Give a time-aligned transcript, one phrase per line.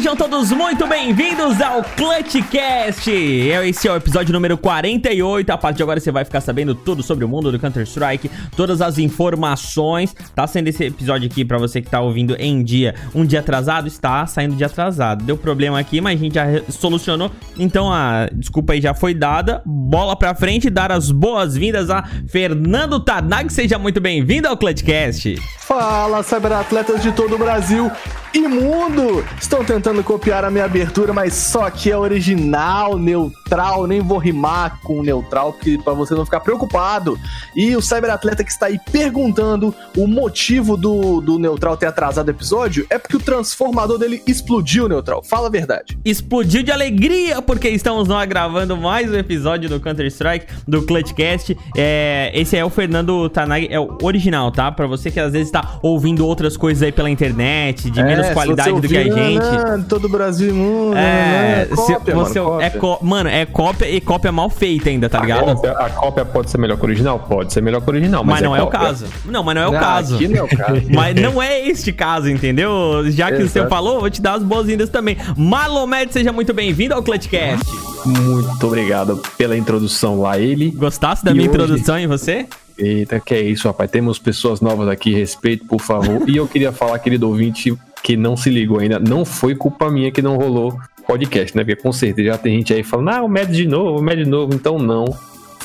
[0.00, 3.10] Sejam todos muito bem-vindos ao Clutchcast.
[3.10, 5.50] Esse é o episódio número 48.
[5.50, 8.80] A partir de agora você vai ficar sabendo tudo sobre o mundo do Counter-Strike, todas
[8.80, 10.16] as informações.
[10.34, 13.88] Tá sendo esse episódio aqui para você que tá ouvindo em dia, um dia atrasado,
[13.88, 15.22] está saindo dia atrasado.
[15.22, 17.30] Deu problema aqui, mas a gente já solucionou.
[17.58, 19.60] Então a desculpa aí já foi dada.
[19.66, 23.52] Bola pra frente, dar as boas-vindas a Fernando Tanag.
[23.52, 25.34] Seja muito bem-vindo ao Clutchcast.
[25.58, 27.92] Fala, cyberatletas de todo o Brasil
[28.34, 29.24] imundo!
[29.40, 34.80] Estão tentando copiar a minha abertura, mas só que é original, neutral, nem vou rimar
[34.82, 37.18] com neutral, porque para você não ficar preocupado.
[37.54, 42.30] E o cyberatleta que está aí perguntando o motivo do, do neutral ter atrasado o
[42.30, 45.22] episódio é porque o transformador dele explodiu, neutral.
[45.22, 45.98] Fala a verdade.
[46.04, 51.56] Explodiu de alegria, porque estamos nós gravando mais um episódio do Counter-Strike, do Clutchcast.
[51.76, 54.70] É, esse é o Fernando Tanag, é o original, tá?
[54.70, 58.30] Para você que às vezes está ouvindo outras coisas aí pela internet, de é, menos
[58.30, 59.79] qualidade do que a gente.
[59.80, 60.96] Ah, todo o Brasil mundo.
[60.96, 63.08] É, é cópia, você, mano, é cópia.
[63.08, 65.54] mano, é cópia e cópia mal feita ainda, tá a ligado?
[65.54, 67.18] Cópia, a cópia pode ser melhor que o original?
[67.18, 69.06] Pode ser melhor que o original, mas, mas não é, é, o caso.
[69.24, 70.14] Não, mas não é o caso.
[70.14, 70.82] Aqui não é o caso.
[70.94, 73.04] mas não é este caso, entendeu?
[73.10, 73.46] Já que Exato.
[73.46, 75.16] o seu falou, vou te dar as boas-vindas também.
[75.36, 77.64] Malomed, seja muito bem-vindo ao Clutchcast.
[78.04, 80.70] Muito obrigado pela introdução lá, ele.
[80.70, 81.62] Gostasse da minha hoje...
[81.62, 82.46] introdução em você?
[82.80, 83.90] Eita, que é isso, rapaz.
[83.90, 86.26] Temos pessoas novas aqui, respeito, por favor.
[86.28, 90.10] e eu queria falar, querido ouvinte, que não se ligou ainda, não foi culpa minha
[90.10, 91.62] que não rolou podcast, né?
[91.62, 94.24] Porque com certeza já tem gente aí falando, ah, o Med de novo, o Med
[94.24, 94.54] de novo.
[94.54, 95.04] Então não,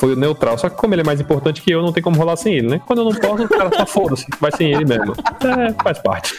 [0.06, 0.58] foi neutral.
[0.58, 2.68] Só que como ele é mais importante que eu, não tem como rolar sem ele,
[2.68, 2.82] né?
[2.86, 5.16] Quando eu não posso, o cara tá foda-se, vai sem ele mesmo.
[5.42, 6.36] É, faz parte.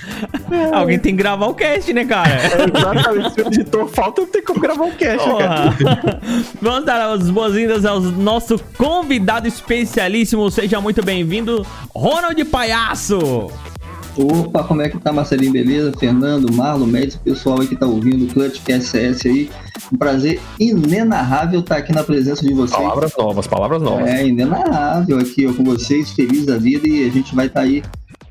[0.51, 0.75] É.
[0.75, 2.31] Alguém tem que gravar o cast, né, cara?
[2.31, 3.35] É, exatamente.
[3.35, 6.21] Se o editor falta, não tem como gravar o cast, né, cara.
[6.61, 10.49] Vamos dar as boas-vindas ao nosso convidado especialíssimo.
[10.51, 13.51] Seja muito bem-vindo, Ronald Palhaço.
[14.17, 15.53] Opa, como é que tá, Marcelinho?
[15.53, 15.93] Beleza?
[15.99, 19.51] Fernando, Marlon, Médici, pessoal aí que tá ouvindo o Clutch QSS aí.
[19.93, 22.81] Um prazer inenarrável estar tá aqui na presença de vocês.
[22.81, 24.09] Palavras novas, palavras novas.
[24.09, 27.67] É, inenarrável aqui ó, com vocês, feliz da vida e a gente vai estar tá
[27.67, 27.83] aí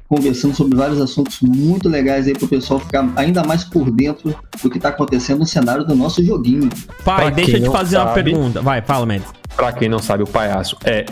[0.07, 4.35] conversando sobre vários assuntos muito legais aí para o pessoal ficar ainda mais por dentro
[4.61, 6.69] do que está acontecendo no cenário do nosso joguinho.
[7.03, 8.61] Pai, pra deixa eu te fazer sabe, uma pergunta.
[8.61, 9.27] Vai, fala, Mendes.
[9.55, 11.05] Pra quem não sabe, o palhaço é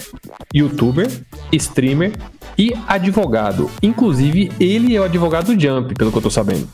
[0.53, 1.09] youtuber,
[1.53, 2.11] streamer
[2.57, 3.71] e advogado.
[3.81, 6.67] Inclusive, ele é o advogado do Jump, pelo que eu tô sabendo.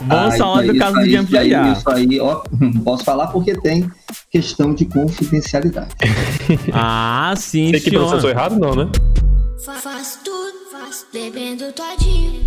[0.00, 2.42] Vamos ah, falar do caso do Jump isso aí, isso aí, ó,
[2.82, 3.90] posso falar porque tem
[4.30, 5.90] questão de confidencialidade.
[6.72, 8.88] ah, sim, Sei que processou errado, não, né?
[9.82, 10.45] Faz tudo,
[11.12, 12.44] bebendo todinho.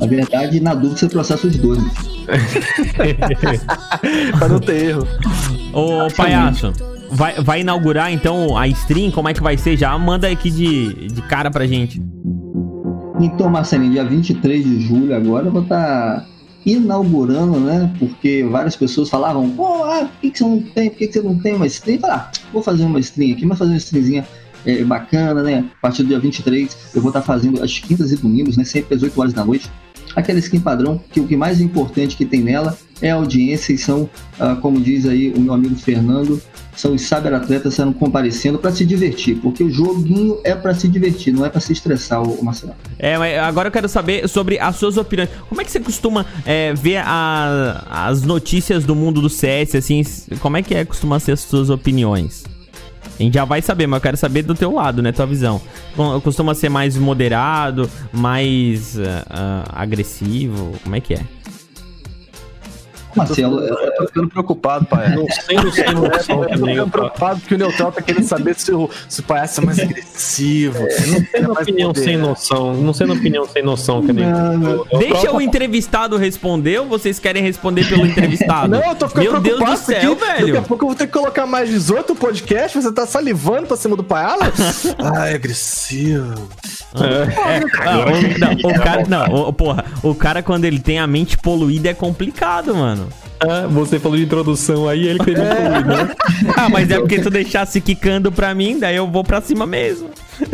[0.00, 1.82] Na verdade, na dúvida, você processa os dois.
[4.38, 5.06] pra não ter erro.
[5.72, 6.72] Ô, palhaço.
[7.10, 9.10] Vai, vai inaugurar então a stream?
[9.10, 9.76] Como é que vai ser?
[9.76, 12.02] Já manda aqui de, de cara pra gente.
[13.20, 16.26] Então, Marcelinho, dia 23 de julho agora eu vou estar tá
[16.66, 17.94] inaugurando, né?
[17.98, 20.90] Porque várias pessoas falavam, pô, ah, por que, que você não tem?
[20.90, 22.00] Por que, que você não tem uma stream?
[22.04, 24.26] Ah, vou fazer uma stream aqui, mas fazer uma streamzinha
[24.66, 25.64] é, bacana, né?
[25.78, 28.64] A partir do dia 23 eu vou estar fazendo as quintas e domingos, né?
[28.64, 29.70] Sempre às 8 horas da noite
[30.16, 33.78] aquela skin padrão, que o que mais importante que tem nela é a audiência e
[33.78, 34.08] são,
[34.40, 36.40] ah, como diz aí o meu amigo Fernando,
[36.74, 41.32] são os cyberatletas sendo comparecendo para se divertir, porque o joguinho é para se divertir,
[41.32, 42.74] não é para se estressar, o Marcelo.
[42.98, 45.28] É, agora eu quero saber sobre as suas opiniões.
[45.48, 50.02] Como é que você costuma é, ver a, as notícias do mundo do CS, assim,
[50.40, 52.55] como é que é costuma ser as suas opiniões?
[53.18, 55.10] A gente já vai saber, mas eu quero saber do teu lado, né?
[55.10, 55.60] Tua visão.
[56.22, 60.72] Costuma ser mais moderado, mais uh, agressivo?
[60.82, 61.20] Como é que é?
[63.16, 65.14] Marcelo, eu tô ficando preocupado, pai.
[65.14, 66.34] Não sei, não sei, não sei.
[66.34, 69.60] Eu tô ficando preocupado porque o Neutral tá querendo saber se o, se o palhaço
[69.60, 70.78] é mais agressivo.
[70.78, 72.04] É, não sendo opinião poder.
[72.04, 72.74] sem noção.
[72.74, 74.26] Não sendo opinião sem noção, que nem.
[74.98, 78.68] Deixa o entrevistado responder ou vocês querem responder pelo entrevistado?
[78.68, 79.70] Não, eu tô ficando Meu preocupado.
[79.70, 80.46] Deus do céu, velho.
[80.46, 82.80] Daqui a pouco eu vou ter que colocar mais 18 podcast.
[82.80, 84.94] Você tá salivando pra cima do palhaço?
[85.16, 86.48] Ai, agressivo.
[86.94, 87.56] É.
[87.56, 91.94] É, não, o cara, não, porra, o cara quando ele tem a mente poluída é
[91.94, 93.05] complicado, mano.
[93.40, 95.54] Ah, você falou de introdução aí, ele teve é.
[95.54, 96.14] poluído, né?
[96.56, 100.08] Ah, mas é porque tu deixasse quicando pra mim, daí eu vou pra cima mesmo.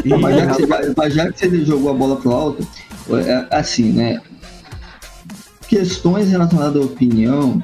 [0.05, 2.67] mas, já que você, mas já que você jogou a bola pro alto,
[3.11, 4.21] é, assim, né?
[5.69, 7.63] Questões relacionadas à opinião,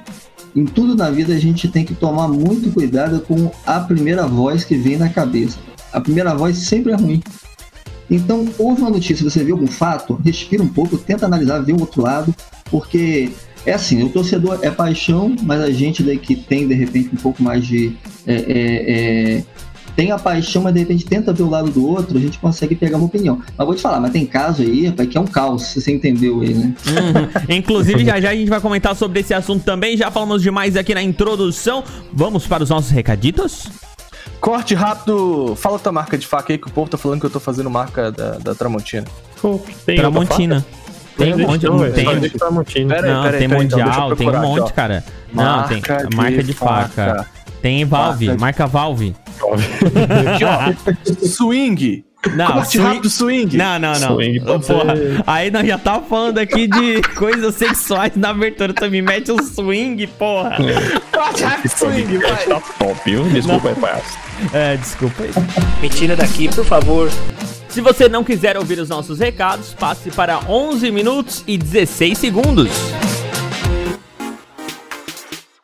[0.55, 4.65] em tudo na vida a gente tem que tomar muito cuidado com a primeira voz
[4.65, 5.59] que vem na cabeça.
[5.93, 7.23] A primeira voz sempre é ruim.
[8.11, 11.81] Então, houve uma notícia, você viu algum fato, respira um pouco, tenta analisar, ver o
[11.81, 12.35] outro lado,
[12.71, 13.31] porque
[13.67, 17.19] É assim, o torcedor é paixão, mas a gente daí que tem, de repente, um
[17.19, 17.97] pouco mais de.
[18.27, 19.45] É, é, é,
[19.99, 22.77] tem a paixão, mas de repente tenta ver o lado do outro, a gente consegue
[22.77, 23.43] pegar uma opinião.
[23.57, 25.93] Mas vou te falar, mas tem caso aí, rapaz, que é um caos, se você
[25.93, 26.73] entendeu aí, né?
[26.87, 27.57] Uhum.
[27.57, 29.97] Inclusive, já já a gente vai comentar sobre esse assunto também.
[29.97, 31.83] Já falamos demais aqui na introdução.
[32.13, 33.69] Vamos para os nossos recaditos?
[34.41, 35.55] Corte rápido.
[35.57, 37.69] Fala tua marca de faca aí, que o povo tá falando que eu tô fazendo
[37.69, 39.05] marca da, da Tramontina.
[39.43, 40.65] Pô, tem Tramontina.
[41.19, 45.05] Tem um monte, Não, tem, não, tem então, mundial, tem um aqui, monte, cara.
[45.33, 46.89] Não, tem Marca marca de faca.
[46.89, 47.27] faca.
[47.61, 49.15] Tem Valve, Marca marca Valve.
[50.33, 50.73] Aqui, ó.
[51.27, 52.05] Swing.
[52.35, 53.57] Não, Corte swing- rápido, swing.
[53.57, 54.15] Não, não, não.
[54.15, 54.95] Swing pode Porra,
[55.27, 58.73] aí nós já tá falando aqui de coisas sexuais na abertura.
[58.73, 60.57] Tu me mete um swing, porra.
[61.13, 62.45] Corte rápido, swing, vai.
[62.47, 63.25] Tá top, viu?
[63.25, 64.19] Desculpa aí, palhaço.
[64.53, 65.31] É, desculpa aí.
[65.81, 67.11] Me tira daqui, por favor.
[67.79, 72.73] Se você não quiser ouvir os nossos recados, passe para 11 minutos e 16 segundos.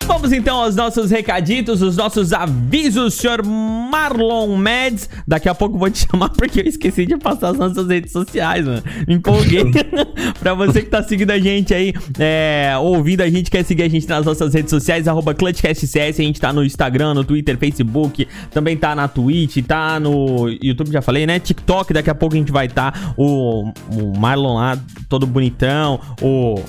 [0.06, 5.08] Vamos então aos nossos recaditos, os nossos avisos, senhor Marlon Mads.
[5.26, 8.66] Daqui a pouco vou te chamar porque eu esqueci de passar as nossas redes sociais,
[8.66, 8.82] mano.
[9.06, 9.64] Me empolguei.
[10.40, 13.88] pra você que tá seguindo a gente aí, é, ouvindo a gente, quer seguir a
[13.88, 16.20] gente nas nossas redes sociais, arroba ClutchCastCS.
[16.20, 20.90] A gente tá no Instagram, no Twitter, Facebook, também tá na Twitch, tá no YouTube,
[20.92, 21.38] já falei, né?
[21.38, 22.92] TikTok, daqui a pouco a gente vai estar.
[22.92, 24.78] Tá, o, o Marlon lá,
[25.08, 26.60] todo bonitão, o.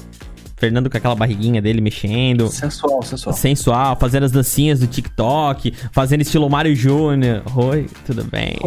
[0.65, 2.47] Fernando com aquela barriguinha dele mexendo.
[2.47, 3.35] Sensual, sensual.
[3.35, 7.43] Sensual, fazendo as dancinhas do TikTok, fazendo estilo Mário Júnior.
[7.55, 8.57] Oi, tudo bem?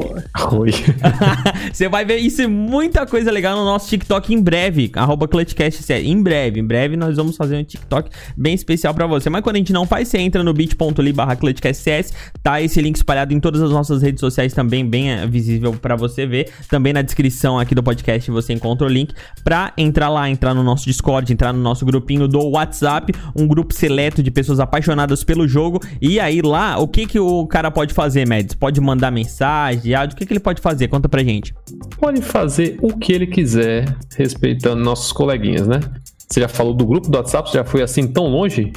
[0.53, 0.71] Oi.
[1.73, 5.93] Você vai ver isso e muita coisa legal no nosso TikTok em breve, arroba ClutchCast.
[5.93, 9.29] Em breve, em breve nós vamos fazer um TikTok bem especial pra você.
[9.29, 12.13] Mas quando a gente não faz, você entra no bit.ly barra ClutchCastCS,
[12.45, 15.97] tá esse link espalhado em todas as nossas redes sociais também, bem eh, visível pra
[15.97, 16.49] você ver.
[16.69, 19.13] Também na descrição aqui do podcast você encontra o link
[19.43, 23.75] pra entrar lá, entrar no nosso Discord, entrar no nosso grupinho do WhatsApp, um grupo
[23.75, 25.81] seleto de pessoas apaixonadas pelo jogo.
[26.01, 28.55] E aí lá, o que que o cara pode fazer, Mads?
[28.55, 30.89] Pode mandar mensagem, áudio, o que que ele pode fazer?
[30.89, 31.55] Conta pra gente.
[31.99, 35.81] Pode fazer o que ele quiser, respeitando nossos coleguinhas, né?
[36.29, 37.51] Você já falou do grupo do WhatsApp?
[37.51, 38.71] Você já foi assim tão longe?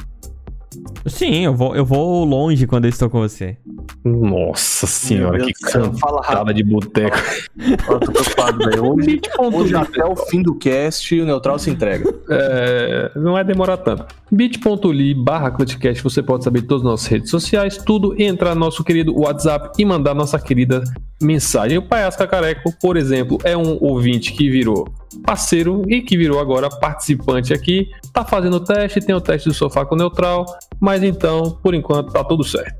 [1.06, 3.56] Sim, eu vou, eu vou longe quando eu estou com você.
[4.04, 7.16] Nossa senhora, que cantada de boteco.
[7.58, 8.82] Eu tô preocupado, velho.
[8.92, 12.12] Hoje, hoje até o fim do cast, o Neutral se entrega.
[12.28, 14.06] É, não vai demorar tanto.
[14.30, 18.60] bit.ly barra Clutchcast, você pode saber todas as nossas redes sociais, tudo, e entrar no
[18.60, 20.82] nosso querido WhatsApp e mandar nossa querida
[21.20, 21.78] mensagem.
[21.78, 24.92] O Palhaço Cacareco, por exemplo, é um ouvinte que virou
[25.24, 27.88] parceiro e que virou agora participante aqui.
[28.12, 30.44] Tá fazendo o teste, tem o teste do sofá com neutral,
[30.80, 32.76] mas então, por enquanto, tá tudo certo.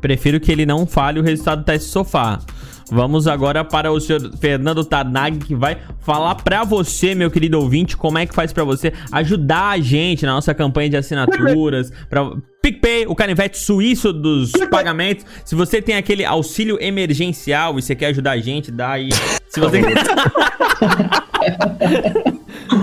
[0.00, 2.40] Prefiro que ele não fale o resultado do teste sofá.
[2.90, 7.96] Vamos agora para o senhor Fernando Tanag, que vai falar pra você, meu querido ouvinte,
[7.96, 12.32] como é que faz pra você ajudar a gente na nossa campanha de assinaturas, para
[12.60, 15.24] PicPay, o canivete suíço dos pagamentos.
[15.42, 19.08] Se você tem aquele auxílio emergencial e você quer ajudar a gente, dá aí.
[19.48, 19.80] Se você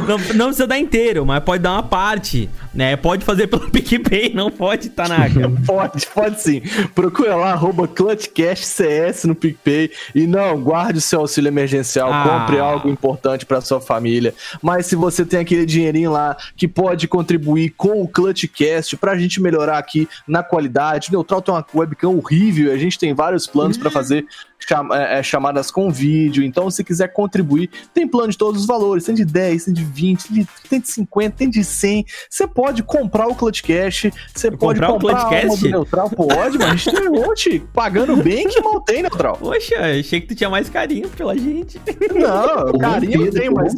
[0.07, 2.95] não, não precisa dar inteiro, mas pode dar uma parte, né?
[2.95, 5.49] Pode fazer pelo PicPay, não pode, Tanaka.
[5.65, 6.61] Pode, pode sim.
[6.95, 9.91] Procura lá, arroba ClutchCastCS no PicPay.
[10.15, 12.23] E não, guarde o seu auxílio emergencial, Ah.
[12.41, 14.33] compre algo importante pra sua família.
[14.61, 19.41] Mas se você tem aquele dinheirinho lá que pode contribuir com o ClutchCast pra gente
[19.41, 21.09] melhorar aqui na qualidade.
[21.09, 24.25] O Neutral tem uma webcam horrível, a gente tem vários planos pra fazer
[24.59, 26.43] cham- é, é, chamadas com vídeo.
[26.43, 29.05] Então, se quiser contribuir, tem plano de todos os valores.
[29.05, 32.05] Tem de 10, tem de 20, tem de, tem de 50, tem de 100.
[32.29, 35.67] Você pode comprar o Clutchcast, você pode Comprar o comprar alma Clutchcast?
[35.69, 39.37] Neutral, pode, mas a gente tem um monte pagando bem que mal tem, Neutral.
[39.37, 41.79] Poxa, achei que tu tinha mais carinho pela gente.
[42.13, 43.73] Não, carinho eu tenho, mas...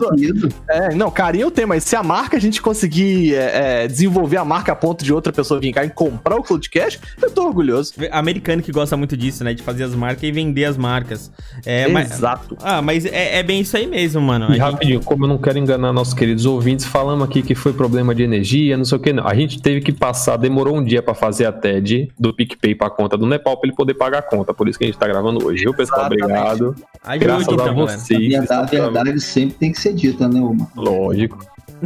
[0.68, 4.38] É, não, carinho eu tenho, mas se a marca a gente conseguir é, é, desenvolver
[4.38, 7.46] a marca a ponto de outra pessoa vir cá e comprar o Clutchcast, eu tô
[7.46, 7.94] orgulhoso.
[8.12, 9.54] Americano que gosta muito disso, né?
[9.54, 11.32] De fazer as marcas e vender as marcas.
[11.66, 12.58] É, mas, Exato.
[12.64, 14.46] ah, mas é, é bem isso aí mesmo, mano.
[14.46, 17.54] A E gente- rapidinho, como eu não quero enganar nossos queridos ouvintes, falamos aqui que
[17.54, 19.28] foi problema de energia, não sei o que, não.
[19.28, 22.90] A gente teve que passar, demorou um dia pra fazer a TED do PicPay pra
[22.90, 24.54] conta do Nepal pra ele poder pagar a conta.
[24.54, 26.01] Por isso que a gente tá gravando hoje, viu, pessoal?
[26.01, 26.24] Exatamente.
[26.24, 26.75] Obrigado.
[27.04, 27.68] Ajude, Graças a então.
[27.68, 28.30] A vocês.
[28.30, 30.68] verdade, a verdade sempre tem que ser dita, né, Uma?
[30.75, 31.40] Lógico.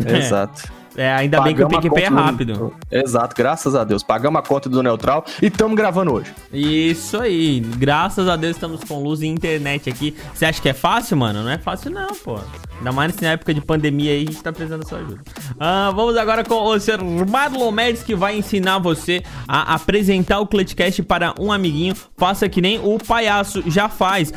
[0.06, 0.72] Exato.
[0.98, 2.76] É, ainda bem que o Pagamos PicPay é conta do- rápido.
[2.92, 4.02] Exato, graças a Deus.
[4.04, 6.32] Pagamos a conta do Neutral e estamos gravando hoje.
[6.54, 7.60] Isso aí.
[7.60, 10.16] Graças a Deus estamos com luz e internet aqui.
[10.34, 11.44] Você acha que é fácil, mano?
[11.44, 12.40] Não é fácil não, pô.
[12.78, 15.22] Ainda mais nessa época de pandemia aí, a gente tá precisando da sua ajuda.
[15.60, 17.00] Ah, vamos agora com o senhor
[17.30, 21.96] Marlon Mendes, que vai ensinar você a apresentar o Clutchcast para um amiguinho.
[22.18, 24.32] Faça que nem o palhaço já faz.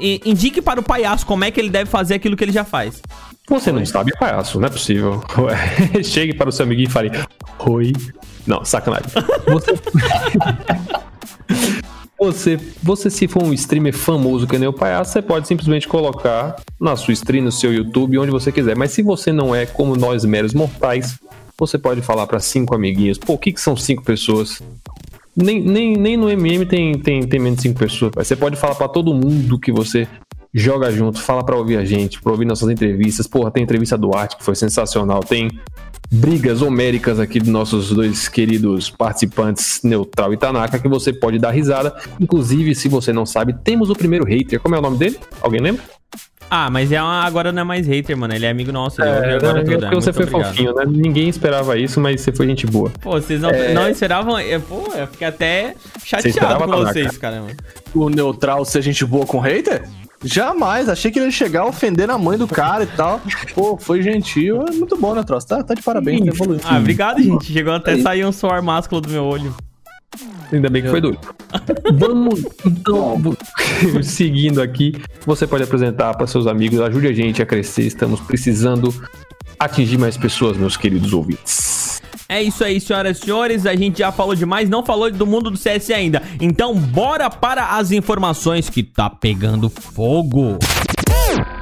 [0.00, 2.64] I- indique para o palhaço como é que ele deve fazer aquilo que ele já
[2.64, 3.00] faz.
[3.48, 5.22] Você não sabe, palhaço, não é possível.
[6.04, 7.10] Chegue para o seu amiguinho e fale:
[7.60, 7.92] Oi.
[8.46, 9.10] Não, sacanagem.
[9.46, 9.72] Você.
[12.20, 16.56] Você, você, se for um streamer famoso que nem o palhaço, você pode simplesmente colocar
[16.80, 18.76] na sua stream, no seu YouTube, onde você quiser.
[18.76, 21.16] Mas se você não é como nós, meros mortais,
[21.56, 23.18] você pode falar para cinco amiguinhos.
[23.18, 24.60] Pô, o que, que são cinco pessoas?
[25.36, 28.10] Nem, nem, nem no MM tem, tem, tem menos de cinco pessoas.
[28.16, 30.08] Você pode falar para todo mundo que você
[30.52, 33.26] joga junto, fala pra ouvir a gente, pra ouvir nossas entrevistas.
[33.26, 35.20] Porra, tem entrevista do Arte que foi sensacional.
[35.20, 35.50] Tem
[36.10, 41.50] brigas homéricas aqui dos nossos dois queridos participantes, Neutral e Tanaka, que você pode dar
[41.50, 41.94] risada.
[42.18, 44.58] Inclusive, se você não sabe, temos o primeiro hater.
[44.60, 45.18] Como é o nome dele?
[45.42, 45.82] Alguém lembra?
[46.50, 48.32] Ah, mas é uma- agora não é mais hater, mano.
[48.34, 49.02] Ele é amigo nosso.
[49.02, 49.78] Ele ouve É, agora não, tudo.
[49.80, 50.48] porque é, você muito foi obrigado.
[50.50, 50.84] fofinho, né?
[50.88, 52.90] Ninguém esperava isso, mas você foi gente boa.
[53.02, 54.38] Pô, vocês não, não esperavam.
[54.38, 57.48] é, Pô, eu fiquei até chateado esperava, com vocês, caramba.
[57.94, 59.86] O neutral ser gente boa com hater?
[60.24, 63.20] Jamais, achei que ele ia chegar ofendendo a mãe do cara e tal.
[63.54, 64.64] Pô, foi gentil.
[64.66, 65.40] É muito bom, neutral.
[65.40, 66.62] Você tá, tá de parabéns, tá evoluindo.
[66.64, 67.52] Ah, obrigado, gente.
[67.52, 69.54] Chegou até a sair um suor másculo do meu olho.
[70.52, 71.20] Ainda bem que foi doido.
[71.94, 73.20] Vamos, então,
[74.02, 74.94] seguindo aqui,
[75.24, 77.82] você pode apresentar para seus amigos, ajude a gente a crescer.
[77.82, 78.92] Estamos precisando
[79.58, 82.00] atingir mais pessoas, meus queridos ouvintes.
[82.30, 83.64] É isso aí, senhoras e senhores.
[83.64, 86.22] A gente já falou demais, não falou do mundo do CS ainda.
[86.38, 90.58] Então, bora para as informações que tá pegando fogo.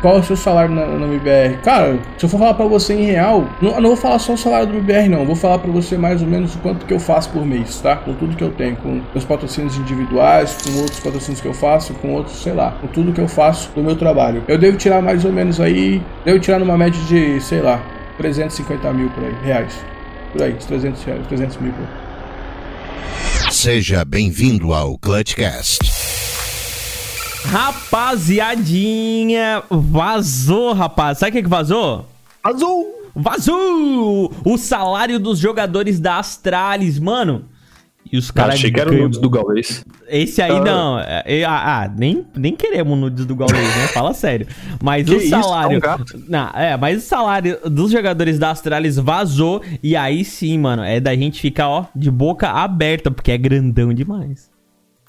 [0.03, 1.59] Qual é o seu salário na, na MBR?
[1.63, 4.37] Cara, se eu for falar pra você em real, não, não vou falar só o
[4.37, 5.25] salário do MBR, não.
[5.25, 7.95] Vou falar pra você mais ou menos o quanto que eu faço por mês, tá?
[7.95, 11.95] Com tudo que eu tenho, com meus patrocínios individuais, com outros patrocínios que eu faço,
[11.95, 14.43] com outros, sei lá, com tudo que eu faço do meu trabalho.
[14.49, 17.81] Eu devo tirar mais ou menos aí, devo tirar numa média de, sei lá,
[18.19, 19.96] 350 mil por aí, reais.
[20.37, 21.73] Por aí, uns 300 reais, 300 mil.
[23.51, 25.79] Seja bem-vindo ao Clutchcast.
[27.47, 31.17] Rapaziadinha, vazou, rapaz.
[31.17, 32.07] Sabe o que, que vazou?
[32.45, 32.87] Azul!
[33.15, 34.31] Vazou!
[34.45, 37.47] O salário dos jogadores da Astralis, mano.
[38.13, 38.55] E os Cara, caras.
[38.61, 39.85] achei que era o nudes do Gaules.
[40.09, 40.99] Esse aí não.
[40.99, 43.89] é, é, ah, ah, nem, nem queremos nudes do Gaules, né?
[43.89, 44.47] Fala sério.
[44.83, 45.81] Mas Que o isso, salário.
[45.81, 46.23] gato.
[46.29, 49.63] não, é, mas o salário dos jogadores da Astralis vazou.
[49.83, 53.93] E aí sim, mano, é da gente ficar, ó, de boca aberta, porque é grandão
[53.93, 54.49] demais.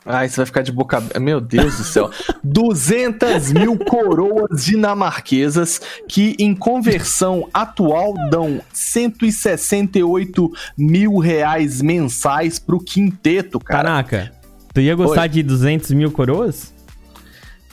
[0.07, 1.19] Ai, você vai ficar de boca aberta.
[1.19, 2.09] Meu Deus do céu.
[2.41, 13.59] 200 mil coroas dinamarquesas que, em conversão atual, dão 168 mil reais mensais pro quinteto,
[13.59, 13.83] cara.
[13.83, 14.31] Caraca,
[14.73, 15.29] tu ia gostar Oi.
[15.29, 16.73] de 200 mil coroas?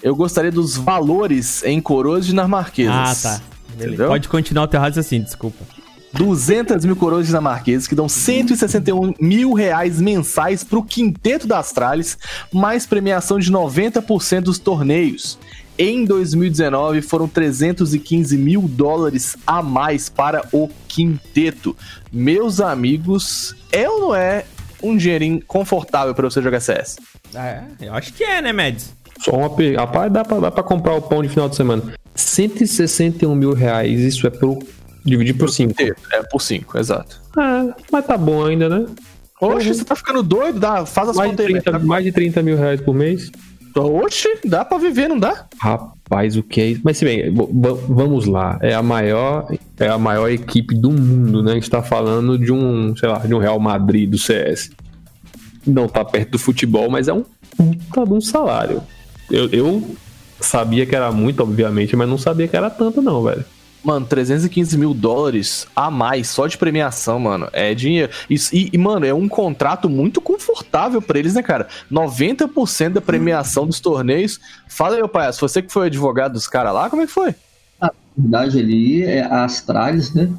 [0.02, 3.24] Eu gostaria dos valores em coroas dinamarquesas.
[3.24, 3.40] Ah, tá.
[3.74, 4.08] Entendeu?
[4.08, 5.64] Pode continuar o teu raciocínio, desculpa.
[6.14, 12.16] 200 mil coroas dinamarquesas, que dão 161 mil reais mensais pro quinteto da Astralis,
[12.52, 15.38] mais premiação de 90% dos torneios.
[15.76, 21.76] Em 2019, foram 315 mil dólares a mais para o quinteto.
[22.12, 24.44] Meus amigos, é ou não é
[24.80, 26.96] um dinheirinho confortável para você jogar CS?
[27.34, 28.94] É, eu acho que é, né, Mads?
[29.20, 29.80] Só uma pergunta.
[29.80, 31.82] Rapaz, dá pra, dá pra comprar o pão de final de semana.
[32.14, 34.60] 161 mil reais, isso é pro.
[35.04, 35.74] Dividir por 5.
[35.74, 37.20] Quinteto, É, por 5, exato.
[37.36, 38.86] Ah, mas tá bom ainda, né?
[39.40, 40.58] Oxe, você tá ficando doido?
[40.58, 43.30] Dá, faz as Mais de, contas aí, 30, mais de 30 mil reais por mês.
[43.76, 45.46] Oxe, dá pra viver, não dá?
[45.58, 46.80] Rapaz, o que é isso?
[46.84, 47.34] Mas se bem,
[47.88, 48.58] vamos lá.
[48.62, 51.52] É a maior, é a maior equipe do mundo, né?
[51.52, 54.70] A gente tá falando de um, sei lá, de um Real Madrid do CS.
[55.66, 57.24] Não tá perto do futebol, mas é um
[57.56, 58.80] puta de um salário.
[59.30, 59.96] Eu, eu
[60.40, 63.44] sabia que era muito, obviamente, mas não sabia que era tanto, não, velho.
[63.84, 67.48] Mano, 315 mil dólares a mais só de premiação, mano.
[67.52, 68.10] É dinheiro.
[68.30, 71.68] Isso, e, e, mano, é um contrato muito confortável pra eles, né, cara?
[71.92, 74.40] 90% da premiação dos torneios.
[74.68, 77.34] Fala aí, meu pai, você que foi advogado dos caras lá, como é que foi?
[77.78, 80.30] Na verdade, ali, é a Astralis, né?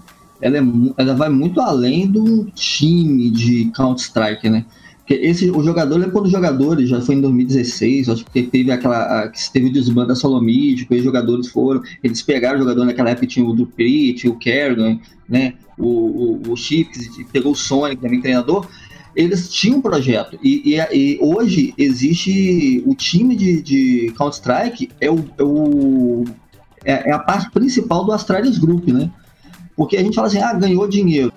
[0.41, 0.61] Ela, é,
[0.97, 4.65] ela vai muito além do time de Counter-Strike, né?
[5.07, 9.23] Esse, o jogador, é quando os jogadores, já foi em 2016, acho que teve aquela.
[9.23, 11.81] a- que teve o desbando da Solomid, que os jogadores foram.
[12.03, 15.53] Eles pegaram o jogador naquela época, tinha o Dupri, tinha o Kerrigan, né?
[15.77, 18.67] O, o, o Chips, pegou o Sonic também, treinador.
[19.15, 20.39] Eles tinham um projeto.
[20.43, 26.25] E, e- e hoje existe o time de, de Counter-Strike, é o, é o
[26.83, 29.09] é, é a parte principal do Astralis Group, né?
[29.75, 31.31] Porque a gente fala assim, ah, ganhou dinheiro.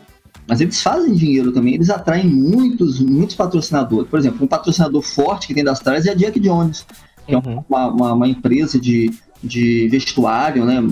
[0.49, 4.09] Mas eles fazem dinheiro também, eles atraem muitos, muitos patrocinadores.
[4.09, 6.87] Por exemplo, um patrocinador forte que tem da Astralis é a Jack Jones,
[7.27, 9.13] que é uma, uma, uma empresa de,
[9.45, 10.83] de vestuário, né?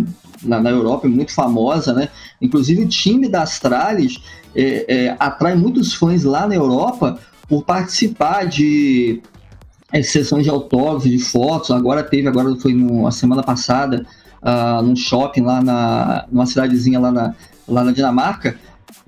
[0.42, 2.10] Na, na Europa, muito famosa, né?
[2.42, 4.20] Inclusive o time da Astralis
[4.54, 9.22] é, é, atrai muitos fãs lá na Europa por participar de
[9.90, 11.70] é, sessões de autógrafos, de fotos.
[11.70, 14.04] Agora teve, agora foi no, a semana passada,
[14.42, 17.34] ah, num shopping lá na numa cidadezinha lá na,
[17.66, 18.58] lá na Dinamarca,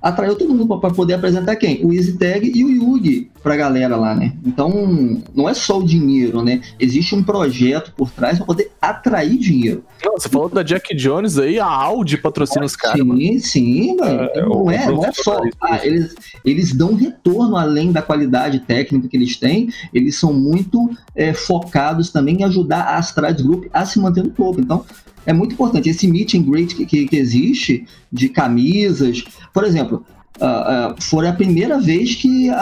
[0.01, 1.85] atraiu todo mundo para poder apresentar quem?
[1.85, 4.33] O EasyTag e o Yugi pra galera lá, né?
[4.45, 6.61] Então, não é só o dinheiro, né?
[6.79, 9.85] Existe um projeto por trás para poder atrair dinheiro.
[10.05, 13.01] Não, você falou da Jack Jones aí, a Audi patrocina os caras.
[13.05, 13.21] mano.
[13.21, 14.23] Sim, sim, mano.
[14.35, 15.41] É, não, o é, não é só.
[15.61, 16.15] ah, eles,
[16.45, 22.11] eles dão retorno além da qualidade técnica que eles têm, eles são muito é, focados
[22.11, 24.61] também em ajudar a Astrades Group a se manter no topo.
[24.61, 24.85] Então,
[25.29, 25.89] é muito importante.
[25.91, 30.05] Esse meet and greet que, que, que existe de camisas, por exemplo,
[30.41, 32.57] ah, ah, foi a primeira vez que a-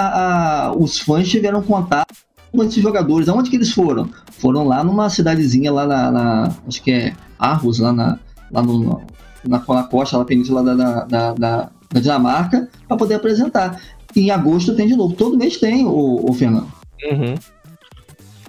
[0.67, 2.13] a- os fãs tiveram contato
[2.51, 3.29] com esses jogadores.
[3.29, 4.09] Aonde que eles foram?
[4.39, 8.19] Foram lá numa cidadezinha lá na, na- acho que é Arros, lá na,
[8.51, 9.01] lá no,
[9.47, 13.81] na, na costa, na península da, da, da, da- da Dinamarca, para poder apresentar.
[14.15, 15.15] E em agosto tem de novo.
[15.15, 16.67] Todo mês tem, o, o Fernando.
[17.05, 17.35] Uhum.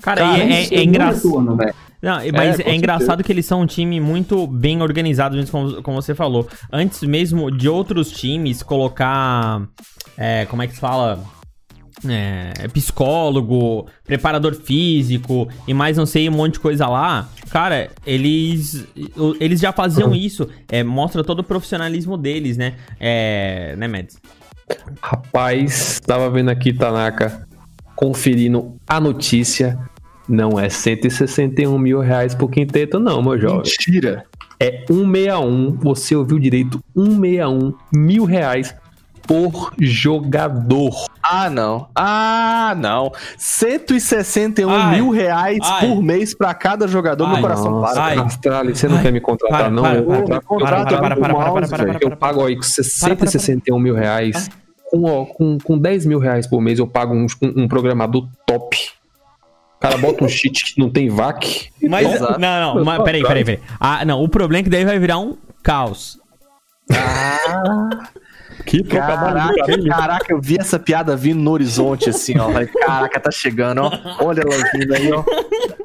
[0.01, 1.57] Cara, Cara, é, é um engraçado.
[2.01, 6.01] Não, mas com é, engraçado que eles são um time muito bem organizado, como, como
[6.01, 6.47] você falou.
[6.71, 9.67] Antes mesmo de outros times colocar.
[10.17, 11.23] é, como é que se fala?
[12.07, 17.27] É, psicólogo, preparador físico e mais não sei, um monte de coisa lá.
[17.49, 18.85] Cara, eles
[19.39, 20.47] eles já faziam isso.
[20.71, 22.75] É, mostra todo o profissionalismo deles, né?
[22.99, 24.19] É, né, Mads?
[25.01, 27.47] Rapaz, tava vendo aqui, Tanaka,
[27.95, 29.79] conferindo a notícia.
[30.27, 33.63] Não é 161 mil reais por quinteto, não, meu jovem.
[33.63, 34.25] Mentira.
[34.59, 38.75] É 161, você ouviu direito, 161 mil reais
[39.27, 41.05] por jogador.
[41.21, 41.89] Ah, não.
[41.93, 43.11] Ah, não.
[43.37, 44.95] 161 Ai.
[44.95, 45.85] mil reais Ai.
[45.87, 47.25] por mês pra cada jogador.
[47.25, 47.33] Ai.
[47.33, 48.03] Meu coração Nossa, para.
[48.05, 48.17] Ai.
[48.17, 49.03] Astralis, você não Ai.
[49.03, 49.83] quer me contratar, Para, não?
[49.83, 51.99] para, Eu para, vou para, contratar para, para, o para, mouse, para, para, velho.
[51.99, 53.27] para, Eu pago aí com para, para.
[53.29, 54.49] 161 mil reais.
[54.89, 58.25] Com, ó, com, com 10 mil reais por mês, eu pago um, um, um programador
[58.45, 58.77] top.
[59.77, 61.69] O cara bota um cheat que não tem VAC.
[61.83, 62.39] Mas, Exato.
[62.39, 63.63] não, não, mas, peraí, peraí, peraí.
[63.79, 66.19] Ah, não, o problema é que daí vai virar um caos.
[68.65, 69.53] Que Caraca,
[69.87, 72.51] caraca, eu vi essa piada vindo no horizonte, assim, ó.
[72.51, 73.91] Falei, caraca, tá chegando, ó.
[74.19, 75.23] Olha ela vindo aí, ó.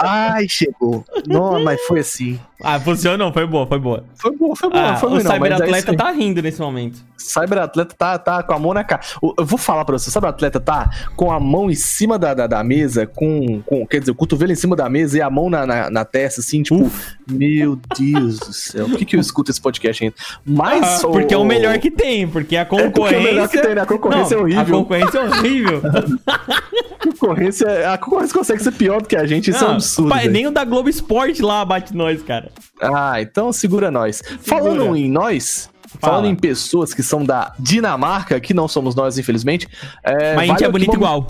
[0.00, 1.04] Ai, chegou.
[1.26, 2.40] Não, mas foi assim.
[2.62, 4.04] Ah, funcionou, foi boa, foi boa.
[4.14, 5.18] Foi bom, foi bom, Ah, foi o não.
[5.18, 5.96] É cyberatleta aí.
[5.96, 6.98] tá rindo nesse momento.
[7.16, 9.00] Cyberatleta tá, tá com a mão na cara.
[9.38, 12.46] Eu vou falar pra você, o cyberatleta tá com a mão em cima da, da,
[12.46, 13.86] da mesa, com, com.
[13.86, 16.40] Quer dizer, o cotovelo em cima da mesa e a mão na, na, na testa,
[16.40, 16.90] assim, tipo,
[17.30, 18.88] meu Deus do céu.
[18.88, 20.16] Por que, que eu escuto esse podcast ainda?
[20.44, 21.04] Mas.
[21.04, 23.16] Ah, porque é o melhor que tem, porque a concorrência.
[23.16, 23.80] é o melhor que tem, né?
[23.82, 24.62] A concorrência Não, é horrível.
[24.62, 25.82] A concorrência é horrível.
[26.26, 29.74] A concorrência, a concorrência consegue ser pior do que a gente, isso é um Não,
[29.76, 30.08] absurdo.
[30.10, 32.50] pai, nem o da Globo Esporte lá bate nós, cara.
[32.80, 34.22] Ah, então segura nós.
[34.42, 36.14] Falando em nós, Fala.
[36.14, 39.68] falando em pessoas que são da Dinamarca, que não somos nós, infelizmente.
[40.02, 41.26] É, Mas a gente é bonito uma- igual.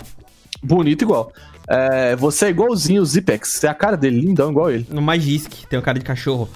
[0.61, 1.31] Bonito igual.
[1.67, 3.49] É, você é igualzinho o Zipex.
[3.53, 4.85] Você é a cara dele, lindão, igual ele.
[4.89, 6.49] No Magisk, tem o cara de cachorro.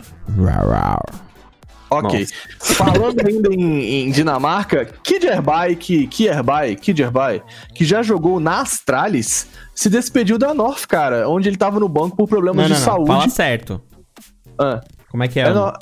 [1.89, 2.27] Ok.
[2.60, 7.41] Falando ainda em, em Dinamarca, Kidjerby, que, Kierby, Kidjerby,
[7.73, 12.17] que já jogou na Astralis, se despediu da North, cara, onde ele tava no banco
[12.17, 12.86] por Não, problemas não, de não.
[12.86, 13.08] saúde.
[13.08, 13.82] Fala certo.
[14.59, 15.43] Ah, Como é que é?
[15.43, 15.73] é no-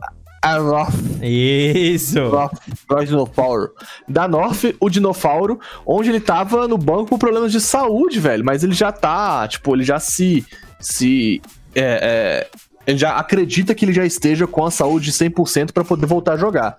[0.42, 0.94] a North.
[1.24, 2.20] Isso.
[2.22, 3.72] North Dinofauro.
[4.08, 8.46] Da North, o Dinofauro, onde ele tava no banco por problemas de saúde, velho.
[8.46, 10.46] Mas ele já tá, tipo, ele já se.
[10.80, 11.42] se
[11.74, 12.48] é, é,
[12.86, 16.38] ele já acredita que ele já esteja com a saúde 100% pra poder voltar a
[16.38, 16.78] jogar.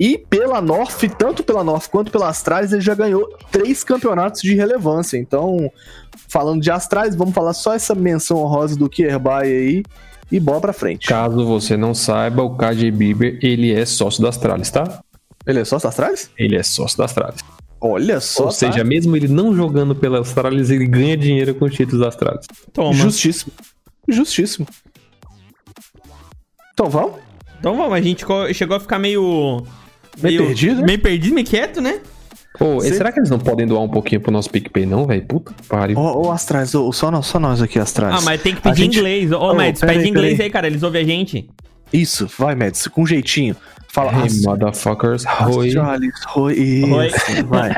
[0.00, 4.52] E pela North, tanto pela North quanto pela Astralis, ele já ganhou três campeonatos de
[4.56, 5.16] relevância.
[5.16, 5.70] Então,
[6.28, 9.82] falando de Astralis, vamos falar só essa menção honrosa do Kierby aí
[10.30, 11.06] e bola pra frente.
[11.06, 15.02] Caso você não saiba, o KJ Bieber, ele é sócio da Astralis, tá?
[15.46, 16.30] Ele é só Astralis?
[16.38, 17.40] Ele é sócio da Astralis.
[17.80, 18.44] Olha só.
[18.44, 18.54] Ou tá?
[18.54, 22.46] seja, mesmo ele não jogando pela Astralis, ele ganha dinheiro com os títulos da Astralis.
[22.72, 22.94] Toma.
[22.94, 23.52] Justíssimo.
[24.08, 24.66] Justíssimo.
[26.72, 27.16] Então vamos?
[27.58, 29.64] Então vamos, a gente chegou a ficar meio.
[30.20, 30.86] Meio perdido, né?
[30.86, 32.00] Meio perdido, meio quieto, né?
[32.58, 35.22] Pô, será que eles não podem doar um pouquinho pro nosso PicPay, não, velho?
[35.26, 35.98] Puta que pariu.
[35.98, 38.14] Ô, ô Astrais, ô, só, nós, só nós aqui, Astrais.
[38.16, 39.32] Ah, mas tem que A pedir gente- inglês.
[39.32, 40.66] Ô, Ô, Mads, pera pede aí, inglês aí, cara.
[40.68, 41.48] Eles ouvem a gente.
[41.92, 43.56] Isso, vai, Mads, com jeitinho.
[43.94, 45.24] Fala, Hey, Ast- motherfuckers.
[45.54, 45.68] Oi.
[45.68, 46.82] Astralis, oi.
[47.46, 47.72] Vai.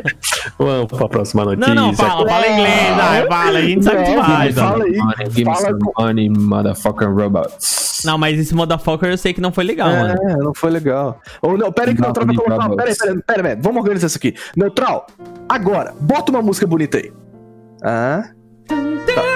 [0.58, 1.74] Vamos pra próxima notícia.
[1.74, 2.72] Não, não, fala, fala inglês.
[2.98, 4.54] Ah, fala, a gente sabe Não, demais.
[4.54, 4.96] fala aí.
[4.96, 8.00] Money, give me Fala some com- money, motherfucking robots.
[8.04, 10.14] Não, mas esse motherfucker eu sei que não foi legal, mano.
[10.30, 11.20] É, não foi legal.
[11.42, 12.68] Ou não, pera aí que o Não, Neutral vai Nick colocar.
[12.76, 14.34] Pera aí, pera aí, pera aí, vamos organizar isso aqui.
[14.56, 15.06] Neutral,
[15.48, 17.12] agora, bota uma música bonita aí.
[17.84, 18.22] Ah?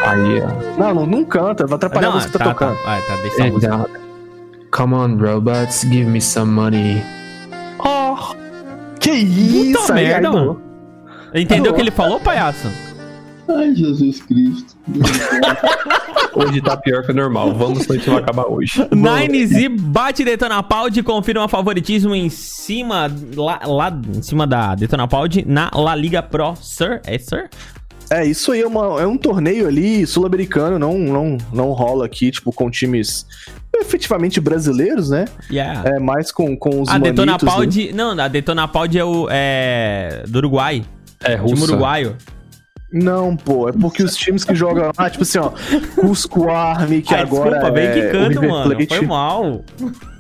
[0.06, 0.78] Aí, ó.
[0.80, 2.74] Não, não, não canta, vai atrapalhar a música que tá, tocando.
[2.76, 3.90] Tá, ah, tá, deixa a And, música.
[4.70, 7.02] Come on, robots, give me some money.
[9.00, 10.62] Que isso, aí, merda, aí, mano.
[11.34, 12.68] Entendeu o que ele falou, palhaço?
[13.48, 14.76] Ai, Jesus Cristo.
[16.34, 17.54] Hoje tá pior que o normal.
[17.54, 18.86] Vamos, vai acabar hoje.
[18.92, 25.08] Nines e bate Detona Pound, confirma favoritismo em cima, lá, lá em cima da Detona
[25.08, 27.00] Pound na La Liga Pro, Sir?
[27.04, 27.48] É Sir?
[28.12, 32.30] É, isso aí é, uma- é um torneio ali sul-americano, não, não, não rola aqui,
[32.32, 33.24] tipo, com times
[33.76, 35.26] efetivamente brasileiros, né?
[35.50, 35.88] Yeah.
[35.96, 37.92] É mais com, com os a Detona manitos, né?
[37.94, 40.82] Não, a Detona Pound é o, é, do Uruguai,
[41.22, 41.64] É, time russa.
[41.72, 42.16] uruguaio.
[42.92, 45.52] Não, pô, é porque os times que jogam lá, tipo assim, ó,
[45.94, 49.64] Cusco Army, que Ai, agora desculpa, bem é que River mano, Plate, foi mal.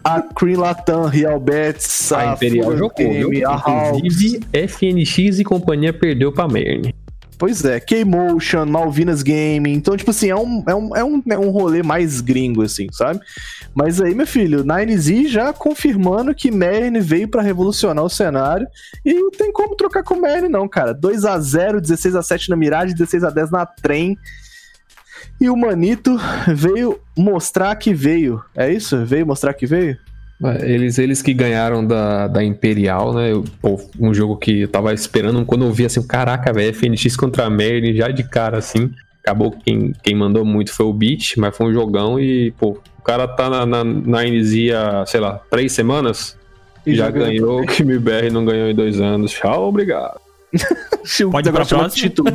[0.04, 3.50] a Cream Latam, Real Betis, A Imperial Fulham jogou, Game, viu?
[3.50, 3.98] a Hawks.
[3.98, 6.94] Inclusive, FNX e companhia perdeu pra Merne.
[7.40, 9.72] Pois é, K-Motion, Malvinas Gaming.
[9.72, 12.86] Então, tipo assim, é um, é, um, é, um, é um rolê mais gringo, assim,
[12.92, 13.18] sabe?
[13.74, 18.66] Mas aí, meu filho, 9Z já confirmando que Merne veio pra revolucionar o cenário.
[19.02, 20.94] E não tem como trocar com Merne, não, cara.
[20.94, 24.18] 2x0, 16x7 na Mirage, 16x10 na Trem.
[25.40, 26.20] E o Manito
[26.54, 28.44] veio mostrar que veio.
[28.54, 29.02] É isso?
[29.06, 29.96] Veio mostrar que veio?
[30.42, 33.32] É, Eles, eles que ganharam da, da Imperial, né?
[33.32, 35.44] Eu- pô, um jogo que eu tava esperando.
[35.44, 38.90] Quando eu vi assim, caraca, velho, FNX contra a Merlin, já de cara assim.
[39.22, 42.78] Acabou que quem, quem mandou muito foi o Beat, mas foi um jogão e, pô,
[42.98, 46.38] o cara tá na, na, na NZ há, sei lá, três semanas.
[46.86, 49.32] E já já ganhou o que MBR não ganhou em dois anos.
[49.32, 50.18] Tchau, obrigado.
[51.30, 52.08] Pode ir pra Negócio chama próxima?
[52.08, 52.30] título.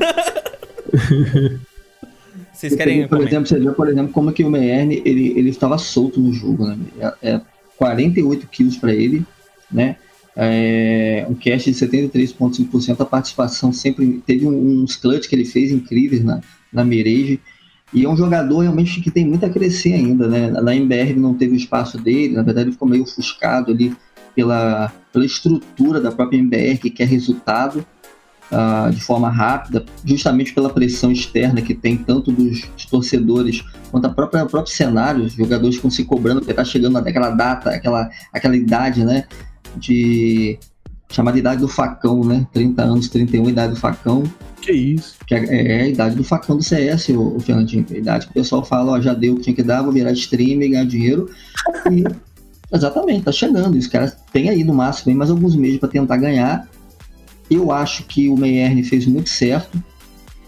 [2.54, 3.08] Vocês querem...
[3.08, 6.32] por exemplo, você vê, por exemplo, como que o Meyerne, ele, ele estava solto no
[6.32, 6.78] jogo, né?
[7.22, 7.42] É, é
[7.78, 9.26] 48 kills para ele,
[9.72, 9.98] né?
[10.38, 16.24] É, um cash de 73,5%, a participação sempre teve uns clutch que ele fez incríveis
[16.24, 17.40] na, na Mirage.
[17.94, 20.50] E é um jogador realmente que tem muito a crescer ainda, né?
[20.50, 23.96] Na MBR não teve o espaço dele, na verdade ele ficou meio ofuscado ali
[24.36, 27.86] pela, pela estrutura da própria MBR que quer resultado
[28.52, 34.10] ah, de forma rápida, justamente pela pressão externa que tem tanto dos, torcedores quanto a
[34.10, 38.10] própria o próprio cenário, os jogadores ficam se cobrando porque tá chegando naquela data, aquela,
[38.32, 39.26] aquela idade, né?
[39.76, 40.60] De
[41.10, 42.46] chamada idade do facão, né?
[42.54, 44.24] 30 anos, 31, idade do facão,
[44.66, 45.16] que isso?
[45.28, 47.86] que é, é a idade do facão do CS, o, o Fernandinho.
[47.90, 49.92] A idade que o pessoal fala, ó, já deu o que tinha que dar, vou
[49.92, 51.30] virar streamer, ganhar dinheiro.
[51.92, 52.04] E,
[52.74, 53.78] exatamente, tá chegando.
[53.78, 56.68] Os caras têm aí no máximo mais alguns meses para tentar ganhar.
[57.50, 59.82] Eu acho que o Meyerne fez muito certo,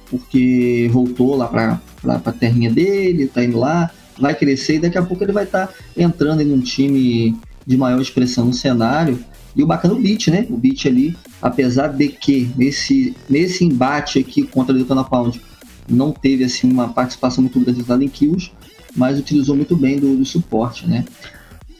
[0.09, 1.79] porque voltou lá para
[2.25, 5.71] a terrinha dele, tá indo lá, vai crescer e daqui a pouco ele vai estar
[5.95, 9.19] entrando em um time de maior expressão no cenário.
[9.55, 10.45] E o bacana é o Beat, né?
[10.49, 15.41] O Beat ali, apesar de que nesse, nesse embate aqui contra o Detona Pound
[15.89, 18.51] não teve assim uma participação muito grande em kills,
[18.95, 21.05] mas utilizou muito bem do, do suporte, né?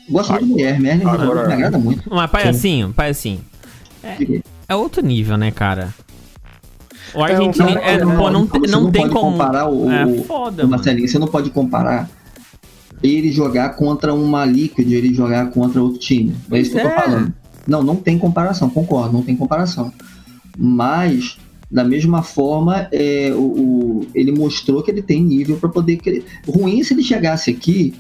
[0.10, 2.10] Gosto muito do Guilherme, que me agrada muito.
[2.10, 3.42] Mas, palhacinho, palhacinho.
[4.02, 4.42] É
[4.76, 5.94] outro nível, né, cara?
[7.16, 9.32] O argentino, cara, é, é, pô, não, você não, tem como...
[9.32, 10.70] comparar o, É foda, o.
[10.70, 12.10] Marcelinho, você não pode comparar
[13.02, 16.36] ele jogar contra uma Liquid, ele jogar contra outro time.
[16.52, 17.02] É isso que eu tô é.
[17.02, 17.34] falando.
[17.66, 19.92] Não, não tem comparação, concordo, não tem comparação.
[20.58, 21.38] Mas,
[21.70, 26.26] da mesma forma, é, o, o- ele mostrou que ele tem nível para poder.
[26.48, 27.94] Ruim se ele chegasse aqui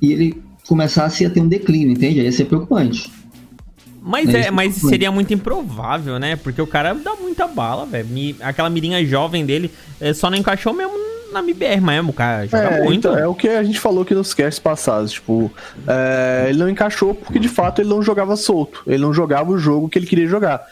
[0.00, 2.20] e ele começasse a ter um declínio, entende?
[2.20, 3.10] Aí ia ser preocupante.
[4.04, 6.34] Mas, É é, mas seria muito improvável, né?
[6.36, 8.08] Porque o cara dá muita bala, velho.
[8.40, 10.92] Aquela mirinha jovem dele é, só não encaixou mesmo
[11.32, 12.98] na MBR mesmo, o cara joga É, muito.
[13.08, 15.12] então, é o que a gente falou aqui nos casts passados.
[15.12, 15.50] Tipo,
[15.86, 18.82] é, ele não encaixou porque de fato ele não jogava solto.
[18.86, 20.62] Ele não jogava o jogo que ele queria jogar.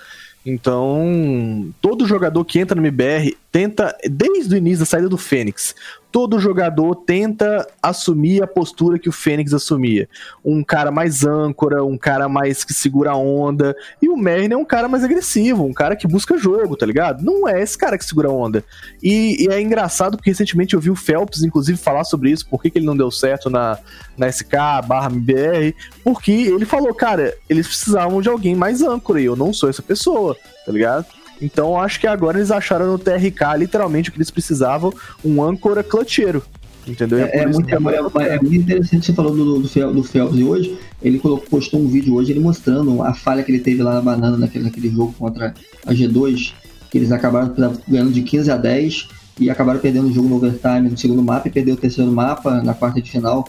[0.44, 5.74] Então, todo jogador que entra no MBR tenta, desde o início da saída do Fênix,
[6.10, 10.08] todo jogador tenta assumir a postura que o Fênix assumia.
[10.44, 13.76] Um cara mais âncora, um cara mais que segura a onda.
[14.02, 17.22] E o Merne é um cara mais agressivo, um cara que busca jogo, tá ligado?
[17.22, 18.64] Não é esse cara que segura a onda.
[19.02, 22.60] E, e é engraçado porque recentemente eu vi o Phelps, inclusive, falar sobre isso, por
[22.60, 23.78] que, que ele não deu certo na,
[24.16, 24.52] na SK
[24.86, 29.52] barra MBR, porque ele falou, cara, eles precisavam de alguém mais âncora, e eu não
[29.52, 31.06] sou essa pessoa, tá ligado?
[31.40, 34.92] Então eu acho que agora eles acharam no TRK literalmente o que eles precisavam,
[35.24, 36.42] um âncora clutcheiro.
[36.86, 37.18] Entendeu?
[37.18, 40.44] E É, é muito, é, é muito interessante você falou do, do, do Phelps de
[40.44, 40.78] hoje.
[41.02, 44.02] Ele colocou, postou um vídeo hoje ele mostrando a falha que ele teve lá na
[44.02, 45.54] banana naquele, naquele jogo contra
[45.86, 46.52] a G2,
[46.90, 47.54] que eles acabaram
[47.86, 51.48] ganhando de 15 a 10 e acabaram perdendo o jogo no overtime no segundo mapa
[51.48, 53.46] e perdeu o terceiro mapa na quarta de final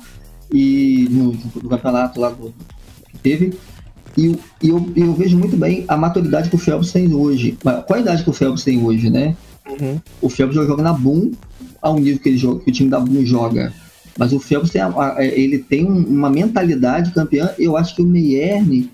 [0.54, 2.54] e no, no campeonato lá do,
[3.10, 3.54] que teve.
[4.18, 7.58] E, eu- e eu, eu vejo muito bem a maturidade que o Phelps tem hoje.
[7.62, 9.36] Qual a idade que o Phelps tem hoje, né?
[9.70, 10.00] Uhum.
[10.22, 11.32] O Phelps já joga na Boom
[11.82, 13.72] ao nível que, ele joga, que o time da Boom joga.
[14.18, 17.52] Mas o Phelps tem, a- a- ele tem um- uma mentalidade campeã.
[17.58, 18.90] Eu acho que o Meyerne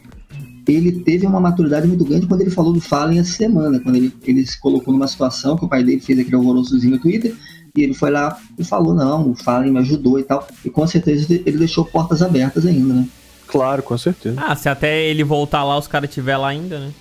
[0.67, 4.13] ele teve uma maturidade muito grande quando ele falou do Fallen essa semana, quando ele,
[4.25, 7.33] ele se colocou numa situação que o pai dele fez aquele alvoroçozinho no Twitter,
[7.75, 10.45] e ele foi lá e falou, não, o Fallen me ajudou e tal.
[10.65, 13.07] E com certeza ele deixou portas abertas ainda, né?
[13.47, 14.41] Claro, com certeza.
[14.45, 16.91] Ah, se até ele voltar lá, os caras estiver lá ainda, né?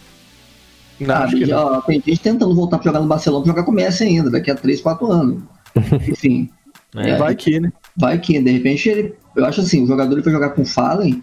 [1.01, 1.81] Não, Ah, acho que tem, não.
[1.83, 4.51] tem gente tentando voltar pra jogar no Barcelona pra jogar com o Messi ainda, daqui
[4.51, 5.43] a 3, 4 anos.
[6.09, 6.49] Enfim,
[6.95, 7.17] É.
[7.17, 7.71] Vai que, né?
[7.97, 9.15] vai que de repente ele.
[9.35, 11.23] Eu acho assim, o jogador ele foi jogar com o Fallen.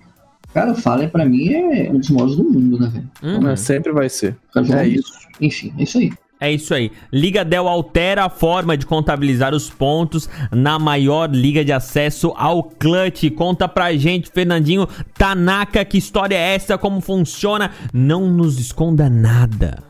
[0.54, 3.40] Cara, o Fallen pra mim é um dos maiores do mundo, né, velho?
[3.42, 3.50] Uhum.
[3.50, 4.36] É, sempre vai ser.
[4.54, 5.12] Cara, jogar É isso.
[5.42, 6.14] Enfim, é isso aí.
[6.44, 6.92] É isso aí.
[7.10, 12.64] Liga Del altera a forma de contabilizar os pontos na maior liga de acesso ao
[12.64, 13.32] clutch.
[13.34, 14.86] Conta pra gente, Fernandinho
[15.18, 16.78] Tanaka, que história é essa?
[16.78, 17.72] Como funciona?
[17.94, 19.82] Não nos esconda nada.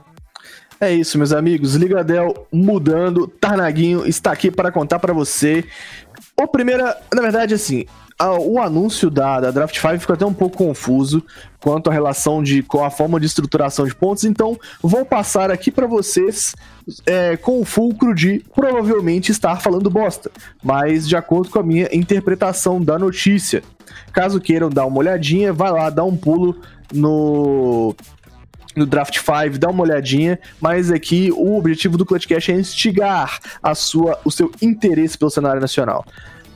[0.80, 1.74] É isso, meus amigos.
[1.74, 3.26] Ligadel mudando.
[3.28, 5.66] Tarnaguinho está aqui para contar para você.
[6.39, 7.86] O primeira, na verdade, assim,
[8.17, 11.23] a- o anúncio da, da Draft 5 ficou até um pouco confuso
[11.60, 14.23] quanto à relação de com a forma de estruturação de pontos.
[14.26, 16.54] Então, vou passar aqui para vocês
[17.06, 20.30] é, com o fulcro de provavelmente estar falando bosta,
[20.62, 23.63] mas de acordo com a minha interpretação da notícia.
[24.12, 26.58] Caso queiram dar uma olhadinha, vai lá, dá um pulo
[26.93, 27.95] no
[28.76, 33.76] no Draft 5, dá uma olhadinha, mas aqui o objetivo do Clutchcast é instigar a
[33.76, 36.04] sua, o seu interesse pelo cenário nacional.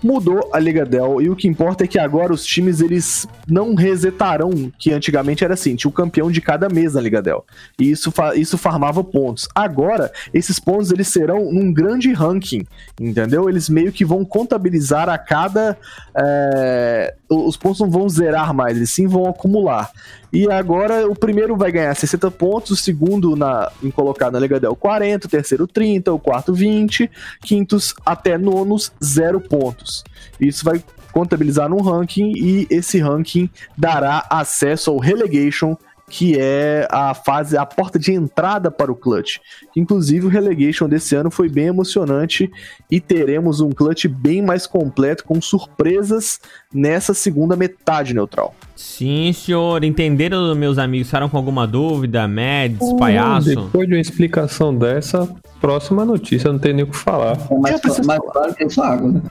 [0.04, 3.74] Mudou a Liga Dell e o que importa é que agora os times eles não
[3.74, 7.44] resetarão, que antigamente era assim, tinha o campeão de cada mês na Liga Dell.
[7.80, 9.48] E isso, isso farmava pontos.
[9.56, 12.66] Agora, esses pontos eles serão num grande ranking,
[13.00, 13.50] entendeu?
[13.50, 15.78] Eles meio que vão contabilizar a cada.
[16.16, 19.92] é, os pontos não vão zerar mais, eles sim vão acumular.
[20.32, 24.60] E agora o primeiro vai ganhar 60 pontos, o segundo na, em colocar na Liga
[24.60, 27.10] Del 40, o terceiro 30, o quarto 20,
[27.42, 30.04] quintos até nonos 0 pontos.
[30.40, 35.76] Isso vai contabilizar num ranking e esse ranking dará acesso ao relegation,
[36.10, 39.38] que é a fase, a porta de entrada para o clutch.
[39.76, 42.50] Inclusive o relegation desse ano foi bem emocionante
[42.90, 46.40] e teremos um clutch bem mais completo com surpresas
[46.74, 48.56] nessa segunda metade neutral.
[48.76, 49.84] Sim, senhor.
[49.84, 51.08] Entenderam, meus amigos?
[51.08, 52.26] Ficaram com alguma dúvida?
[52.28, 53.50] Mads, palhaço?
[53.50, 55.28] Depois de uma explicação dessa,
[55.60, 57.38] próxima notícia, não tem nem o que falar.
[57.52, 59.22] É mais, mais claro que água, né?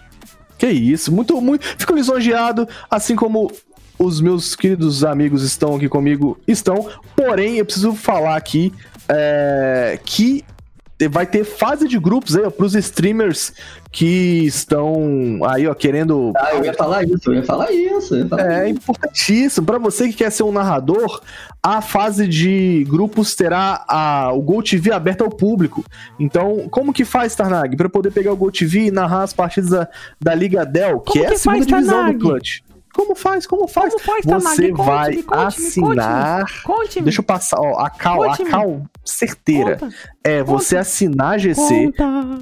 [0.59, 1.67] Que isso, muito, muito.
[1.79, 3.51] Fico lisonjeado, assim como
[3.99, 6.89] os meus queridos amigos estão aqui comigo, estão.
[7.17, 8.73] Porém, eu preciso falar aqui
[9.09, 10.45] é, que
[11.11, 13.53] vai ter fase de grupos aí, ó, pros streamers
[13.93, 16.33] que estão aí, ó, querendo.
[16.37, 18.17] Ah, eu ia falar isso, eu ia falar isso.
[18.17, 18.79] Ia falar É isso.
[18.79, 19.67] importantíssimo.
[19.67, 21.21] Pra você que quer ser um narrador,
[21.63, 25.85] a fase de grupos terá a, o Gol TV aberto ao público.
[26.19, 27.77] Então, como que faz, Tarnag?
[27.77, 29.89] Pra poder pegar o Gol TV e narrar as partidas da,
[30.21, 32.19] da Liga Dell, que Como é que a segunda faz, divisão Tarnag?
[32.19, 32.61] do Clutch.
[32.97, 33.47] Como faz?
[33.47, 33.93] Como faz?
[33.93, 36.63] Como faz, Você vai Conte-me, conte-me, assinar.
[36.65, 37.05] Conte-me.
[37.05, 39.77] Deixa eu passar, ó, a cal, a cal certeira.
[39.77, 41.93] Conta, É você assinar a GC.
[41.93, 42.39] conta.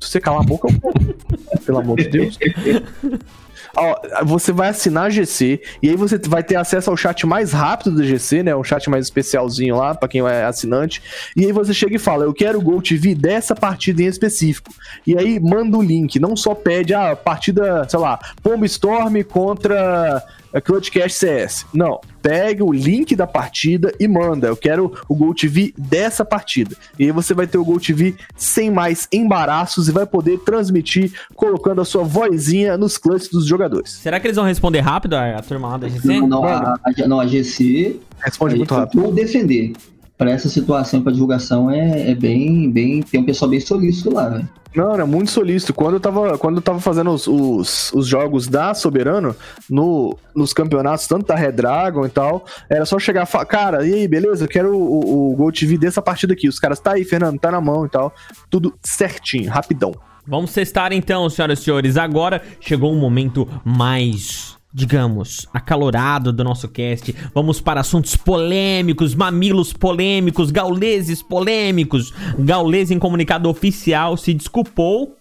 [0.00, 1.58] Se você calar a boca, eu.
[1.66, 2.38] Pelo amor de Deus.
[3.80, 7.52] Ó, você vai assinar a GC e aí você vai ter acesso ao chat mais
[7.52, 8.54] rápido do GC, né?
[8.54, 11.02] Um chat mais especialzinho lá pra quem é assinante.
[11.36, 14.72] E aí você chega e fala: "Eu quero o Gol TV dessa partida em específico".
[15.06, 20.22] E aí manda o link, não só pede a partida, sei lá, Pombo Storm contra
[20.52, 21.66] a Clutchcast CS.
[21.72, 24.48] Não, pega o link da partida e manda.
[24.48, 26.76] Eu quero o Gol TV dessa partida.
[26.98, 31.12] E aí você vai ter o Gol TV sem mais embaraços e vai poder transmitir
[31.34, 33.92] colocando a sua vozinha nos clutches dos jogadores.
[33.92, 36.06] Será que eles vão responder rápido a, a turma lá da GC?
[36.06, 37.98] Não, não, a, a- não, a GC.
[38.22, 39.00] Responde muito eu rápido.
[39.02, 39.72] Vou defender.
[40.18, 43.00] Pra essa situação, pra divulgação, é, é bem, bem.
[43.02, 44.48] Tem um pessoal bem solícito lá, velho.
[44.74, 45.72] Não, era muito solícito.
[45.72, 49.34] Quando eu tava, quando eu tava fazendo os, os, os jogos da Soberano,
[49.70, 53.86] no, nos campeonatos, tanto da Red Dragon e tal, era só chegar e falar, cara,
[53.86, 54.44] e aí, beleza?
[54.44, 56.48] Eu quero o, o, o Gol TV dessa partida aqui.
[56.48, 58.12] Os caras, tá aí, Fernando, tá na mão e tal.
[58.50, 59.94] Tudo certinho, rapidão.
[60.26, 61.96] Vamos testar então, senhoras e senhores.
[61.96, 67.14] Agora chegou um momento mais, digamos, acalorado do nosso cast.
[67.34, 72.12] Vamos para assuntos polêmicos, mamilos polêmicos, gauleses polêmicos.
[72.38, 75.16] Gaules em comunicado oficial se desculpou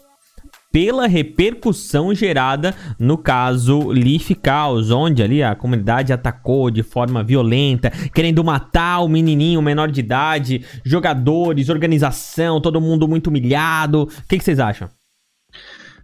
[0.72, 7.90] pela repercussão gerada no caso Leaf Chaos, onde ali a comunidade atacou de forma violenta,
[8.14, 14.04] querendo matar o menininho menor de idade, jogadores, organização, todo mundo muito humilhado.
[14.04, 14.90] O que, que vocês acham?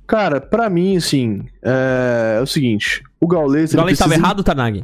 [0.08, 3.73] Cara, pra mim, assim, é, é o seguinte: o Gaules.
[3.73, 4.83] O Gaules estava precisa- errado, Tanag?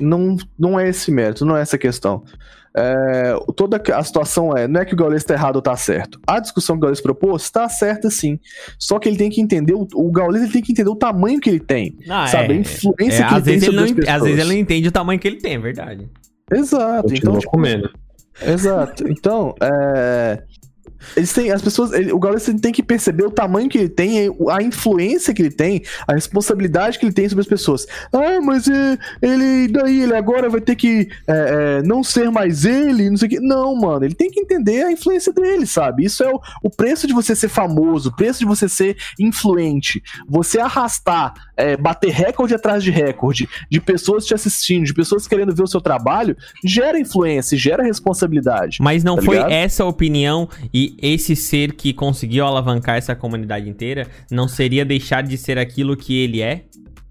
[0.00, 2.22] Não, não é esse mérito, não é essa questão.
[2.74, 6.18] É, toda a situação é, não é que o Gaules tá errado ou tá certo.
[6.26, 8.38] A discussão que o Gaules propôs tá certa sim.
[8.78, 11.38] Só que ele tem que entender, o, o Gaules ele tem que entender o tamanho
[11.38, 11.98] que ele tem.
[12.08, 12.54] Ah, sabe?
[12.54, 12.60] A é.
[12.60, 14.22] influência É, que ele às, tem vezes ele sobre não, as ent- às pessoas.
[14.22, 16.08] vezes ele não entende o tamanho que ele tem, é verdade.
[16.50, 17.02] Exato.
[17.02, 17.90] Continua Então, tipo, comendo.
[18.40, 19.06] Exato.
[19.08, 20.42] Então, é.
[21.16, 24.28] Eles têm, as pessoas, ele- o Gaules tem que perceber o tamanho que ele tem,
[24.50, 27.86] a influência que ele tem, a responsabilidade que ele tem sobre as pessoas.
[28.12, 32.64] Ah, mas é, ele, daí ele agora vai ter que é, é, não ser mais
[32.64, 33.40] ele, não sei o que.
[33.40, 36.04] Não, mano, ele tem que entender a influência dele, sabe?
[36.04, 40.02] Isso é o, o preço de você ser famoso, o preço de você ser influente.
[40.28, 41.32] Você arrastar,
[41.62, 45.66] é, bater recorde atrás de recorde, de pessoas te assistindo, de pessoas querendo ver o
[45.66, 48.78] seu trabalho, gera influência, gera responsabilidade.
[48.80, 49.52] Mas não Tá foi ligado?
[49.52, 55.36] essa opinião e esse ser que conseguiu alavancar essa comunidade inteira não seria deixar de
[55.36, 56.64] ser aquilo que ele é?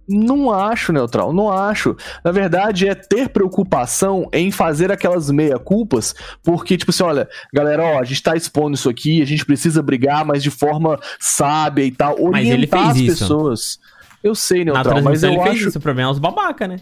[0.10, 1.96] Não acho, Neutral, não acho.
[2.24, 8.00] Na verdade, é ter preocupação em fazer aquelas meia-culpas, porque, tipo assim, olha, galera, ó,
[8.00, 11.92] a gente tá expondo isso aqui, a gente precisa brigar, mas de forma sábia e
[11.92, 13.20] tal, Mas ele orientar fez as isso.
[13.20, 13.80] pessoas.
[14.23, 15.69] Eu sei, Na Neutral, mas transmissão eu ele fez acho...
[15.69, 16.77] isso, o problema é os babaca, né?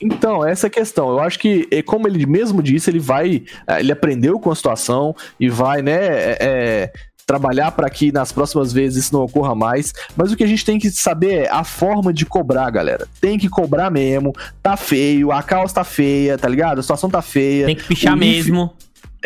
[0.00, 1.08] Então, essa é a questão.
[1.10, 3.42] Eu acho que, eh, como ele mesmo disse, ele vai.
[3.66, 6.92] eh, Ele aprendeu com a situação e vai, né, eh, eh,
[7.26, 9.92] trabalhar para que nas próximas vezes isso não ocorra mais.
[10.16, 13.06] Mas o que a gente tem que saber é a forma de cobrar, galera.
[13.20, 14.32] Tem que cobrar mesmo.
[14.62, 16.78] Tá feio, a causa tá feia, tá ligado?
[16.78, 17.66] A situação tá feia.
[17.66, 18.72] Tem que pichar O IF mesmo.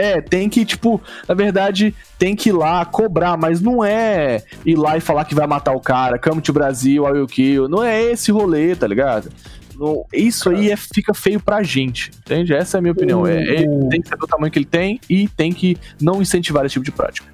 [0.03, 4.77] É, tem que, tipo, na verdade, tem que ir lá cobrar, mas não é ir
[4.77, 7.69] lá e falar que vai matar o cara, come to Brasil, I will kill.
[7.69, 9.31] Não é esse rolê, tá ligado?
[9.79, 12.53] Não- isso aí é- fica feio pra gente, entende?
[12.53, 13.27] Essa é a minha opinião.
[13.27, 16.65] É, ele tem que saber o tamanho que ele tem e tem que não incentivar
[16.67, 17.27] esse tipo de prática.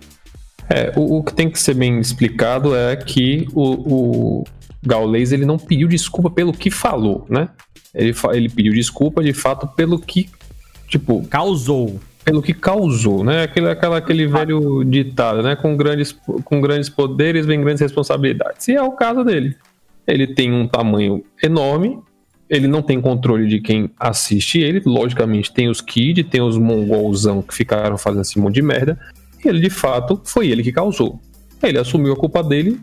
[0.70, 4.44] É, o, o que tem que ser bem explicado é que o, o
[4.86, 7.48] Gaules ele não pediu desculpa pelo que falou, né?
[7.94, 10.28] Ele, ele pediu desculpa de fato pelo que,
[10.86, 11.98] tipo, Causou.
[12.24, 13.42] Pelo que causou, né?
[13.44, 15.56] Aquele, aquela, aquele velho ditado, né?
[15.56, 16.12] Com grandes,
[16.44, 18.68] com grandes poderes vem grandes responsabilidades.
[18.68, 19.56] E é o caso dele.
[20.06, 21.98] Ele tem um tamanho enorme,
[22.48, 24.82] ele não tem controle de quem assiste ele.
[24.84, 28.98] Logicamente, tem os kids, tem os mongolzão que ficaram fazendo esse monte de merda.
[29.44, 31.20] E ele, de fato, foi ele que causou.
[31.62, 32.78] Ele assumiu a culpa dele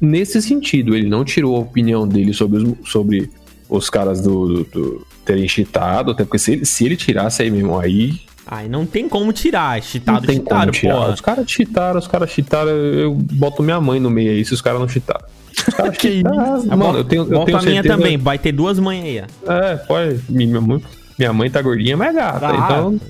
[0.00, 0.94] nesse sentido.
[0.94, 3.30] Ele não tirou a opinião dele sobre os, sobre
[3.68, 7.50] os caras do, do- do terem cheatado, até porque se ele, se ele tirasse aí
[7.50, 9.76] mesmo, aí Ai, não tem como tirar.
[9.76, 10.94] não Cheatado, tem cheataram, como tirar.
[10.94, 11.12] porra.
[11.14, 14.60] Os caras cheataram, os caras cheataram, eu boto minha mãe no meio aí se os
[14.62, 15.26] caras não cheataram.
[15.66, 16.64] Os caras cheataram.
[16.70, 19.22] Ah, Mano, eu tenho, eu Bota tenho a minha também, vai ter duas mães aí.
[19.46, 19.52] ó.
[19.52, 20.20] É, pode.
[20.28, 20.80] Minha mãe,
[21.18, 22.40] minha mãe tá gordinha, mas é gata.
[22.40, 23.00] Tá, Então,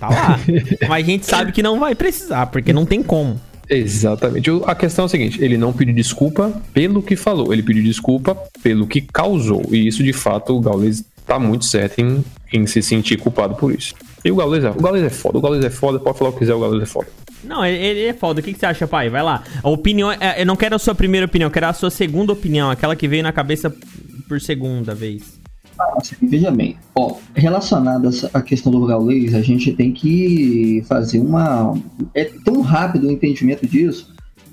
[0.00, 0.40] tá lá.
[0.88, 3.40] Mas a gente sabe que não vai precisar, porque não tem como.
[3.68, 4.50] exatamente.
[4.66, 8.36] A questão é a seguinte, ele não pediu desculpa pelo que falou, ele pediu desculpa
[8.62, 9.62] pelo que causou.
[9.70, 13.72] E isso, de fato, o Gaules tá muito certo em, em se sentir culpado por
[13.72, 13.94] isso.
[14.24, 16.32] E o Gaules é, o Gaules é foda, o Gaules é foda, pode falar o
[16.34, 17.08] que quiser, o Gaules é foda.
[17.42, 18.40] Não, ele, é foda.
[18.40, 19.08] O que, que você acha, pai?
[19.08, 19.42] Vai lá.
[19.62, 20.12] A opinião.
[20.12, 22.94] é, Eu não quero a sua primeira opinião, eu quero a sua segunda opinião, aquela
[22.94, 23.74] que veio na cabeça
[24.28, 25.40] por segunda vez.
[25.96, 30.84] Assim, veja bem, ó, relacionado a essa- à questão do Gaules, a gente tem que
[30.86, 31.74] fazer uma.
[32.14, 34.12] É tão rápido o entendimento disso.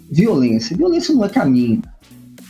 [0.09, 0.77] Violência.
[0.77, 1.81] Violência não é caminho.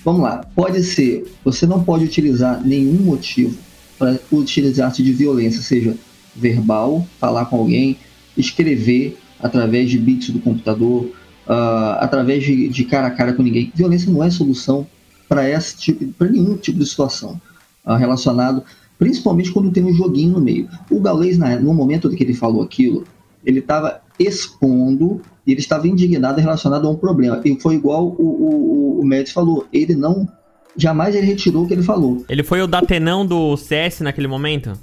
[0.05, 1.25] Vamos lá, pode ser.
[1.43, 3.57] Você não pode utilizar nenhum motivo
[3.97, 5.95] para utilizar-se de violência, seja
[6.37, 7.97] verbal, falar com alguém,
[8.35, 11.11] escrever através de bits do computador,
[11.47, 13.71] ah, através de, de cara a cara com ninguém.
[13.75, 14.87] Violência não é solução
[15.27, 17.39] para esse tipo, para nenhum tipo de situação
[17.85, 18.63] ah, relacionado,
[18.97, 20.69] principalmente quando tem um joguinho no meio.
[20.89, 23.03] O Gaules, no momento que ele falou aquilo,
[23.45, 25.21] ele estava expondo
[25.51, 27.41] ele estava indignado relacionado a um problema.
[27.43, 30.27] E foi igual o, o, o Médici falou, ele não,
[30.75, 32.25] jamais ele retirou o que ele falou.
[32.27, 34.73] Ele foi o datenão do CS naquele momento?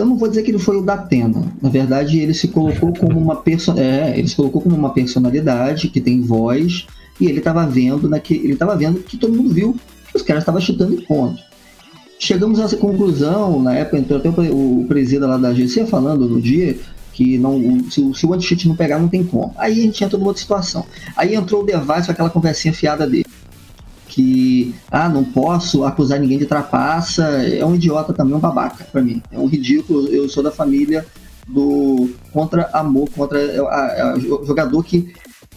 [0.00, 1.42] Eu não vou dizer que ele foi o da Atena.
[1.60, 5.88] Na verdade, ele se colocou como uma perso é, ele se colocou como uma personalidade
[5.88, 6.86] que tem voz
[7.20, 8.34] e ele estava vendo naque...
[8.34, 9.76] ele estava vendo que todo mundo viu
[10.10, 11.40] que os caras estavam chutando em ponto.
[12.18, 15.86] Chegamos a essa conclusão, na época entrou até o, pre- o presida lá da GC
[15.86, 16.76] falando no dia
[17.12, 19.54] que não, se, o- se o anti-cheat não pegar, não tem como.
[19.56, 20.84] Aí a gente entra numa outra situação.
[21.16, 23.24] Aí entrou o Device com aquela conversinha fiada dele.
[24.12, 29.00] Que, ah, não posso acusar ninguém de trapaça, é um idiota também, um babaca pra
[29.00, 29.22] mim.
[29.30, 31.06] É um ridículo, eu sou da família
[31.46, 35.12] do contra amor, contra a, a- a- jogador que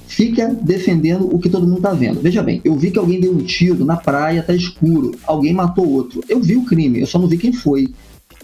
[0.07, 2.21] fica defendendo o que todo mundo tá vendo.
[2.21, 5.89] Veja bem, eu vi que alguém deu um tiro na praia, tá escuro, alguém matou
[5.89, 6.23] outro.
[6.29, 7.87] Eu vi o crime, eu só não vi quem foi.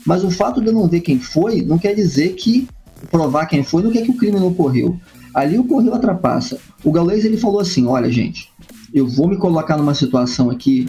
[0.05, 2.67] Mas o fato de eu não ver quem foi não quer dizer que
[3.11, 4.97] provar quem foi não quer que o crime não ocorreu.
[5.35, 6.57] Ali ocorreu a trapaça.
[6.83, 8.49] O Gaules ele falou assim: olha, gente,
[8.93, 10.87] eu vou me colocar numa situação aqui.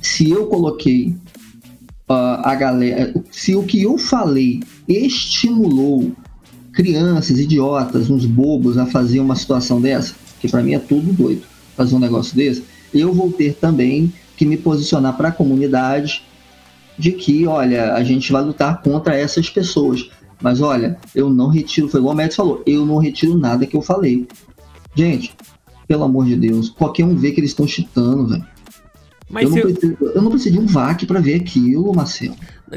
[0.00, 1.16] Se eu coloquei
[2.08, 6.12] ah, a galera, se o que eu falei estimulou
[6.72, 11.42] crianças, idiotas, uns bobos a fazer uma situação dessa, que pra mim é tudo doido
[11.76, 12.64] fazer um negócio desse,
[12.94, 16.22] eu vou ter também que me posicionar para a comunidade
[16.96, 20.10] de que, olha, a gente vai lutar contra essas pessoas.
[20.40, 23.76] Mas olha, eu não retiro, foi igual o Mads falou, eu não retiro nada que
[23.76, 24.26] eu falei.
[24.94, 25.34] Gente,
[25.88, 28.44] pelo amor de Deus, qualquer um vê que eles estão chitando, velho.
[29.30, 32.34] Mas Eu, não preciso- eu não preciso de um VAC pra ver aquilo, Marcelo.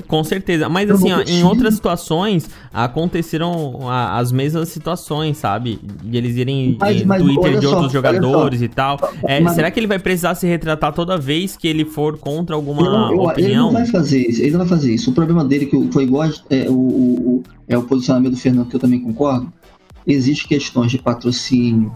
[0.08, 0.68] Com certeza.
[0.68, 5.80] Mas Eu assim, ó, em outras situações aconteceram a- as mesmas situações, sabe?
[6.04, 9.00] De eles irem Mas- em mas Twitter de só, outros jogadores e tal.
[9.28, 12.54] É, Mas- será que ele vai precisar se retratar toda vez que ele for contra
[12.56, 13.66] alguma eu- ele opinião?
[13.68, 15.10] não vai fazer isso, ele não vai fazer isso.
[15.10, 18.76] O problema dele, que foi igual é, o, o- é o posicionamento do Fernando, que
[18.76, 19.52] eu também concordo.
[20.06, 21.96] Existe questões de patrocínio,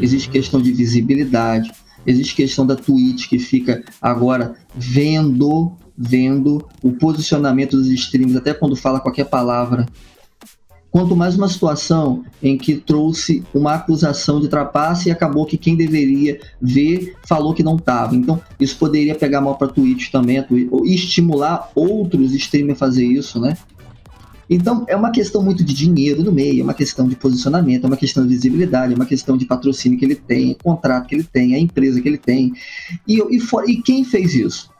[0.00, 1.70] Existe questão de visibilidade,
[2.06, 8.76] existe questão da Twitch que fica agora vendo, vendo o posicionamento dos streams, até quando
[8.76, 9.86] fala qualquer palavra.
[10.90, 15.74] Quanto mais uma situação em que trouxe uma acusação de trapaça e acabou que quem
[15.76, 18.14] deveria ver falou que não estava.
[18.14, 23.04] Então, isso poderia pegar mal para Twitch também, Twitch, ou estimular outros streamers a fazer
[23.04, 23.56] isso, né?
[24.48, 27.86] Então, é uma questão muito de dinheiro no meio, é uma questão de posicionamento, é
[27.86, 31.24] uma questão de visibilidade, é uma questão de patrocínio que ele tem, contrato que ele
[31.24, 32.52] tem, a empresa que ele tem.
[33.08, 34.70] E, e, for- e quem fez isso?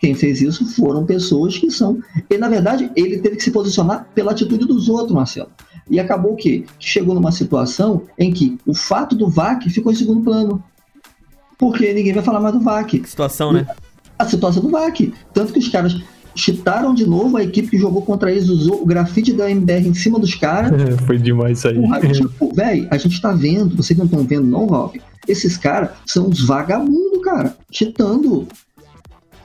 [0.00, 1.98] Quem fez isso foram pessoas que são.
[2.28, 5.48] E, na verdade, ele teve que se posicionar pela atitude dos outros, Marcelo.
[5.90, 6.64] E acabou o quê?
[6.78, 10.62] Que chegou numa situação em que o fato do VAC ficou em segundo plano.
[11.58, 13.66] Porque ninguém vai falar mais do VAC Que situação, né?
[14.18, 15.14] a situação do VAC.
[15.32, 15.94] Tanto que os caras
[16.34, 19.94] chitaram de novo a equipe que jogou contra eles, usou o grafite da MBR em
[19.94, 20.72] cima dos caras.
[21.06, 21.74] Foi demais isso aí.
[21.74, 24.96] Porra, tipo, véi, a gente tá vendo, vocês não estão vendo, não, Ralph?
[25.26, 28.46] Esses caras são uns vagabundos, cara, chitando.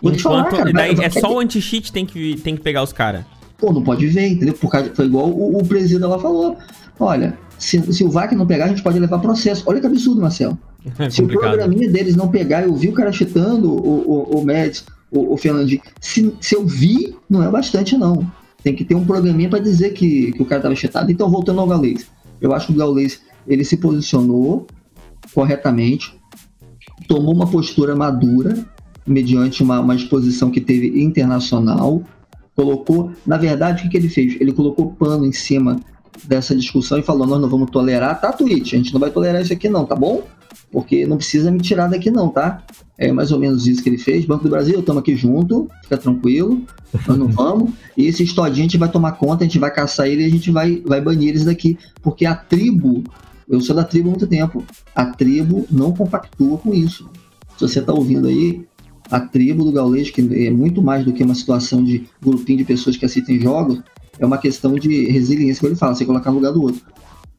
[0.01, 0.71] Vou te falar, cara.
[0.71, 3.23] daí é só o anti-cheat tem que, tem que pegar os caras.
[3.57, 4.53] Pô, não pode ver, entendeu?
[4.53, 6.57] Por causa, foi igual o, o presídio lá falou.
[6.97, 9.63] Olha, se, se o VAC não pegar, a gente pode levar processo.
[9.65, 10.57] Olha que absurdo, Marcelo.
[10.97, 14.45] É Se o programinha deles não pegar, eu vi o cara chitando o, o, o
[14.45, 15.81] Mads, o, o Fernandinho.
[15.99, 18.29] Se, se eu vi, não é bastante, não.
[18.63, 21.11] Tem que ter um programinha para dizer que, que o cara tava chitado.
[21.11, 22.07] Então, voltando ao Gaules.
[22.41, 24.67] Eu acho que o Gaules, ele se posicionou
[25.33, 26.17] corretamente,
[27.07, 28.65] tomou uma postura madura,
[29.05, 32.03] mediante uma, uma exposição que teve internacional,
[32.55, 34.39] colocou, na verdade, o que, que ele fez?
[34.39, 35.79] Ele colocou pano em cima
[36.25, 38.73] dessa discussão e falou, nós não vamos tolerar, tá, Twitch?
[38.73, 40.23] A gente não vai tolerar isso aqui não, tá bom?
[40.71, 42.63] Porque não precisa me tirar daqui não, tá?
[42.97, 44.25] É mais ou menos isso que ele fez.
[44.25, 46.61] Banco do Brasil, estamos aqui junto, fica tranquilo,
[47.07, 47.71] nós não vamos.
[47.95, 50.29] E esse estodinho a gente vai tomar conta, a gente vai caçar ele e a
[50.29, 51.77] gente vai, vai banir eles daqui.
[52.01, 53.03] Porque a tribo,
[53.47, 57.09] eu sou da tribo há muito tempo, a tribo não compactua com isso.
[57.57, 58.65] Se você tá ouvindo aí,
[59.09, 62.63] a tribo do Gaulês, que é muito mais do que uma situação de grupinho de
[62.63, 63.81] pessoas que assistem jogos,
[64.19, 66.81] é uma questão de resiliência que ele fala, você colocar no lugar do outro.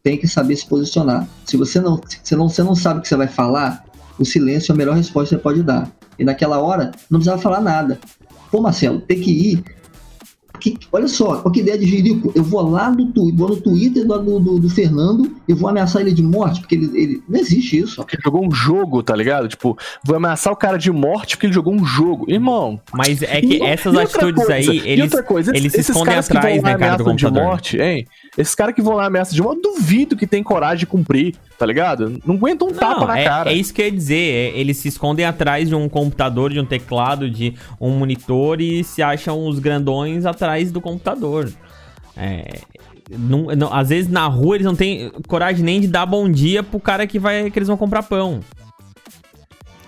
[0.03, 1.29] Tem que saber se posicionar.
[1.45, 3.85] Se você não, se não, você não sabe o que você vai falar,
[4.19, 5.91] o silêncio é a melhor resposta que você pode dar.
[6.19, 8.01] E naquela hora, não precisava falar nada.
[8.51, 9.65] Pô, Marcelo, tem que ir.
[10.61, 12.33] Que- olha só, olha que ideia de jirico.
[12.35, 15.69] Eu vou lá no, tu- vou no Twitter do, do, do- do Fernando e vou
[15.69, 17.97] ameaçar ele de morte, porque ele, ele- não existe isso.
[17.97, 19.49] Porque ele jogou um jogo, tá ligado?
[19.49, 22.27] Tipo, vou ameaçar o cara de morte porque ele jogou um jogo.
[22.29, 22.79] Irmão.
[22.93, 26.13] Mas é que essas e atitudes coisa, aí, eles, outra coisa, eles se esses escondem
[26.13, 28.07] caras que atrás, vão lá né, cara, do de morte, hein?
[28.37, 31.35] Esses caras que vão lá ameaçam de morte, eu duvido que tem coragem de cumprir,
[31.59, 32.21] tá ligado?
[32.25, 33.51] Não aguenta um tapa Não, na é, cara.
[33.51, 34.15] é isso que eu ia dizer.
[34.55, 38.85] é, eles se escondem atrás de um computador, de um teclado, de um monitor e
[38.85, 41.51] se acham os grandões atrás do computador.
[42.17, 42.61] É,
[43.11, 46.63] não- não- às vezes na rua eles não têm coragem nem de dar bom dia
[46.63, 48.41] pro cara que, vai, que eles vão comprar pão.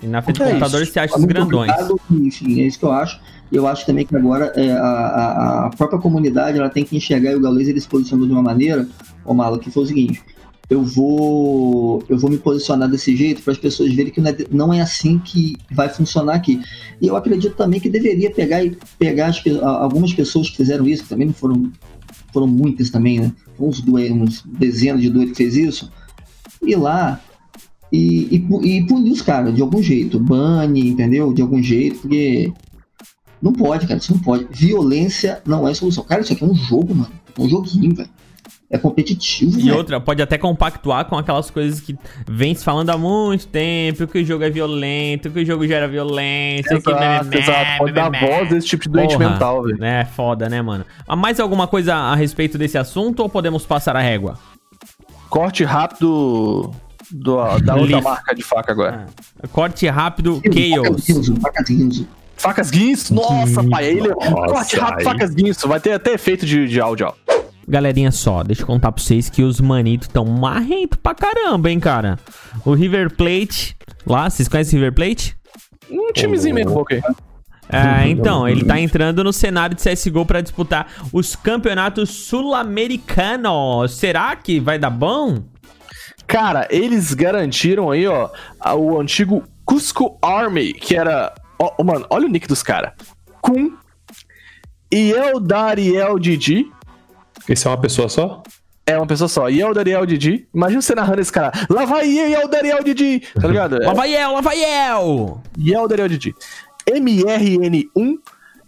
[0.02, 0.92] E na frente do É computador isso.
[0.92, 1.70] se acham os grandões.
[1.72, 3.20] cuidado, enfim, é isso que eu acho.
[3.52, 6.96] E eu acho também que agora é, a, a- a própria comunidade ela tem que
[6.96, 8.88] enxergar e o Gaules ele se posicionou de uma maneira,
[9.24, 10.22] ô Malo, que foi o seguinte:
[10.72, 14.36] eu vou eu vou me posicionar desse jeito para as pessoas verem que não é,
[14.50, 16.62] não é assim que vai funcionar aqui.
[16.98, 21.02] E eu acredito também que deveria pegar e pegar as algumas pessoas que fizeram isso,
[21.02, 21.70] que também não foram
[22.32, 23.32] foram muitas também, né?
[23.60, 25.92] Uns, dois, uns dezenas de doidos que fez isso,
[26.62, 27.20] ir lá
[27.92, 31.34] e, e, e punir os caras de algum jeito, bane, entendeu?
[31.34, 32.50] De algum jeito, porque
[33.42, 34.46] não pode, cara, isso não pode.
[34.50, 36.02] Violência não é solução.
[36.04, 37.12] Cara, isso aqui é um jogo, mano.
[37.36, 38.08] É um joguinho, velho.
[38.72, 39.76] É competitivo, E velho.
[39.76, 41.94] outra, pode até compactuar com aquelas coisas que
[42.26, 45.86] vem se falando há muito tempo, que o jogo é violento, que o jogo gera
[45.86, 46.90] violência, que...
[46.90, 47.78] Exato, exato.
[47.78, 49.84] Pode dar voz a esse tipo de doente Porra, mental, velho.
[49.84, 50.86] É foda, né, mano?
[51.06, 54.38] Ah, Mais alguma coisa a respeito desse assunto ou podemos passar a régua?
[55.28, 56.70] Corte rápido
[57.10, 59.06] do, da outra marca de faca agora.
[59.52, 61.06] Corte rápido, Chaos.
[61.42, 62.08] Facas Guinzo.
[62.36, 63.84] Facas guinso, nossa, pai.
[63.84, 64.08] Ele.
[64.08, 65.68] Nossa, Corte rápido, facas guinso.
[65.68, 67.41] Vai ter até efeito de, de áudio, ó.
[67.66, 71.78] Galerinha só, deixa eu contar pra vocês que os manitos tão marrento pra caramba, hein,
[71.78, 72.18] cara.
[72.64, 75.36] O River Plate, lá, vocês conhecem o River Plate?
[75.90, 76.94] Um timezinho meio pouco.
[76.94, 83.92] É, então, ele tá entrando no cenário de CSGO pra disputar os campeonatos sul-americanos.
[83.92, 85.42] Será que vai dar bom?
[86.26, 88.28] Cara, eles garantiram aí, ó,
[88.76, 91.32] o antigo Cusco Army, que era.
[91.58, 92.92] Ó, mano, olha o nick dos caras.
[93.40, 93.76] Kun
[95.42, 96.70] Dariel Didi.
[97.48, 98.42] Esse é uma pessoa só?
[98.86, 99.48] É uma pessoa só.
[99.74, 100.46] Dariel Didi.
[100.52, 101.52] Imagina você narrando esse cara.
[101.70, 102.06] Lá vai
[102.50, 103.22] Dariel Didi.
[103.40, 103.76] Tá ligado?
[103.82, 105.42] É, Lavaiel, Lavaiel!
[105.88, 106.34] Dariel Didi.
[106.88, 108.18] MRN1.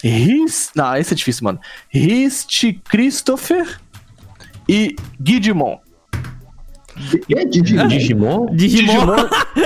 [0.03, 0.71] Ris.
[0.75, 1.59] Não, esse é difícil, mano.
[1.89, 3.81] Rist Christopher.
[4.69, 5.79] E Guidimon.
[7.35, 7.89] É Digimon.
[7.89, 8.47] Digimon?
[8.55, 9.17] Digimon.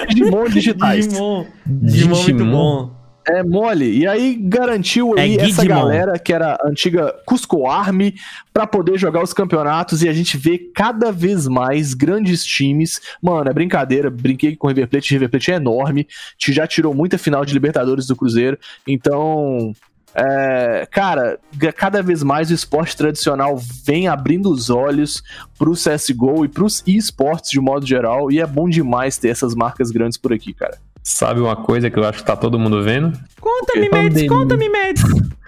[0.09, 1.07] Digimon digitais.
[1.09, 1.47] Digimon.
[1.67, 2.51] Digimon muito Digimon.
[2.53, 2.98] bom.
[3.31, 3.99] É mole.
[3.99, 5.81] E aí garantiu É aí essa Guidimon.
[5.81, 8.15] galera que era antiga Cusco Army
[8.53, 13.01] pra poder jogar os campeonatos e a gente vê cada vez mais grandes times.
[13.23, 14.11] Mano, é brincadeira.
[14.11, 15.13] Brinquei com o River Plate.
[15.13, 16.07] O River Plate é enorme.
[16.39, 18.59] Já tirou muita final de Libertadores do Cruzeiro.
[18.87, 19.73] Então,
[20.15, 21.39] é, cara,
[21.77, 25.23] cada vez mais o esporte tradicional vem abrindo os olhos
[25.57, 28.33] pro CSGO e pros esportes de modo geral.
[28.33, 30.79] E é bom demais ter essas marcas grandes por aqui, cara.
[31.11, 33.19] Sabe uma coisa que eu acho que tá todo mundo vendo?
[33.41, 35.03] Conta-me, Mads, conta-me, Mads.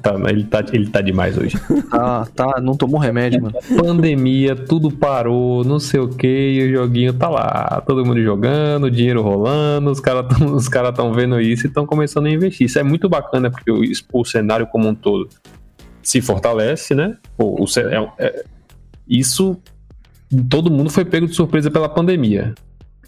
[0.00, 1.58] Tá, ele, tá, ele tá demais hoje.
[1.90, 3.56] Tá, tá, não tomou remédio, mano.
[3.76, 7.82] Pandemia, tudo parou, não sei o que, e o joguinho tá lá.
[7.86, 11.84] Todo mundo jogando, dinheiro rolando, os caras tão, os cara tão vendo isso e estão
[11.84, 12.66] começando a investir.
[12.66, 13.82] Isso é muito bacana, porque o,
[14.14, 15.28] o cenário como um todo
[16.02, 17.18] se fortalece, né?
[17.36, 18.44] O, o é- é-
[19.06, 19.58] isso,
[20.48, 22.54] todo mundo foi pego de surpresa pela pandemia.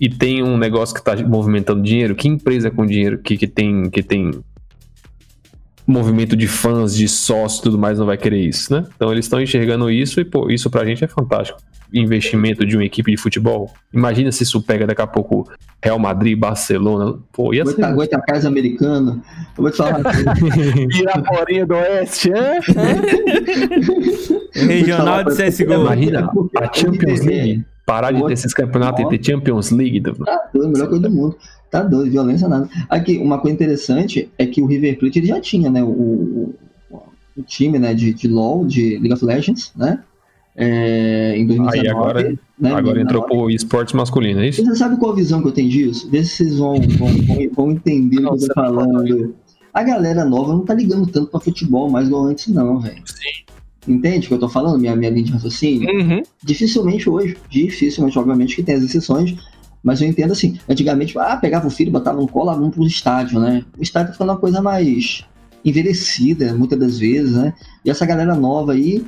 [0.00, 2.14] E tem um negócio que tá movimentando dinheiro.
[2.14, 4.30] Que empresa com dinheiro que, que tem que tem
[5.88, 8.84] movimento de fãs, de sócios e tudo mais não vai querer isso, né?
[8.94, 11.58] Então eles estão enxergando isso e, pô, isso pra gente é fantástico.
[11.92, 13.72] Investimento de uma equipe de futebol.
[13.94, 15.50] Imagina se isso pega daqui a pouco
[15.82, 17.18] Real Madrid, Barcelona.
[17.32, 17.82] Pô, ia ser.
[17.82, 19.22] Aguenta, a casa americana.
[19.56, 20.02] Eu vou te falar.
[20.90, 22.60] Piraporinha do Oeste, é?
[24.52, 25.72] Regional de CSGO.
[25.72, 26.30] Imagina
[26.60, 27.64] a Champions IBV League.
[27.88, 30.02] Parar de ter esses campeonatos e ter Champions League.
[30.02, 31.36] Tá doido, a melhor coisa do mundo.
[31.70, 32.68] Tá doido, violência nada.
[32.86, 35.82] Aqui, uma coisa interessante é que o River Plate ele já tinha, né?
[35.82, 36.54] O,
[36.90, 40.00] o, time né, de, de LoL, de League of Legends, né?
[40.54, 41.78] É, em 2019.
[41.78, 42.22] Aí agora-
[42.60, 43.00] né, Agora 2019.
[43.00, 44.62] entrou pro esportes masculino, é isso?
[44.62, 46.10] Você sabe qual a visão que eu tenho disso?
[46.10, 49.34] Vê se vocês vão, vão, vão, vão entender o que eu tô falando.
[49.72, 53.02] A galera nova não tá ligando tanto pra futebol mais igual antes, não, velho.
[53.88, 54.78] Entende o que eu tô falando?
[54.78, 55.88] Minha, minha linha de raciocínio?
[55.90, 56.22] Uhum.
[56.42, 59.34] Dificilmente hoje, dificilmente, obviamente que tem as exceções,
[59.82, 63.40] mas eu entendo assim, antigamente, ah, pegava o filho, botava no colo, vamos pro estádio,
[63.40, 63.64] né?
[63.78, 65.24] O estádio tá ficando uma coisa mais
[65.64, 67.54] envelhecida, muitas das vezes, né?
[67.84, 69.04] E essa galera nova aí,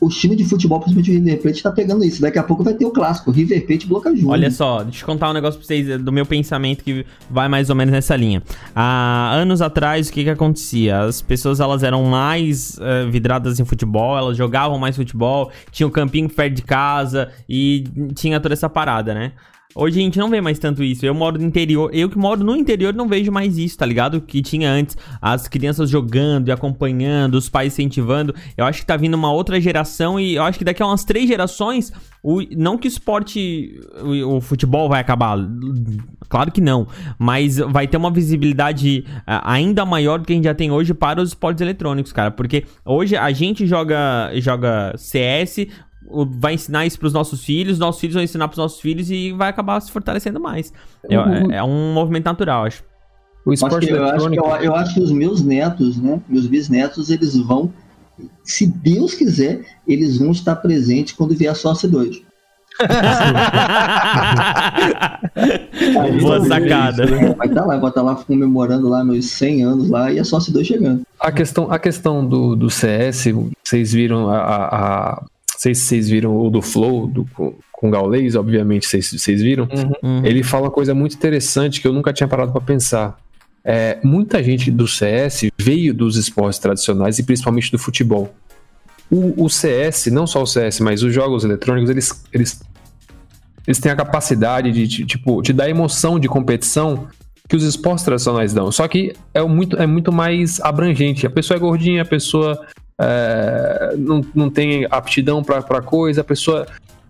[0.00, 2.20] os times de futebol, principalmente o River Plate, tá pegando isso.
[2.20, 4.28] Daqui a pouco vai ter o clássico, River Plate Boca Juniors.
[4.30, 7.70] Olha só, deixa eu contar um negócio pra vocês do meu pensamento que vai mais
[7.70, 8.42] ou menos nessa linha.
[8.74, 11.00] Há anos atrás, o que que acontecia?
[11.00, 15.90] As pessoas, elas eram mais eh, vidradas em futebol, elas jogavam mais futebol, tinha um
[15.90, 17.84] campinho perto de casa e
[18.14, 19.32] tinha toda essa parada, né?
[19.76, 21.04] Hoje a gente não vê mais tanto isso.
[21.04, 21.90] Eu moro no interior.
[21.92, 24.20] Eu que moro no interior não vejo mais isso, tá ligado?
[24.20, 28.34] Que tinha antes as crianças jogando e acompanhando, os pais incentivando.
[28.56, 31.04] Eu acho que tá vindo uma outra geração e eu acho que daqui a umas
[31.04, 35.36] três gerações, o, não que o esporte, o, o futebol vai acabar.
[36.28, 36.86] Claro que não.
[37.18, 40.94] Mas vai ter uma visibilidade ah, ainda maior do que a gente já tem hoje
[40.94, 42.30] para os esportes eletrônicos, cara.
[42.30, 45.66] Porque hoje a gente joga, joga CS,
[46.38, 49.48] vai ensinar isso pros nossos filhos, nossos filhos vão ensinar pros nossos filhos e vai
[49.48, 50.72] acabar se fortalecendo mais.
[51.08, 51.52] É, Uhum.
[51.52, 52.82] é um movimento natural, acho.
[53.46, 56.20] O Acho esporte que, eu, acho que, eu, eu acho que os meus netos, né?
[56.28, 57.70] Meus bisnetos, eles vão,
[58.42, 62.22] se Deus quiser, eles vão estar presentes quando vier a sócia 2.
[66.20, 67.06] Boa sacada.
[67.36, 70.52] Vai estar lá, vai estar lá comemorando lá meus 100 anos lá e a sócia
[70.52, 71.02] 2 chegando.
[71.20, 73.26] A questão, a questão do, do CS,
[73.64, 74.38] vocês viram a.
[74.38, 75.24] a,
[75.64, 79.66] sei se vocês viram o do Flow, do, com, com Gaules, obviamente vocês, vocês viram.
[80.02, 80.24] Uhum.
[80.24, 83.16] Ele fala uma coisa muito interessante que eu nunca tinha parado para pensar.
[83.64, 88.34] É, muita gente do CS veio dos esportes tradicionais e principalmente do futebol.
[89.10, 92.62] O, o CS, não só o CS, mas os jogos eletrônicos, eles, eles,
[93.66, 97.08] eles têm a capacidade de, de, tipo, te dar emoção de competição
[97.48, 98.70] que os esportes tradicionais dão.
[98.70, 101.26] Só que é muito, é muito mais abrangente.
[101.26, 102.66] A pessoa é gordinha, a pessoa
[103.00, 106.66] é, não, não tem aptidão para coisa, a pessoa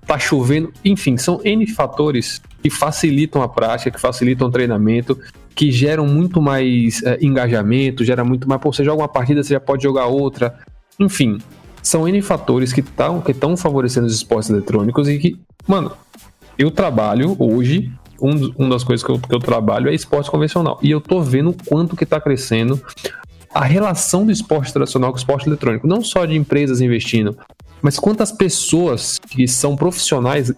[0.06, 0.72] tá chovendo.
[0.84, 5.18] Enfim, são N fatores que facilitam a prática, que facilitam o treinamento,
[5.54, 8.60] que geram muito mais é, engajamento, gera muito mais.
[8.60, 10.58] Pô, você joga uma partida, você já pode jogar outra.
[10.98, 11.38] Enfim,
[11.82, 15.92] são N fatores que estão que tão favorecendo os esportes eletrônicos e que, mano,
[16.58, 20.30] eu trabalho hoje um, dos- um das coisas que eu, que eu trabalho é esporte
[20.30, 20.78] convencional.
[20.82, 22.80] E eu tô vendo o quanto que tá crescendo
[23.54, 25.86] a relação do esporte tradicional com o esporte eletrônico.
[25.86, 27.38] Não só de empresas investindo,
[27.80, 30.52] mas quantas pessoas que são profissionais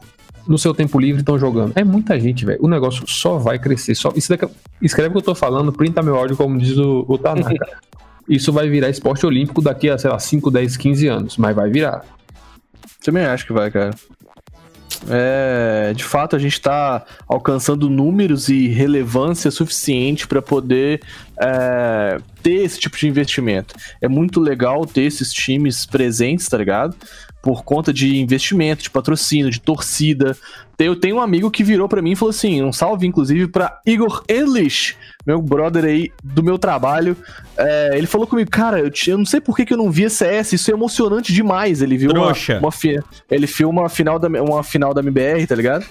[0.49, 1.73] no seu tempo livre estão jogando.
[1.75, 2.59] É muita gente, velho.
[2.63, 3.95] O negócio só vai crescer.
[3.95, 4.13] Só...
[4.15, 4.47] Isso daqui...
[4.81, 7.55] Escreve o que eu tô falando, printa meu áudio, como diz o, o Tanaka.
[8.29, 11.37] Isso vai virar esporte olímpico daqui a, sei lá, 5, 10, 15 anos.
[11.37, 12.05] Mas vai virar.
[13.05, 13.91] Também acho que vai, cara.
[15.09, 21.01] É, de fato, a gente tá alcançando números e relevância suficiente para poder
[21.41, 23.75] é, ter esse tipo de investimento.
[24.01, 26.97] É muito legal ter esses times presentes, tá ligado?
[27.43, 30.37] Por conta de investimento, de patrocínio, de torcida.
[30.79, 33.81] Eu tenho um amigo que virou para mim e falou assim: um salve, inclusive, para
[33.87, 34.97] Igor Elish,
[35.27, 37.17] meu brother aí do meu trabalho.
[37.57, 39.91] É, ele falou comigo, cara, eu, te- eu não sei por que, que eu não
[39.91, 41.81] via CS, isso é emocionante demais.
[41.81, 42.71] Ele viu uma, uma
[43.31, 45.87] ele filma uma final da uma final da MBR, tá ligado?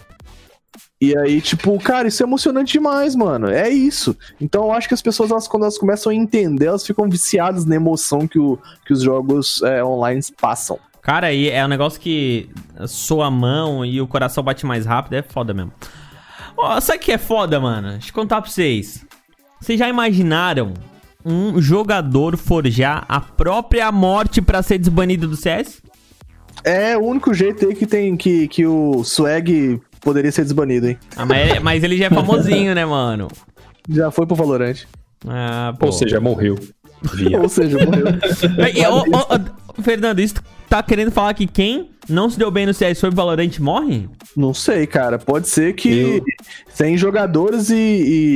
[1.01, 3.47] E aí, tipo, cara, isso é emocionante demais, mano.
[3.49, 4.15] É isso.
[4.39, 7.65] Então eu acho que as pessoas, elas, quando elas começam a entender, elas ficam viciadas
[7.65, 10.79] na emoção que, o, que os jogos é, online passam.
[11.05, 12.49] Cara, e é um negócio que
[12.87, 15.71] soa a mão e o coração bate mais rápido, é foda mesmo.
[16.57, 17.91] Ó, sabe o que é foda, mano?
[17.91, 19.05] Deixa eu contar pra vocês.
[19.61, 20.73] Vocês já imaginaram
[21.23, 25.79] um jogador forjar a própria morte pra ser desbanido do CS?
[26.63, 30.97] É o único jeito aí que tem que, que o swag poderia ser desbanido, hein?
[31.15, 33.27] Ah, mas, ele- mas ele já é famosinho, né, mano?
[33.87, 34.87] Já foi pro Valorante.
[35.27, 35.85] Ah, pô.
[35.87, 36.57] Ou seja, morreu.
[37.39, 38.07] Ou seja, morreu.
[39.77, 40.35] E, Fernando, isso
[40.77, 44.07] tá querendo falar que quem não se deu bem no CS foi o Valorant morre?
[44.35, 45.17] Não sei, cara.
[45.17, 46.23] Pode ser que Eu-
[46.77, 47.75] tem jogadores e,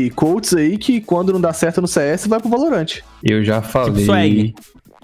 [0.08, 3.04] e coaches aí que quando não dá certo no CS vai pro Valorante.
[3.24, 4.54] Eu já falei swag.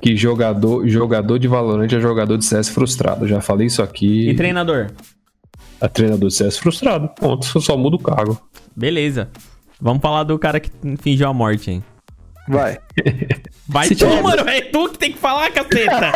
[0.01, 3.25] que jogador, jogador de Valorant é jogador de CS frustrado.
[3.25, 4.29] Eu já falei isso aqui.
[4.29, 4.91] E treinador?
[5.81, 7.09] É treinador de CS frustrado.
[7.09, 7.45] Ponto.
[7.45, 8.41] Só- Só muda o cargo.
[8.75, 9.29] Beleza.
[9.79, 10.71] Vamos falar do cara que
[11.01, 11.83] fingiu a morte, hein?
[12.47, 12.77] Vai.
[13.67, 14.47] Vai Se tu, tiver- mano.
[14.47, 16.11] É tu que tem que falar, caceta.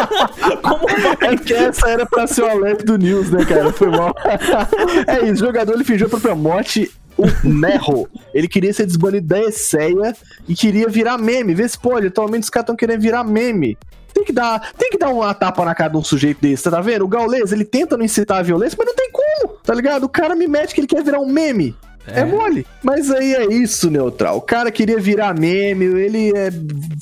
[0.62, 1.32] Como vai?
[1.34, 3.72] É que essa era pra ser o alerta do News, né, cara?
[3.72, 4.14] Foi mal.
[5.06, 6.90] é isso, o jogador ele fingiu a própria morte.
[7.16, 10.16] O Merro, ele queria ser desbanido da Esseia
[10.48, 11.54] e queria virar meme.
[11.54, 13.78] Vê se pode, atualmente os caras estão querendo virar meme.
[14.12, 16.80] Tem que, dar, tem que dar uma tapa na cara de um sujeito desse, tá
[16.80, 17.04] vendo?
[17.04, 20.04] O Gaules, ele tenta não incitar a violência, mas não tem como, tá ligado?
[20.04, 21.74] O cara me mete que ele quer virar um meme.
[22.06, 22.24] É.
[22.24, 22.66] mole.
[22.82, 24.36] Mas aí é isso, Neutral.
[24.36, 26.50] O cara queria virar meme, ele é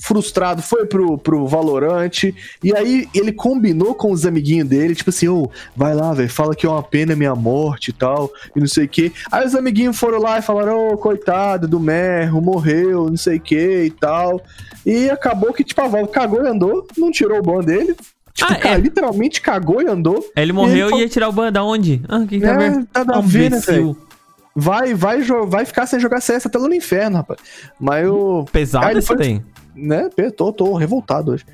[0.02, 5.28] frustrado, foi pro, pro Valorante, e aí ele combinou com os amiguinhos dele, tipo assim,
[5.28, 8.66] ô, vai lá, velho, fala que é uma pena minha morte e tal, e não
[8.68, 9.10] sei o quê.
[9.30, 13.40] Aí os amiguinhos foram lá e falaram, ô, coitado do Merro, morreu, não sei o
[13.40, 14.40] que e tal.
[14.86, 17.94] E acabou que, tipo, a Valve cagou e andou, não tirou o ban dele.
[18.34, 18.80] Tipo, Ah, cara, é.
[18.80, 20.24] literalmente cagou e andou.
[20.34, 22.00] Ele morreu ele e ia tirar o ban da onde?
[22.08, 22.88] Ah, quem tá É, vendo?
[22.94, 23.96] nada a Ah, um né, velho?
[24.54, 27.40] Vai, vai, vai ficar sem jogar CS até lá no inferno, rapaz.
[27.80, 28.46] Mas eu.
[28.52, 29.42] Pesado Aí tem.
[29.74, 31.44] Né, tô, tô revoltado hoje.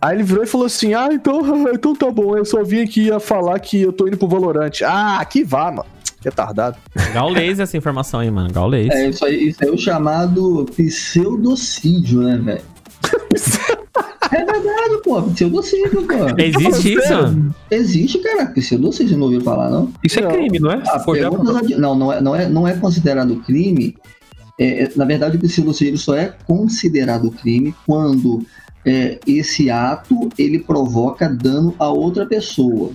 [0.00, 1.42] Aí ele virou e falou assim: Ah, então,
[1.72, 4.84] então tá bom, eu só vim aqui a falar que eu tô indo pro Valorante.
[4.84, 5.86] Ah, que vá, mano.
[6.22, 6.76] Retardado.
[7.12, 8.50] Gaulês essa informação aí, mano.
[8.52, 8.88] Gaulês.
[8.90, 12.62] É, isso aí, isso aí é o chamado pseudocídio, né, velho?
[14.32, 16.40] é verdade, pô, pseudocídio, pô.
[16.40, 17.52] Existe isso?
[17.70, 19.92] Existe, cara, pseudocídio, não ouviu falar, não?
[20.02, 20.30] Isso Não.
[20.30, 20.82] é crime, não é?
[20.86, 21.04] Ah,
[21.58, 23.96] adi- não, não é, não, é, não é considerado crime.
[24.58, 28.44] É, é, na verdade, o pseudocídio só é considerado crime quando
[28.86, 32.92] é, esse ato ele provoca dano a outra pessoa.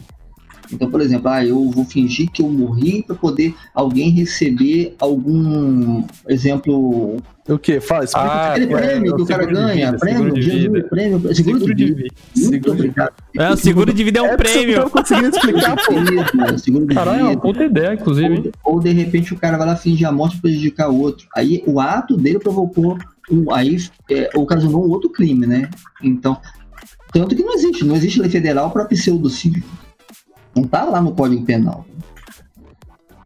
[0.71, 6.03] Então, por exemplo, ah, eu vou fingir que eu morri para poder alguém receber algum
[6.27, 7.17] exemplo,
[7.47, 7.79] O quê?
[7.81, 8.27] Fala, explica.
[8.27, 10.61] Ah, aquele é, prêmio é que o cara seguro ganha, vida, prêmio, seguro de Jesus,
[10.71, 10.87] vida.
[10.87, 11.99] prêmio, seguro, de vida.
[12.03, 13.13] Muito Seguro de obrigado.
[13.37, 14.77] É, o seguro de vida é um É prêmio.
[14.79, 15.93] não tá conseguindo explicar, pô.
[16.53, 17.41] Isso, seguro de Caralho, é uma vida.
[17.41, 18.51] puta ideia, inclusive.
[18.63, 21.27] Ou, ou de repente o cara vai lá fingir a morte pra prejudicar o outro.
[21.35, 22.97] Aí o ato dele provocou
[23.31, 23.77] um, aí
[24.11, 25.69] é, ocasionou um outro crime, né?
[26.03, 26.37] Então,
[27.11, 29.63] tanto que não existe, não existe lei federal para pseudocídio.
[30.55, 31.85] Não tá lá no Código Penal.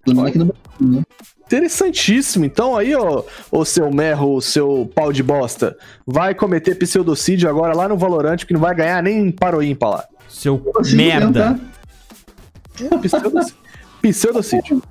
[0.03, 1.03] Pelo menos aqui no Brasil, né?
[1.45, 2.45] Interessantíssimo.
[2.45, 7.75] Então aí, ó, o seu merro, o seu pau de bosta, vai cometer pseudocídio agora
[7.75, 10.05] lá no Valorante, que não vai ganhar nem para o ímpar lá.
[10.27, 10.61] Seu
[10.93, 11.59] merda.
[12.75, 12.97] tá?
[12.99, 13.57] Pseudocídio.
[14.01, 14.83] Pseudocídio.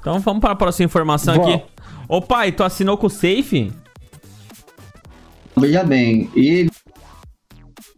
[0.00, 1.54] Então vamos para a próxima informação Vamos.
[1.54, 1.64] aqui.
[2.08, 3.70] Ô pai, tu assinou com o Safe?
[5.56, 6.70] Veja bem, ele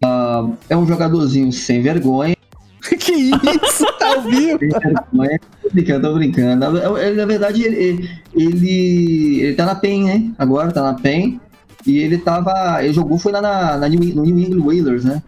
[0.04, 2.36] ah, é um jogadorzinho sem vergonha.
[2.98, 3.86] que isso?
[3.98, 4.58] Tá ao vivo?
[4.58, 5.40] Sem vergonha.
[5.62, 6.98] Tô brincando, tô brincando.
[6.98, 10.30] Ele, na verdade, ele, ele, ele tá na PEN, né?
[10.38, 11.40] Agora tá na PEN.
[11.86, 12.82] E ele tava.
[12.82, 15.22] Ele jogou, foi lá na, na New, no New England Whalers, né?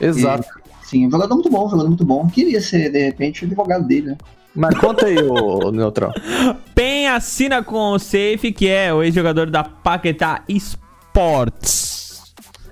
[0.00, 0.46] Exato.
[0.82, 2.28] Sim, um jogador muito bom, um jogador muito bom.
[2.28, 4.16] Queria ser, de repente, o advogado dele, né?
[4.54, 6.12] Mas conta aí, ô Neutral.
[6.74, 12.22] PEN assina com o Safe, que é o ex-jogador da Paquetá Sports.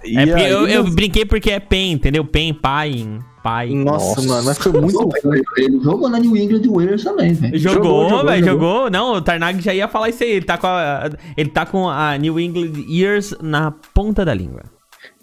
[0.04, 2.24] E é porque aí, eu, eu brinquei porque é PEN, entendeu?
[2.24, 3.04] PEN, pai,
[3.42, 3.70] pai.
[3.70, 7.58] Nossa, mano, mas foi muito Ele, ele jogou na New England Warriors também, velho.
[7.58, 10.30] Jogou, Jogou, velho, jogou, jogou, Não, o Tarnag já ia falar isso aí.
[10.30, 14.62] Ele tá com a, ele tá com a New England Years na ponta da língua.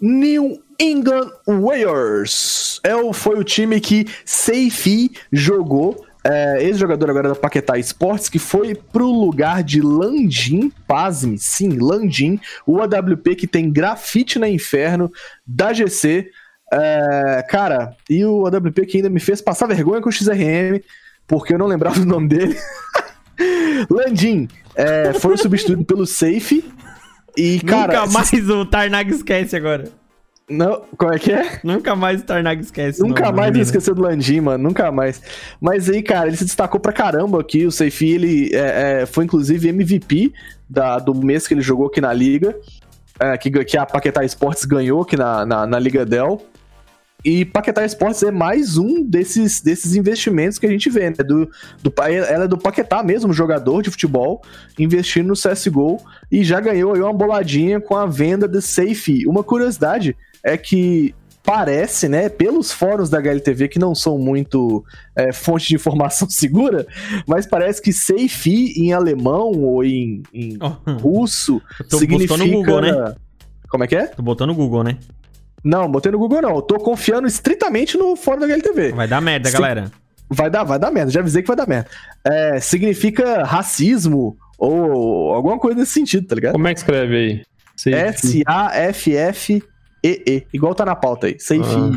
[0.00, 2.80] New England Warriors.
[2.82, 6.04] É o, foi o time que Seifi jogou.
[6.22, 12.38] É, ex-jogador agora da Paquetá Esportes, que foi pro lugar de Landim, pasme, sim, Landim,
[12.66, 15.10] o AWP que tem grafite na inferno
[15.46, 16.30] da GC.
[16.72, 20.80] É, cara, e o AWP que ainda me fez passar vergonha com o XRM,
[21.26, 22.56] porque eu não lembrava o nome dele.
[23.90, 26.64] Landim é, foi substituído pelo Safe.
[27.36, 29.84] E, cara, Nunca mais o Tarnag esquece agora.
[30.48, 31.60] Não, como é que é?
[31.62, 33.00] Nunca mais o Tarnag esquece.
[33.00, 33.58] Nunca mais dele.
[33.58, 34.64] ia esquecer do Landim, mano.
[34.64, 35.22] Nunca mais.
[35.60, 37.64] Mas aí, cara, ele se destacou pra caramba aqui.
[37.64, 40.32] O Seifi, ele é, é, foi inclusive MVP
[40.68, 42.56] da, do mês que ele jogou aqui na Liga.
[43.20, 46.42] é, que, que a Paquetá Esportes ganhou aqui na, na, na Liga Dell.
[47.24, 51.16] E Paquetá Esportes é mais um desses, desses investimentos que a gente vê, né?
[51.18, 51.50] Do,
[51.82, 54.42] do, ela é do Paquetá mesmo, jogador de futebol,
[54.78, 55.98] investindo no CSGO
[56.30, 59.26] e já ganhou aí uma boladinha com a venda do Safe.
[59.26, 64.84] Uma curiosidade é que parece, né, pelos fóruns da HLTV, que não são muito
[65.16, 66.86] é, fonte de informação segura,
[67.26, 70.58] mas parece que Safe em alemão ou em, em
[71.00, 72.46] russo significa...
[72.46, 73.14] Google, né?
[73.68, 74.06] Como é que é?
[74.06, 74.98] Tu botou no Google, né?
[75.62, 76.56] Não, botei no Google não.
[76.56, 78.92] Eu tô confiando estritamente no fórum da HLTV.
[78.92, 79.54] Vai dar merda, Sim.
[79.54, 79.90] galera.
[80.28, 81.10] Vai dar, vai dar merda.
[81.10, 81.88] Já avisei que vai dar merda.
[82.24, 86.52] É, significa racismo ou alguma coisa nesse sentido, tá ligado?
[86.52, 87.42] Como é que escreve aí?
[87.86, 89.56] S-A-F-F-E-E.
[90.52, 91.40] Igual tá na pauta aí.
[91.40, 91.60] Safe.
[91.62, 91.92] Ah.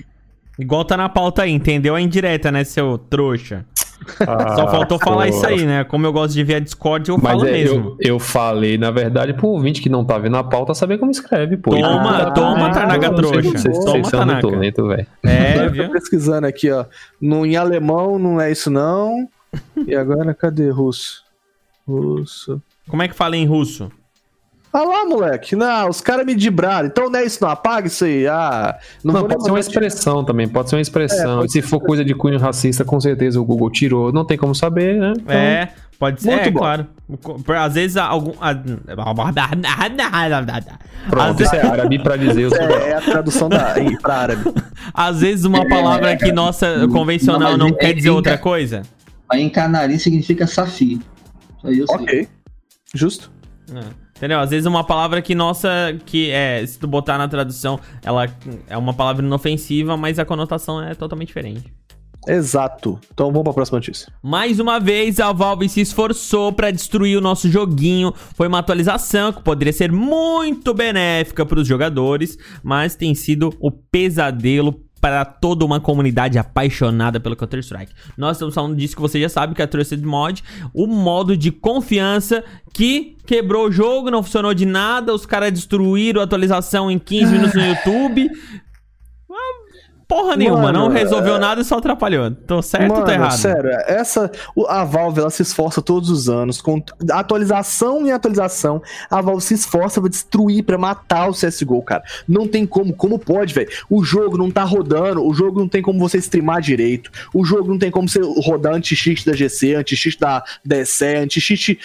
[0.57, 3.65] Igual tá na pauta aí, entendeu a indireta, né, seu trouxa?
[4.27, 5.29] Ah, Só faltou falar pô.
[5.29, 5.83] isso aí, né?
[5.83, 7.95] Como eu gosto de ver a Discord, eu Mas falo é, mesmo.
[7.99, 11.11] eu, eu falei, na verdade, pro ouvinte que não tá vendo a pauta saber como
[11.11, 11.71] escreve, pô.
[11.71, 13.57] Toma, Ah, toma, ah, Tarnaga vocês- trouxa.
[13.57, 14.59] Vocês Toma, vocês são muito Tanaka.
[14.59, 15.07] lento, velho.
[15.23, 15.85] É, viu?
[15.87, 16.85] tô pesquisando aqui, ó.
[17.21, 19.27] No, em alemão não é isso, não.
[19.87, 21.23] E agora, cadê russo?
[21.87, 22.61] Russo.
[22.89, 23.91] Como é que fala em russo?
[24.73, 25.55] Ah lá, moleque.
[25.55, 26.87] Não, os caras me dibraram.
[26.87, 27.49] Então não é isso, não.
[27.49, 28.25] Apaga isso aí.
[28.27, 31.41] Ah, não, Não, pode ser uma lembrar de- expressão também, pode ser uma expressão.
[31.43, 34.11] É, e se for coisa de cunho racista, com certeza o Google tirou.
[34.11, 35.13] Não tem como saber, né?
[35.15, 35.69] Então, É,
[35.99, 36.59] pode ser, Muito é, bom.
[36.59, 36.87] claro.
[37.59, 38.33] Às vezes algum.
[38.41, 38.57] a- Às
[41.09, 44.43] Pronto, vezes, isso é árabe pra dizer, É, é a tradução da, em- pra árabe.
[44.93, 48.37] às vezes uma palavra que nossa convencional Não, não mas quer é- dizer é- outra
[48.37, 48.81] coisa.
[49.29, 50.99] Aí em canarim significa safi.
[51.57, 51.95] Isso aí eu sei.
[51.97, 52.27] Ok.
[52.95, 53.31] Justo.
[53.73, 54.02] É.
[54.23, 54.39] Entendeu?
[54.39, 55.69] Às vezes uma palavra que nossa,
[56.05, 58.25] que é, se tu botar na tradução, ela
[58.69, 61.73] é uma palavra inofensiva, mas a conotação é totalmente diferente.
[62.25, 62.97] Exato.
[63.13, 64.13] Então vamos pra próxima notícia.
[64.23, 68.13] Mais uma vez, a Valve se esforçou pra destruir o nosso joguinho.
[68.15, 73.69] Foi uma atualização que poderia ser muito benéfica para os jogadores, mas tem sido o
[73.69, 77.91] pesadelo para toda uma comunidade apaixonada pelo Counter-Strike.
[78.17, 80.41] Nós estamos falando disso que você já sabe, que é a Trusted Mod,
[80.73, 82.41] o modo de confiança
[82.73, 87.33] que quebrou o jogo, não funcionou de nada, os caras destruíram a atualização em 15
[87.33, 88.31] minutos no YouTube.
[90.13, 92.29] Porra nenhuma, Mano, não resolveu nada e só atrapalhou.
[92.31, 93.31] Tô certo ou tô Mano, errado?
[93.37, 98.81] sério, essa, o- a Valve ela se esforça todos os anos, com atualização em atualização,
[99.09, 102.03] a Valve se esforça pra destruir, pra matar o CSGO, cara.
[102.27, 103.69] Não tem como, como pode, velho?
[103.89, 107.69] O jogo não tá rodando, o jogo não tem como você streamar direito, o jogo
[107.71, 111.79] não tem como você rodar anti-cheat da GC, anti-cheat da DSE, anti-cheat...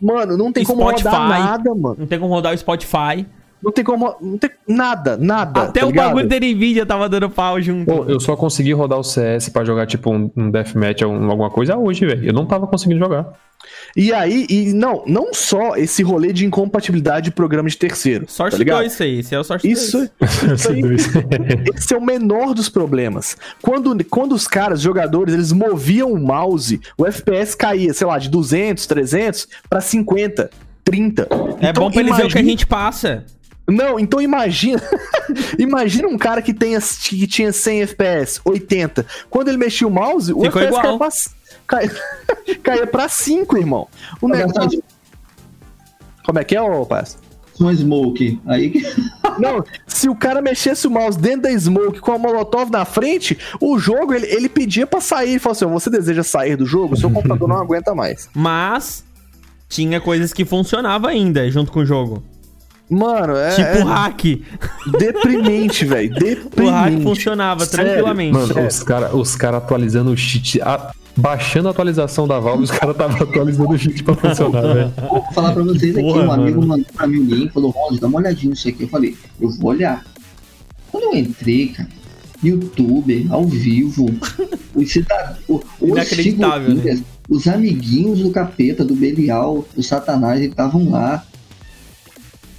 [0.00, 1.08] Mano, não tem como Spotify.
[1.08, 1.96] rodar nada, mano.
[2.00, 3.26] Não tem como rodar o Spotify.
[3.62, 4.14] Não tem como...
[4.20, 6.06] Não tem nada, nada, Até tá o ligado?
[6.08, 7.84] bagulho da Nvidia tava dando pau junto.
[7.86, 11.30] Pô, eu só consegui rodar o CS pra jogar tipo um, um deathmatch ou um-
[11.30, 12.26] alguma coisa hoje, velho.
[12.26, 13.26] Eu não tava conseguindo jogar.
[13.94, 18.52] E aí, e não, não só esse rolê de incompatibilidade de programa de terceiro, Sorte
[18.52, 18.78] tá ligado?
[18.78, 19.18] 2 isso aí.
[19.18, 20.10] Esse é o sorte Isso, 2.
[20.58, 20.80] isso aí,
[21.76, 23.36] esse é o menor dos problemas.
[23.60, 28.30] Quando, quando os caras, jogadores, eles moviam o mouse, o FPS caía, sei lá, de
[28.30, 30.48] 200, 300 pra 50,
[30.82, 31.28] 30.
[31.60, 33.26] É Então, bom pra eles verem o que a gente passa.
[33.70, 34.82] Não, então imagina.
[35.58, 39.06] imagina um cara que, tenha, que tinha 100 FPS, 80.
[39.28, 40.98] Quando ele mexia o mouse, o Ficou FPS igual.
[40.98, 41.10] caía pra,
[41.66, 43.88] caía, caía pra 5, irmão.
[44.20, 44.82] O negócio.
[46.24, 47.18] Como é que é, ô Paz?
[47.56, 48.40] Com smoke.
[48.46, 48.72] Aí.
[49.38, 53.38] Não, se o cara mexesse o mouse dentro da smoke com a molotov na frente,
[53.60, 55.30] o jogo ele, ele pedia pra sair.
[55.30, 56.96] Ele falou assim: você deseja sair do jogo?
[56.96, 58.28] Seu computador não aguenta mais.
[58.34, 59.04] Mas
[59.68, 62.22] tinha coisas que funcionavam ainda junto com o jogo.
[62.90, 64.24] Mano, é, tipo é hack.
[64.98, 66.12] deprimente, velho.
[66.14, 66.50] Deprimente.
[66.60, 68.32] O hack funcionava Sério, tranquilamente.
[68.32, 70.60] Mano, os caras os cara atualizando o cheat.
[70.60, 74.92] a- baixando a atualização da Valve, os caras estavam atualizando o cheat pra funcionar, velho.
[75.08, 76.68] Vou falar pra vocês aqui, Porra, um amigo mano.
[76.68, 78.84] mandou pra mim o link, falou, Ronald, dá uma olhadinha nisso aqui.
[78.84, 80.04] Eu falei, eu vou olhar.
[80.90, 81.88] Quando eu entrei, cara,
[82.42, 84.06] YouTube, ao vivo,
[84.74, 87.02] os cida- o- Inacreditável, né?
[87.28, 91.22] os amiguinhos do capeta, do Belial, do Satanás, eles estavam lá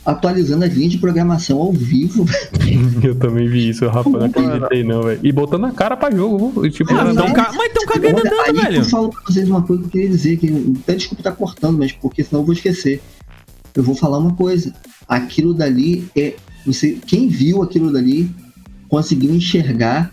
[0.05, 2.25] atualizando as linhas de programação ao vivo.
[3.03, 5.19] Eu também vi isso, rapaz, não acreditei não, velho.
[5.23, 6.71] E botando a cara pra jogo, viu?
[6.71, 8.77] Tipo, Ah, não- tão ca- Mas tão cagando Olha, andando, aí velho.
[8.77, 11.77] eu falo pra vocês uma coisa que eu queria dizer, que até desculpa estar cortando,
[11.77, 13.01] mas porque senão eu vou esquecer.
[13.75, 14.73] Eu vou falar uma coisa.
[15.07, 16.33] Aquilo dali é.
[16.65, 18.29] Você, quem viu aquilo dali
[18.89, 20.11] conseguiu enxergar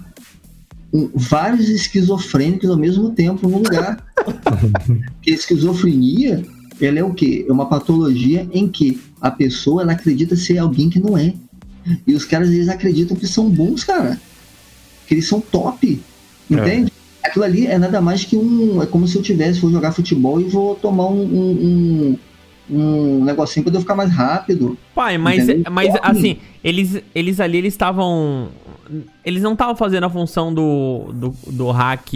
[0.93, 4.03] um- vários esquizofrênicos ao mesmo tempo no lugar.
[5.15, 6.43] Porque a esquizofrenia,
[6.81, 7.45] ela é o quê?
[7.49, 11.35] É uma patologia em que a pessoa ela acredita ser alguém que não é.
[12.07, 14.21] E os caras eles acreditam que são bons, cara.
[15.07, 16.01] Que eles são top.
[16.51, 16.93] Entende?
[17.23, 18.83] Aquilo ali é nada mais que um.
[18.83, 22.19] É como se eu tivesse, vou jogar futebol e vou tomar um, um,
[22.71, 24.79] um, um negocinho pra eu ficar mais rápido.
[24.95, 25.71] Pai, mas, Entendeu?
[25.71, 26.01] mas Corre.
[26.03, 28.49] assim, eles, eles ali, eles estavam.
[29.29, 32.09] Eles não estavam fazendo a função do, do, do hack.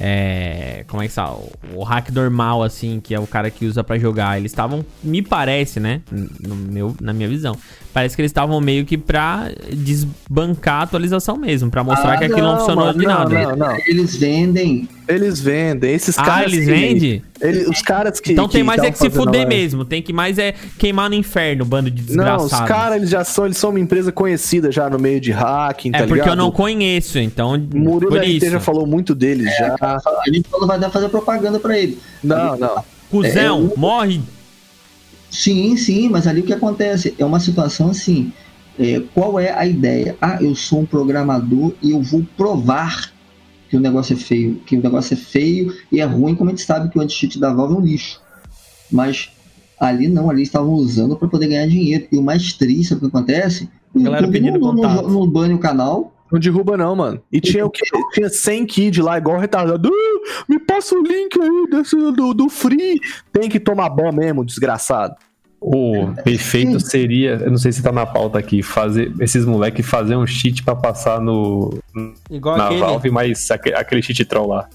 [0.00, 1.32] É, como é que está?
[1.74, 4.38] O, hack normal, assim, que é o cara que usa pra jogar.
[4.38, 6.00] Eles estavam, me parece, né?
[6.10, 7.56] No meu, na minha visão.
[7.92, 11.70] Parece que eles estavam meio que pra desbancar a atualização mesmo.
[11.70, 13.42] Pra mostrar Ah, que aquilo não, não, funcionou mano, de não, nada.
[13.50, 13.76] não, não.
[13.86, 14.88] Eles vendem.
[15.06, 15.92] Eles vendem.
[15.94, 16.52] Esses Ah, caras.
[16.52, 17.22] eles que- vendem?
[17.40, 18.32] ele- os caras que.
[18.32, 19.84] Então tem que mais é que se fuder mesmo.
[19.84, 22.52] Tem que mais é queimar no inferno, bando de Não, desgraçados.
[22.52, 25.90] os caras eles já são, eles são uma empresa conhecida já no meio de hacking,
[25.90, 26.36] É tá porque eu ligado?
[26.44, 27.54] Não conheço, então.
[27.54, 28.50] O Murilo por RT isso.
[28.50, 29.76] já falou muito deles já.
[29.80, 31.98] A gente não vai dar fazer propaganda pra ele.
[32.22, 32.84] Não, não.
[33.10, 34.20] Cusão, É, morre.
[35.30, 37.14] Sim, sim, mas ali o que acontece?
[37.18, 38.32] É uma situação assim.
[38.78, 40.16] é, qual é a ideia?
[40.20, 43.12] Ah, eu sou um programador e eu vou provar
[43.68, 44.56] que o negócio é feio.
[44.66, 47.38] Que o negócio é feio e é ruim, como a gente sabe que o anti-cheat
[47.38, 48.20] da Valve é um lixo.
[48.90, 49.28] Mas
[49.78, 52.06] ali não, ali estavam usando para poder ganhar dinheiro.
[52.12, 53.68] E o mais triste, sabe o que acontece?
[53.96, 55.02] Galera YouTube pedindo não, não, contato.
[55.02, 56.13] não, não bane o canal.
[56.34, 57.22] Não derruba não, mano.
[57.30, 57.84] E tinha o quê?
[58.12, 59.88] Tinha 100 kid lá, igual retardado.
[59.88, 62.98] "Ah, me passa o link aí desse, do, do free.
[63.32, 65.14] Tem que tomar ban mesmo, desgraçado.
[65.60, 70.16] O perfeito seria, eu não sei se tá na pauta aqui, fazer esses moleques fazer
[70.16, 71.78] um cheat pra passar no
[72.28, 72.80] Igual na aquele.
[72.80, 74.68] Valve, mas aque- aquele cheat troll lá.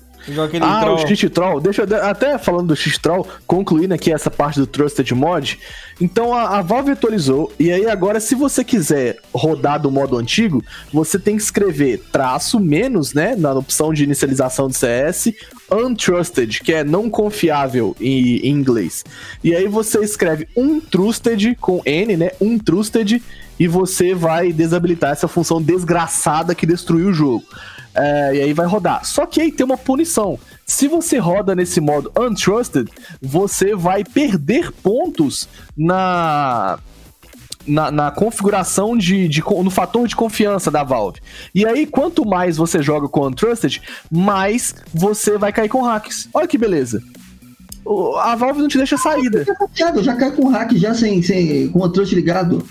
[0.62, 0.96] Ah, troll.
[0.96, 1.60] o cheat troll.
[1.60, 5.60] Deixa eu até falando do cheat troll, concluindo aqui essa parte do Trusted Mod.
[6.02, 10.64] Então a, a Valve atualizou e aí agora se você quiser rodar do modo antigo,
[10.94, 15.34] você tem que escrever traço menos, né, na opção de inicialização do CS,
[15.72, 19.04] untrusted, que é não confiável em, em inglês.
[19.44, 23.22] E aí você escreve untrusted com N, né, untrusted
[23.60, 27.44] e você vai desabilitar essa função desgraçada que destruiu o jogo.
[28.00, 29.06] É, e aí vai rodar.
[29.06, 30.40] Só que aí tem uma punição.
[30.66, 32.90] Se você roda nesse modo Untrusted,
[33.22, 36.80] você vai perder pontos na.
[37.68, 39.44] Na, na configuração de, de.
[39.44, 41.20] no fator de confiança da Valve.
[41.54, 46.30] E aí, quanto mais você joga com Untrusted, mais você vai cair com hacks.
[46.34, 47.04] Olha que beleza.
[48.22, 49.46] A Valve não te deixa saída.
[49.96, 52.66] Eu já caio com hack já sem, sem com o trouxa ligado.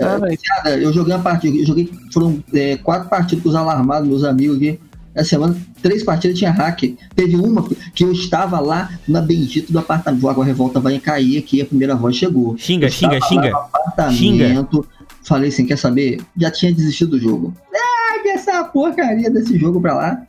[0.00, 3.54] Ah, mas- Cara, eu joguei uma partida, eu joguei, foram é, quatro partidas com os
[3.54, 4.78] alarmados, meus amigos aqui.
[5.14, 6.80] Essa semana, três partidas tinha hack.
[7.14, 7.62] Teve uma
[7.94, 10.26] que eu estava lá na bendito do apartamento.
[10.26, 12.56] Agora a revolta vai cair aqui, a primeira voz chegou.
[12.56, 13.50] Xinga, Eu xinga, xinga.
[13.50, 14.86] no apartamento.
[15.22, 16.20] Falei assim, quer saber?
[16.36, 17.54] Já tinha desistido do jogo.
[17.74, 20.22] Ah, que essa porcaria desse jogo pra lá.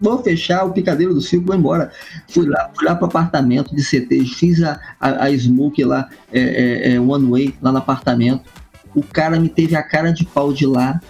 [0.00, 1.90] Vou fechar o picadeiro do circo, vou embora.
[2.26, 6.40] Fui lá, fui lá pro apartamento de CT, fiz a, a, a smoke lá, é,
[6.40, 8.42] é, é, one way, lá no apartamento.
[8.94, 11.00] O cara me teve a cara de pau de lá,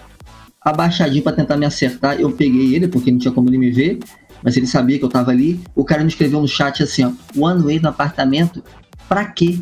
[0.61, 2.19] abaixadinho pra tentar me acertar.
[2.19, 3.99] Eu peguei ele, porque não tinha como ele me ver,
[4.43, 5.59] mas ele sabia que eu tava ali.
[5.75, 8.63] O cara me escreveu no chat assim, ó, one way no apartamento,
[9.09, 9.59] pra quê?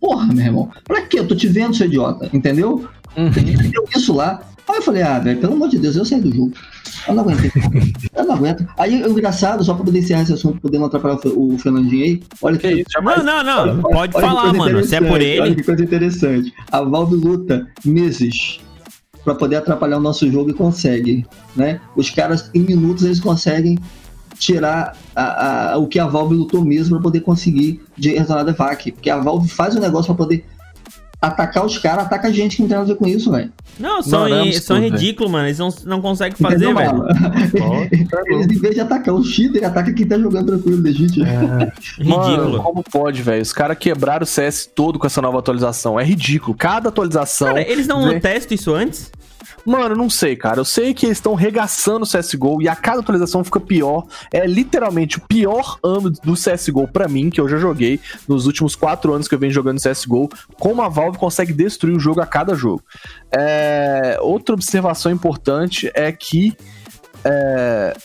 [0.00, 1.18] Porra, meu irmão, pra quê?
[1.18, 2.86] Eu tô te vendo, seu idiota, entendeu?
[3.16, 4.40] Entendeu isso lá?
[4.68, 6.52] Aí eu falei, ah, velho, pelo amor de Deus, eu saí do jogo.
[7.06, 7.52] Eu não aguentei.
[8.16, 8.66] eu não aguento.
[8.76, 11.56] Aí, o engraçado, só pra poder encerrar esse assunto, poder não atrapalhar o Fe- o
[11.58, 13.62] Fernandinho aí, olha que, Não, não, não.
[13.62, 14.84] Olha- Pode olha falar, coisa mano.
[14.84, 15.54] Se é por interessante, Olha ele.
[15.54, 16.54] que coisa interessante.
[16.72, 18.58] A Valve luta meses
[19.24, 21.80] pra poder atrapalhar o nosso jogo e consegue, né?
[21.94, 23.78] Os caras, em minutos, eles conseguem
[24.38, 28.52] tirar a- a- o que a Valve lutou mesmo pra poder conseguir de retornar de
[28.52, 28.92] VAC.
[28.92, 30.44] Porque a Valve faz o negócio pra poder
[31.20, 33.50] atacar os caras, ataca a gente que não tem nada a ver com isso, velho.
[33.78, 35.46] Não, são, Não, é são absurdo, ridículos, mano.
[35.48, 36.74] Eles não, não conseguem fazer, velho.
[36.74, 37.04] mano?
[38.26, 41.24] Eles, em vez de atacar o cheater, ataca quem tá jogando tranquilo, legítimo.
[42.04, 42.62] Mano, Ridículo.
[42.62, 43.42] como pode, velho?
[43.42, 45.98] Os caras quebraram o CS todo com essa nova atualização.
[45.98, 46.56] É ridículo.
[46.56, 47.48] Cada atualização.
[47.48, 49.10] Cara, eles não vem- testam isso antes?
[49.66, 50.60] Mano, não sei, cara.
[50.60, 54.06] Eu sei que eles estão regaçando o CSGO e a cada atualização fica pior.
[54.32, 57.98] É literalmente o pior ano do CSGO pra mim, que eu já joguei
[58.28, 60.28] nos últimos quatro anos que eu venho jogando CSGO.
[60.58, 62.82] Como a Valve consegue destruir o jogo a cada jogo.
[63.30, 66.56] É, Outra observação importante é que.
[67.24, 67.96] é,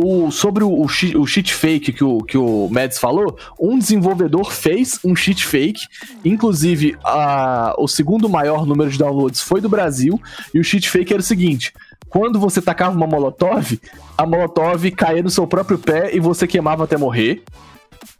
[0.00, 3.78] o, sobre o, o, cheat, o cheat fake que o, que o Mads falou, um
[3.78, 5.80] desenvolvedor fez um cheat fake.
[6.24, 10.20] Inclusive, a, o segundo maior número de downloads foi do Brasil.
[10.54, 11.72] E o cheat fake era o seguinte:
[12.08, 13.80] quando você tacava uma molotov,
[14.16, 17.42] a molotov caía no seu próprio pé e você queimava até morrer.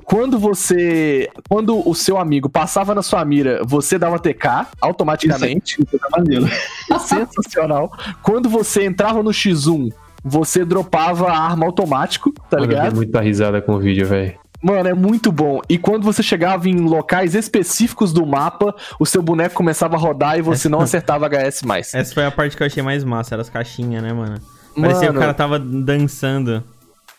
[0.03, 1.29] Quando você.
[1.49, 5.77] Quando o seu amigo passava na sua mira, você dava TK automaticamente.
[5.81, 6.49] Isso tá maneiro.
[6.99, 7.93] Sensacional.
[8.23, 9.93] Quando você entrava no X1,
[10.23, 12.97] você dropava a arma automático, tá Mano, eu dei ligado?
[12.97, 14.35] muita risada com o vídeo, velho.
[14.63, 15.61] Mano, é muito bom.
[15.69, 20.37] E quando você chegava em locais específicos do mapa, o seu boneco começava a rodar
[20.39, 21.95] e você não acertava HS mais.
[21.95, 24.41] Essa foi a parte que eu achei mais massa, eram as caixinhas, né, mano?
[24.75, 25.19] Parecia que Mano.
[25.19, 26.63] o cara tava dançando.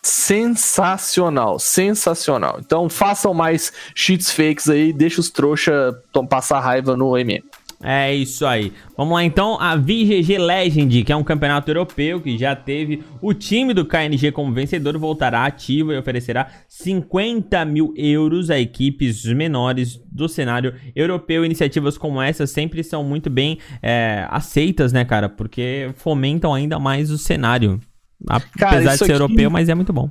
[0.02, 2.58] Sensacional, sensacional.
[2.60, 5.94] Então façam mais cheats fakes aí, deixa os trouxa
[6.30, 7.44] passar raiva no MM.
[7.82, 8.74] É isso aí.
[8.98, 13.34] Vamos lá então, a VGG Legend, que é um campeonato europeu que já teve o
[13.34, 19.98] time do KNG como vencedor, voltará ativo e oferecerá 50 mil euros a equipes menores
[20.12, 21.46] do cenário europeu.
[21.46, 25.30] Iniciativas como essa sempre são muito bem é, aceitas, né, cara?
[25.30, 27.80] Porque fomentam ainda mais o cenário.
[28.28, 30.10] Apesar de isso ser aqui- europeu, mas é muito bom.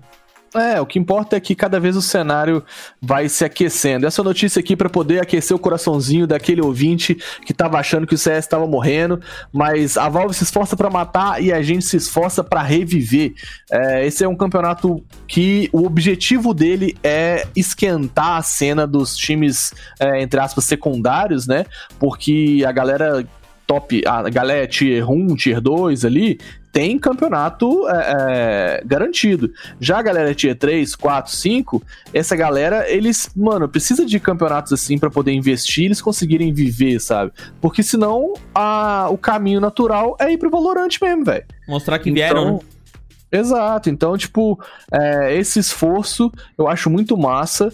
[0.58, 2.64] É, o que importa é que cada vez o cenário
[3.00, 4.06] vai se aquecendo.
[4.06, 8.18] Essa notícia aqui para poder aquecer o coraçãozinho daquele ouvinte que tava achando que o
[8.18, 9.20] CS estava morrendo,
[9.52, 13.34] mas a Valve se esforça para matar e a gente se esforça para reviver.
[13.70, 19.72] É, esse é um campeonato que o objetivo dele é esquentar a cena dos times,
[19.98, 21.64] é, entre aspas, secundários, né?
[21.98, 23.26] Porque a galera
[23.68, 26.40] top, a galera tier 1, tier 2 ali,
[26.72, 27.92] tem campeonato é,
[28.80, 29.52] é, garantido.
[29.78, 31.82] Já a galera tier 3, 4, 5,
[32.14, 36.98] essa galera, eles, mano, precisa de campeonatos assim pra poder investir e eles conseguirem viver,
[36.98, 37.30] sabe?
[37.60, 41.44] Porque senão a, o caminho natural é ir pro Valorante mesmo, velho.
[41.68, 42.58] Mostrar que vieram, né?
[43.30, 44.58] Exato, então, tipo,
[44.90, 47.70] é, esse esforço eu acho muito massa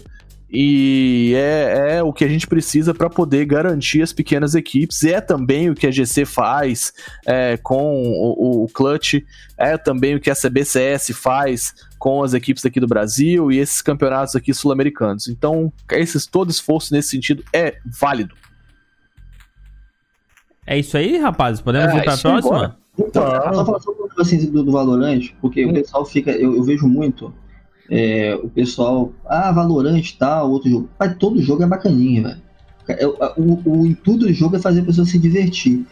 [0.57, 5.03] e é, é o que a gente precisa para poder garantir as pequenas equipes.
[5.03, 6.93] E é também o que a GC faz
[7.25, 9.15] é, com o, o Clutch,
[9.57, 13.81] é também o que a CBCS faz com as equipes aqui do Brasil e esses
[13.81, 15.27] campeonatos aqui sul-americanos.
[15.27, 18.33] Então, esses, todo esforço nesse sentido é válido.
[20.65, 21.61] É isso aí, rapazes?
[21.61, 22.77] Podemos É, ir isso aí, próxima?
[22.97, 23.53] Então, Tá.
[23.53, 25.71] só falar sobre o assim, do, do Valorant, porque Hum.
[25.71, 26.31] o pessoal fica.
[26.31, 27.33] Eu, eu vejo muito
[27.89, 29.11] é, o pessoal.
[29.25, 30.89] Ah, Valorant tal, outro jogo.
[30.99, 32.41] Mas todo jogo é bacaninha, velho.
[32.87, 35.85] É, O, o, o intuito do jogo é fazer a pessoa se divertir.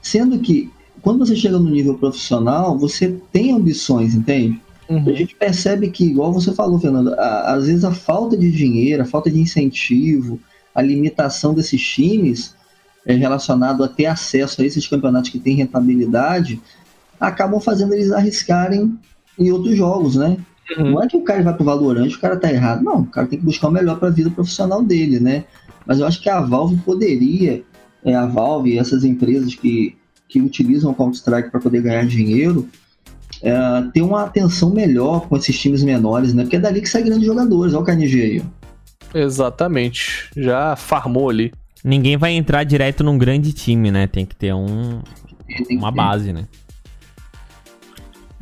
[0.00, 0.70] Sendo que,
[1.00, 4.60] quando você chega no nível profissional, você tem ambições, entende?
[4.88, 5.08] Uhum.
[5.08, 9.02] A gente percebe que, igual você falou, Fernando, a- às vezes a falta de dinheiro,
[9.02, 10.40] a falta de incentivo,
[10.74, 12.54] a limitação desses times
[13.06, 16.60] é, relacionado a ter acesso a esses campeonatos que têm rentabilidade,
[17.18, 18.98] acabam fazendo eles arriscarem
[19.38, 20.36] em outros jogos, né?
[20.76, 20.92] Uhum.
[20.92, 22.82] Não é que o cara vai pro Valorant, o cara tá errado.
[22.82, 25.44] Não, o cara tem que buscar o melhor para a vida profissional dele, né?
[25.86, 27.62] Mas eu acho que a Valve poderia,
[28.04, 29.96] é, a Valve e essas empresas que,
[30.28, 32.68] que utilizam o Counter-Strike para poder ganhar dinheiro,
[33.42, 33.52] é,
[33.92, 36.44] ter uma atenção melhor com esses times menores, né?
[36.44, 37.74] Porque é dali que sai grandes jogadores.
[37.74, 38.42] Olha o KNG aí.
[39.14, 40.30] Exatamente.
[40.36, 41.52] Já farmou ali.
[41.84, 44.06] Ninguém vai entrar direto num grande time, né?
[44.06, 45.00] Tem que ter um,
[45.48, 45.96] Tem que uma ter.
[45.96, 46.46] base, né?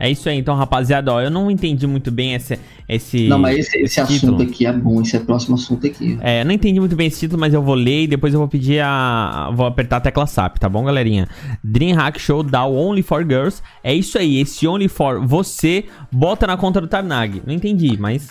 [0.00, 1.12] É isso aí, então, rapaziada.
[1.12, 2.58] Ó, eu não entendi muito bem esse.
[2.88, 6.18] esse Não, mas esse, esse assunto aqui é bom, esse é o próximo assunto aqui.
[6.22, 8.48] É, não entendi muito bem esse título, mas eu vou ler e depois eu vou
[8.48, 9.50] pedir a.
[9.54, 11.28] Vou apertar a tecla SAP, tá bom, galerinha?
[11.62, 13.62] Dreamhack Show da Only for Girls.
[13.84, 17.42] É isso aí, esse Only for você bota na conta do Tarnag.
[17.46, 18.28] Não entendi, mas.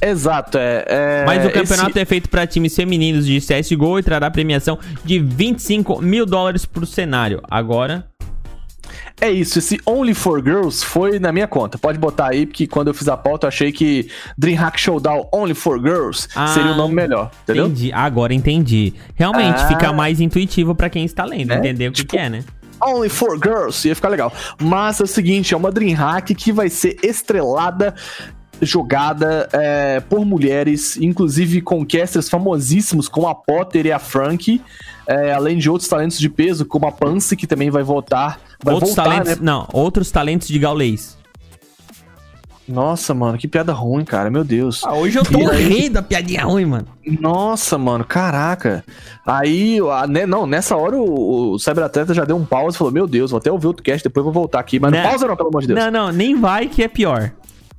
[0.00, 0.84] Exato, é.
[0.88, 4.78] é Mas o esse- campeonato é feito para times femininos de CSGO e trará premiação
[5.04, 7.42] de 25 mil dólares pro cenário.
[7.50, 8.06] Agora.
[9.18, 11.78] É isso, esse Only for Girls foi na minha conta.
[11.78, 15.54] Pode botar aí, porque quando eu fiz a pauta eu achei que Dreamhack Showdown Only
[15.54, 17.66] for Girls Ah, seria o nome melhor, entendeu?
[17.66, 17.92] Entendi.
[17.94, 18.92] Agora entendi.
[19.14, 19.68] Realmente, Ah.
[19.68, 22.44] fica mais intuitivo pra quem está lendo, É, entender o que, tipo, que é, né?
[22.82, 24.30] Only for Girls, ia ficar legal.
[24.60, 27.94] Mas é o seguinte, é uma Dreamhack que vai ser estrelada
[28.60, 34.60] jogada é, por mulheres, inclusive com casters famosíssimos como a Potter e a Frank,
[35.06, 38.40] é, além de outros talentos de peso como a Pance, que também vai voltar.
[38.64, 39.28] Vai outros voltar, talentos.
[39.30, 39.36] né?
[39.40, 41.16] Não, outros talentos de gaulês.
[42.68, 44.82] Nossa, mano, que piada ruim, cara, meu Deus.
[44.84, 45.68] Ah, hoje eu tô E aí?
[45.68, 46.86] rei da piadinha ruim, mano.
[47.20, 48.84] Nossa, mano, caraca.
[49.24, 52.92] Aí, a- né, não, nessa hora o, o Cyberatleta já deu um pause e falou:
[52.92, 54.80] Meu Deus, vou até ouvir outro cast, depois vou voltar aqui.
[54.80, 55.08] Mas não, Né?
[55.08, 55.78] pausa, não, pelo amor de Deus.
[55.78, 57.30] Não, não, nem vai que é pior.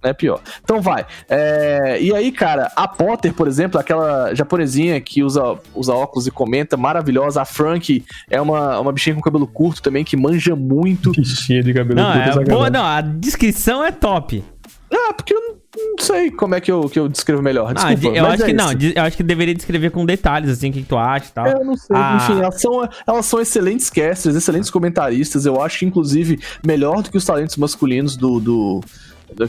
[0.03, 0.39] É pior.
[0.63, 1.05] Então vai.
[1.27, 6.31] É, E aí, cara, a Potter, por exemplo, aquela japonesinha que usa, usa óculos e
[6.31, 7.41] comenta, maravilhosa.
[7.41, 11.11] A Frank é uma, uma bichinha com cabelo curto também, que manja muito.
[11.11, 14.43] Bichinha de cabelo Não, curto, é boa, não, a descrição é top.
[14.93, 15.57] Ah, porque eu não,
[15.97, 17.71] não sei como é que eu, que eu descrevo melhor.
[17.71, 18.65] Ah, Desculpa, de- eu mas acho é que isso.
[18.65, 21.25] não, de- eu acho que deveria descrever com detalhes, assim, o que, que tu acha
[21.27, 21.45] e tal.
[21.47, 21.95] É, Eu não sei.
[21.97, 22.19] Ah.
[22.21, 25.45] Enfim, elas são, elas são excelentes casters, excelentes comentaristas.
[25.45, 28.81] Eu acho, inclusive, melhor do que os talentos masculinos do, do-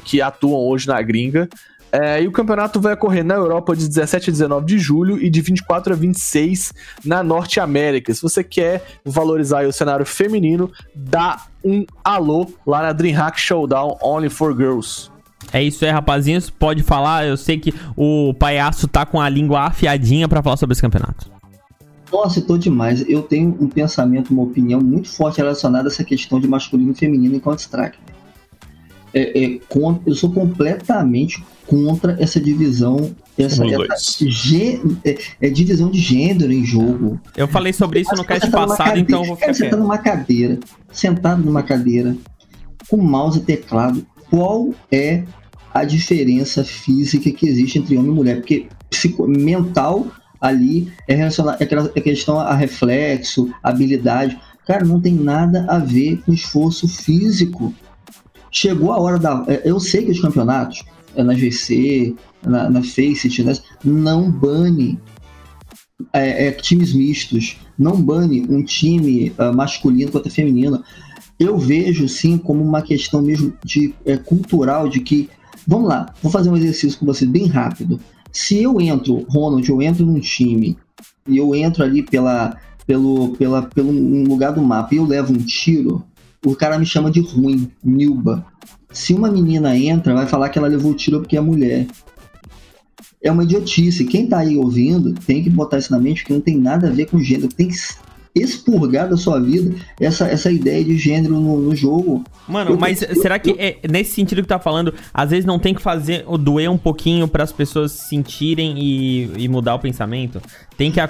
[0.05, 1.49] que atuam hoje na gringa.
[1.91, 5.31] É, e o campeonato vai ocorrer na Europa de 17 a 19 de julho e
[5.31, 6.74] de 24 a 26
[7.05, 8.12] na Norte América.
[8.12, 13.97] Se você quer valorizar aí o cenário feminino, dá um alô lá na DreamHack Showdown
[14.03, 15.11] Only for Girls.
[15.51, 16.51] É isso aí, rapazinhos.
[16.51, 17.26] Pode falar.
[17.26, 21.31] Eu sei que o palhaço tá com a língua afiadinha pra falar sobre esse campeonato.
[22.12, 23.09] Nossa, eu tô demais.
[23.09, 26.95] Eu tenho um pensamento, uma opinião muito forte relacionada a essa questão de masculino e
[26.95, 27.99] feminino em Counter-Strike.
[29.14, 35.90] É, é, con- eu sou completamente contra essa divisão, essa, essa gê- é, é divisão
[35.90, 37.20] de gênero em jogo.
[37.36, 39.76] Eu falei sobre isso no cast tá passado, cadeira- então vou Cara, ficar você tá
[39.76, 40.59] numa cadeira,
[40.92, 42.16] sentado numa cadeira,
[42.88, 44.06] com mouse e teclado.
[44.30, 45.24] Qual é
[45.72, 48.36] a diferença física que existe entre homem e mulher?
[48.36, 50.06] Porque psico- mental
[50.40, 51.64] ali é relacionado é
[51.98, 54.38] é questão a reflexo, habilidade.
[54.66, 57.72] Cara, não tem nada a ver com esforço físico.
[58.51, 59.44] Chegou a hora da.
[59.46, 60.84] é, Eu sei que os campeonatos,
[61.14, 64.99] é, na GC, na, na Faceit, não bane
[66.12, 70.82] é, é, times mistos, não bane um time ah, masculino contra feminino.
[71.38, 75.28] Eu vejo sim como uma questão mesmo de é, cultural de que,
[75.66, 78.01] vamos lá, vou fazer um exercício com você bem rápido.
[78.32, 80.76] Se eu entro, Ronald, eu entro num time
[81.26, 85.32] e eu entro ali pela, pelo, pela, pelo um lugar do mapa e eu levo
[85.32, 86.05] um tiro,
[86.45, 88.45] o cara me chama de ruim, Nilba.
[88.91, 91.86] Se uma menina entra, vai falar que ela levou o tiro porque é mulher
[93.22, 94.05] é uma idiotice.
[94.05, 96.91] Quem tá aí ouvindo tem que botar isso na mente que não tem nada a
[96.91, 97.49] ver com gênero.
[97.49, 97.74] Tem que
[98.34, 102.22] expurgar da sua vida essa, essa ideia de gênero no, no jogo.
[102.47, 105.59] Mano, Eu- mas eu- será que é nesse sentido que tá falando, às vezes não
[105.59, 109.78] tem que fazer o doer um pouquinho para as pessoas sentirem e, e mudar o
[109.80, 110.41] pensamento?
[110.76, 111.01] Tem que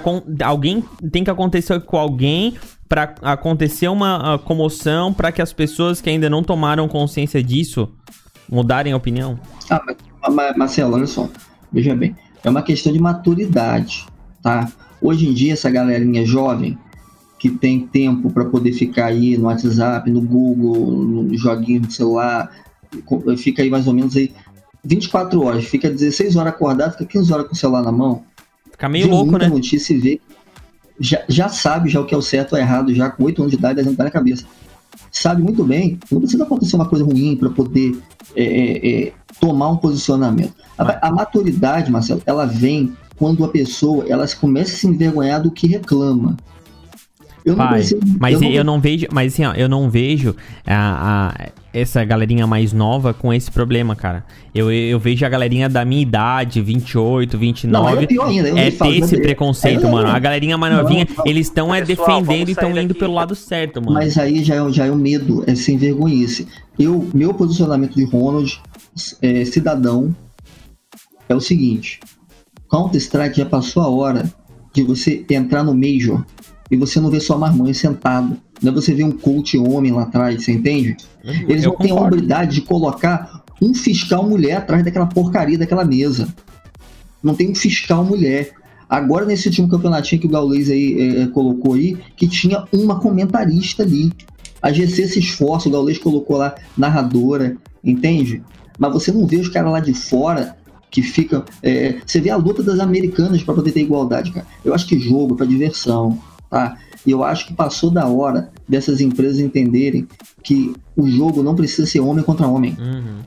[0.43, 2.55] alguém tem que acontecer com alguém
[2.89, 7.87] pra acontecer uma comoção pra que as pessoas que ainda não tomaram consciência disso
[8.51, 9.39] mudarem a opinião?
[9.69, 9.79] Ah,
[10.31, 11.29] mas, Marcelo, olha só.
[11.71, 12.15] Veja bem.
[12.43, 14.07] É uma questão de maturidade,
[14.41, 14.67] tá?
[14.99, 16.77] Hoje em dia, essa galerinha jovem
[17.37, 22.51] que tem tempo para poder ficar aí no WhatsApp, no Google, no joguinho no celular,
[23.37, 24.33] fica aí mais ou menos aí
[24.83, 28.23] 24 horas, fica 16 horas acordado, fica 15 horas com o celular na mão.
[28.71, 29.53] Fica meio vê louco, muita né?
[29.53, 30.21] notícia e vê.
[30.99, 33.51] Já, já sabe já o que é o certo ou errado, já com 8 anos
[33.51, 34.45] de idade, 10 anos de idade na cabeça.
[35.11, 37.97] Sabe muito bem, não precisa acontecer uma coisa ruim para poder
[38.35, 40.53] é, é, é, tomar um posicionamento.
[40.77, 45.51] A, a maturidade, Marcelo, ela vem quando a pessoa ela começa a se envergonhar do
[45.51, 46.37] que reclama.
[47.45, 50.35] Eu Pai, preciso- mas eu eu não, não- vejo, mas assim, ó, eu não vejo
[50.67, 54.25] a, a- essa galerinha mais nova com esse problema, cara.
[54.53, 58.57] Eu, eu vejo a galerinha da minha idade, 28, 29, Não, é pior ainda, eu
[58.57, 60.07] é falo, ter esse preconceito, é, mano.
[60.09, 61.23] A galerinha mais não, novinha, não.
[61.25, 62.99] eles estão é defendendo e estão indo daqui.
[62.99, 63.93] pelo lado certo, mano.
[63.93, 66.47] Mas aí já é, já é o medo, é sem vergonhice.
[66.77, 68.59] Eu, meu posicionamento de Ronald,
[69.21, 70.13] é, cidadão,
[71.29, 71.99] é o seguinte:
[72.69, 74.31] Counter-Strike já passou a hora
[74.73, 76.25] de você entrar no Major
[76.69, 78.37] e você não ver sua marmãe sentado.
[78.61, 80.97] Não é você ver um coach homem lá atrás, você entende?
[81.23, 85.83] Eles Eu não têm a habilidade de colocar um fiscal mulher atrás daquela porcaria daquela
[85.83, 86.27] mesa.
[87.21, 88.51] Não tem um fiscal mulher.
[88.89, 93.83] Agora, nesse último campeonatinho que o Gaules aí eh, colocou aí, que tinha uma comentarista
[93.83, 94.11] ali.
[94.61, 98.41] A GC se esforça, o Gaules colocou lá narradora, entende?
[98.77, 100.57] Mas você não vê os caras lá de fora
[100.89, 101.43] que ficam.
[101.61, 104.47] eh, você vê a luta das americanas para poder ter igualdade, cara.
[104.65, 106.17] Eu acho que jogo é para diversão,
[106.49, 106.77] tá?
[107.05, 110.07] E eu acho que passou da hora dessas empresas entenderem
[110.43, 112.75] que o jogo não precisa ser homem contra homem.
[112.79, 113.19] Uhum.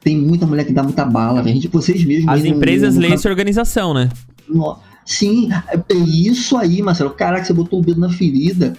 [0.00, 2.32] Tem muita mulher que dá muita bala, gente, vocês mesmos.
[2.32, 4.08] As no- empresas no- leem essa organização, né?
[4.48, 7.10] no- Sim, é isso aí, Marcelo.
[7.10, 8.72] Caraca, você botou o dedo na ferida.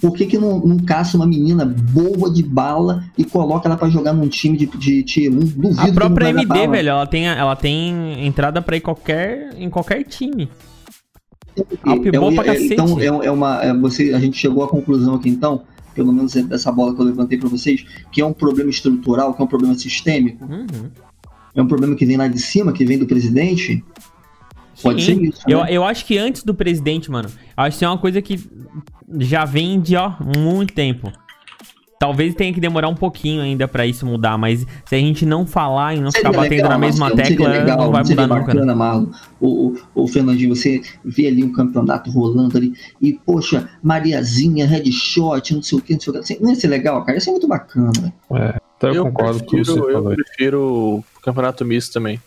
[0.00, 3.88] Por que, que não, não caça uma menina boa de bala e coloca ela pra
[3.88, 5.38] jogar num time de, de tier 1?
[5.38, 10.02] Duvido A própria MD, velho, ela tem, ela tem entrada pra ir qualquer, em qualquer
[10.04, 10.48] time.
[11.56, 12.74] É, bom pra cacete.
[12.74, 15.62] então, é, é uma, é, você, a gente chegou à conclusão aqui, então,
[15.94, 19.40] pelo menos dessa bola que eu levantei pra vocês, que é um problema estrutural, que
[19.40, 20.90] é um problema sistêmico, Uhum.
[21.54, 23.82] é um problema que vem lá de cima, que vem do presidente.
[24.82, 25.14] Pode Sim.
[25.14, 25.40] ser isso.
[25.48, 25.68] Eu, né?
[25.70, 28.38] eu acho que antes do presidente, mano, acho que é uma coisa que
[29.18, 31.10] já vem de, ó, muito tempo.
[31.98, 35.46] Talvez tenha que demorar um pouquinho ainda pra isso mudar, mas se a gente não
[35.46, 38.04] falar e não ficar Seria batendo legal, na mesma Marcelo, tecla, seria legal, não vai
[38.04, 38.46] seria mudar nunca.
[38.48, 38.60] né?
[38.60, 39.06] bacana, Marlon.
[39.40, 45.54] O, o, o Fernandinho, você vê ali um campeonato rolando ali e, poxa, Mariazinha, headshot,
[45.54, 46.42] não sei o que, não sei o que.
[46.42, 47.16] Não ia ser legal, cara?
[47.16, 48.12] Ia ser muito bacana.
[48.76, 50.10] Então eu, concordo com o que você prefiro, eu falou.
[50.10, 50.16] aí.
[50.16, 52.20] prefiro o campeonato misto também.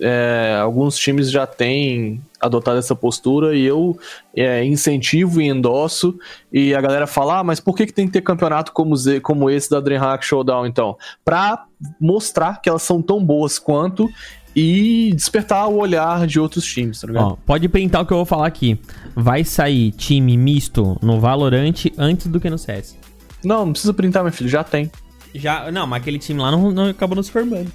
[0.00, 3.96] É, alguns times já têm adotado essa postura e eu
[4.36, 6.18] é, incentivo e endosso.
[6.52, 9.20] E a galera fala: ah, mas por que, que tem que ter campeonato como, Z-
[9.20, 10.96] como esse da DreamHack Showdown então?
[11.24, 11.64] Pra
[12.00, 14.08] mostrar que elas são tão boas quanto
[14.56, 17.32] e despertar o olhar de outros times, tá ligado?
[17.32, 18.78] Ó, pode printar o que eu vou falar aqui.
[19.14, 22.96] Vai sair time misto no Valorant antes do que no CS.
[23.44, 24.90] Não, não precisa printar, meu filho, já tem.
[25.34, 27.70] Já, não, mas aquele time lá não, não acabou nos formando.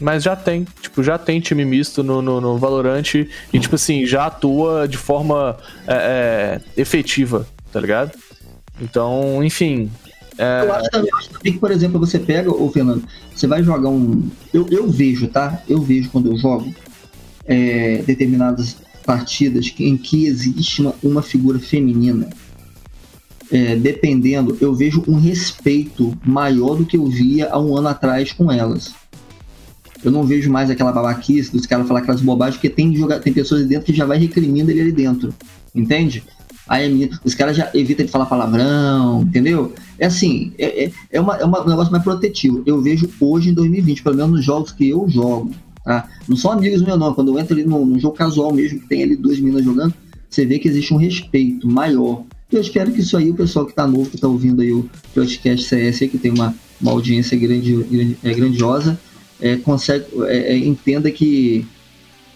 [0.00, 4.06] Mas já tem, tipo, já tem time misto no, no, no Valorant e, tipo assim,
[4.06, 5.56] já atua de forma
[5.86, 8.12] é, é, efetiva, tá ligado?
[8.80, 9.90] Então, enfim.
[10.36, 13.02] é, Eu acho eu acho também que, por exemplo, você pega, ô Fernando,
[13.34, 14.28] você vai jogar um.
[14.54, 15.60] Eu, eu vejo, tá?
[15.68, 16.72] Eu vejo quando eu jogo
[17.44, 22.28] é, determinadas partidas em que existe uma, uma figura feminina.
[23.50, 28.30] É, dependendo, eu vejo um respeito maior do que eu via há um ano atrás
[28.30, 28.92] com elas.
[30.04, 33.32] Eu não vejo mais aquela babaquice dos caras falar aquelas bobagens, porque tem, joga- tem
[33.32, 35.34] pessoas dentro que já vai recriminando ele ali dentro.
[35.74, 36.22] Entende?
[36.68, 39.72] Aí os caras já evitam de falar palavrão, entendeu?
[39.98, 42.62] É assim, é, é, é, uma, é uma- um negócio mais protetivo.
[42.66, 45.50] Eu vejo hoje em 2020, pelo menos nos jogos que eu jogo,
[45.84, 46.06] tá?
[46.28, 47.14] Não são amigos meus, não.
[47.14, 49.94] Quando eu entro ali no, no jogo casual mesmo, que tem ali duas meninas jogando,
[50.28, 52.22] você vê que existe um respeito maior.
[52.52, 54.88] Eu espero que isso aí, o pessoal que tá novo, que tá ouvindo aí o
[55.14, 58.98] podcast CS, que tem uma, uma audiência grande, grande- é, grandiosa,
[59.40, 61.66] é, consegue, é, é, entenda que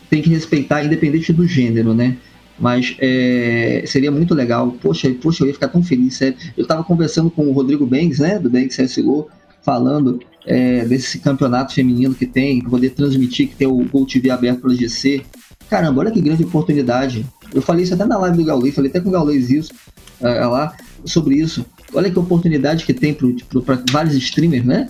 [0.09, 2.17] tem que respeitar, independente do gênero, né?
[2.59, 4.71] Mas é, seria muito legal.
[4.81, 6.37] Poxa, poxa, eu ia ficar tão feliz, sério.
[6.57, 8.39] Eu tava conversando com o Rodrigo Banks, né?
[8.39, 9.29] Do Banks CSGO,
[9.63, 14.61] falando é, desse campeonato feminino que tem, poder transmitir, que tem o Gol TV aberto
[14.61, 15.23] pelo GC.
[15.69, 17.25] Caramba, olha que grande oportunidade.
[17.53, 19.73] Eu falei isso até na live do Gaulês, falei até com o Gaulês isso,
[20.21, 21.65] é, lá, sobre isso.
[21.95, 24.89] Olha que oportunidade que tem para vários streamers, né?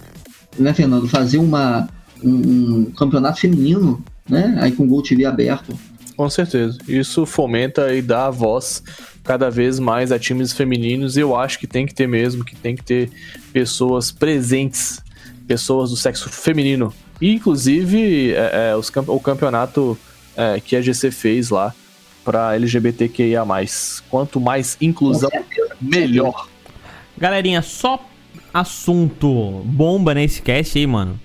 [0.58, 1.08] Né, Fernando?
[1.08, 1.88] Fazer uma,
[2.24, 4.56] um, um campeonato feminino, né?
[4.60, 5.78] Aí com o Gol TV aberto.
[6.16, 6.78] Com certeza.
[6.86, 8.82] Isso fomenta e dá voz
[9.24, 11.16] cada vez mais a times femininos.
[11.16, 13.10] E eu acho que tem que ter mesmo, que tem que ter
[13.52, 15.02] pessoas presentes,
[15.46, 16.92] pessoas do sexo feminino.
[17.20, 19.98] E, inclusive, é, é, os o campeonato
[20.36, 21.74] é, que a GC fez lá
[22.24, 23.42] para LGBTQIA.
[24.08, 25.30] Quanto mais inclusão,
[25.80, 26.48] melhor.
[27.16, 28.04] Galerinha, só
[28.52, 31.18] assunto bomba nesse cast aí, mano.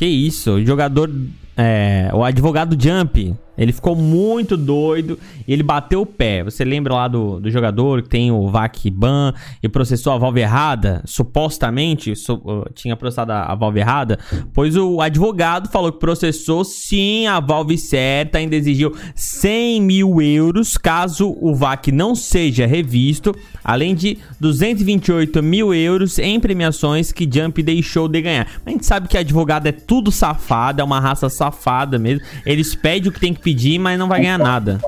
[0.00, 1.10] Que isso, o jogador.
[1.54, 6.42] É, o advogado Jump, ele ficou muito doido e ele bateu o pé.
[6.42, 10.40] Você lembra lá do, do jogador que tem o VAC ban e processou a Valve
[10.40, 11.02] errada?
[11.04, 14.18] Supostamente su- uh, tinha processado a, a Valve errada.
[14.54, 20.78] Pois o advogado falou que processou sim a Valve certa, ainda exigiu 100 mil euros
[20.78, 27.62] caso o VAC não seja revisto, além de 228 mil euros em premiações que Jump
[27.62, 28.46] deixou de ganhar.
[28.64, 32.24] A gente sabe que advogado é tudo safado, é uma raça safada mesmo.
[32.46, 34.80] Eles pedem o que tem que pedir, mas não vai ganhar nada.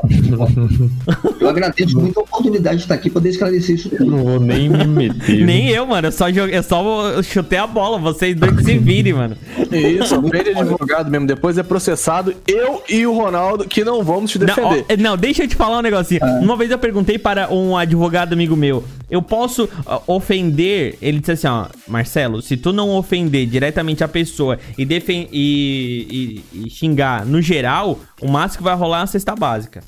[1.41, 4.05] Eu agradeço muito a oportunidade de estar aqui para poder esclarecer isso tudo.
[4.11, 5.43] não vou nem me meter.
[5.45, 6.09] Nem eu, mano.
[6.09, 7.99] Eu só, joguei, eu só chutei a bola.
[7.99, 9.37] Vocês dois que se virem, mano.
[9.71, 11.27] Isso, aprende advogado mesmo.
[11.27, 12.35] Depois é processado.
[12.47, 14.85] Eu e o Ronaldo, que não vamos te Não, defender.
[14.91, 16.21] ó, não, deixa eu te falar um negocinho.
[16.41, 20.97] Uma vez eu perguntei para um advogado amigo meu: eu posso ó, ofender?
[21.03, 26.43] Ele disse assim: ó, Marcelo, se tu não ofender diretamente a pessoa e, defen e,
[26.55, 29.83] e- e xingar no geral, o máximo que vai rolar é uma cesta básica.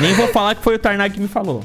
[0.00, 1.64] Nem vou falar que foi o Tarnak que me falou.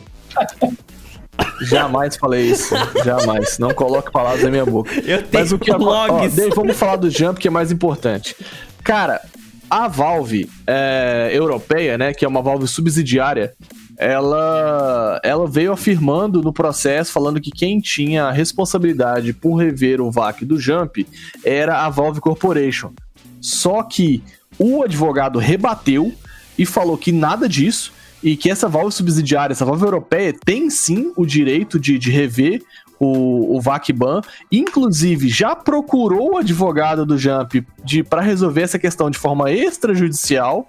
[1.62, 2.76] Jamais falei isso.
[3.04, 3.58] Jamais.
[3.60, 4.92] Não coloque palavras na minha boca.
[5.00, 6.36] Eu Mas tenho o que ó, logs.
[6.36, 8.36] Dave, vamos falar do Jump, que é mais importante.
[8.84, 9.22] Cara,
[9.70, 13.54] a Valve é, europeia, né, que é uma Valve subsidiária,
[13.98, 20.10] ela, ela veio afirmando no processo, falando que quem tinha a responsabilidade por rever o
[20.10, 21.06] VAC do Jump
[21.44, 22.94] era a Valve Corporation.
[23.42, 24.24] Só que
[24.58, 26.14] o advogado rebateu
[26.60, 31.14] e falou que nada disso, e que essa válvula subsidiária, essa válvula europeia, tem sim
[31.16, 32.62] o direito de, de rever
[33.00, 34.22] o, o VACBAN,
[34.52, 37.66] inclusive já procurou o advogado do Jump
[38.10, 40.68] para resolver essa questão de forma extrajudicial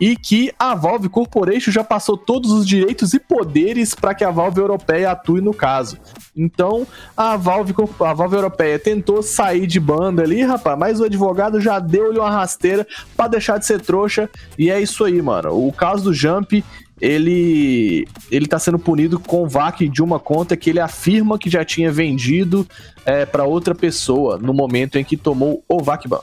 [0.00, 4.30] e que a Valve Corporation já passou todos os direitos e poderes para que a
[4.30, 5.98] Valve Europeia atue no caso.
[6.36, 6.86] Então,
[7.16, 11.78] a Valve, a Valve Europeia tentou sair de banda ali, rapaz, mas o advogado já
[11.78, 12.86] deu-lhe uma rasteira
[13.16, 15.66] para deixar de ser trouxa, e é isso aí, mano.
[15.66, 16.64] O caso do Jump
[17.02, 21.50] ele ele está sendo punido com o VAC de uma conta que ele afirma que
[21.50, 22.64] já tinha vendido
[23.04, 26.20] é, para outra pessoa no momento em que tomou o VAC ban.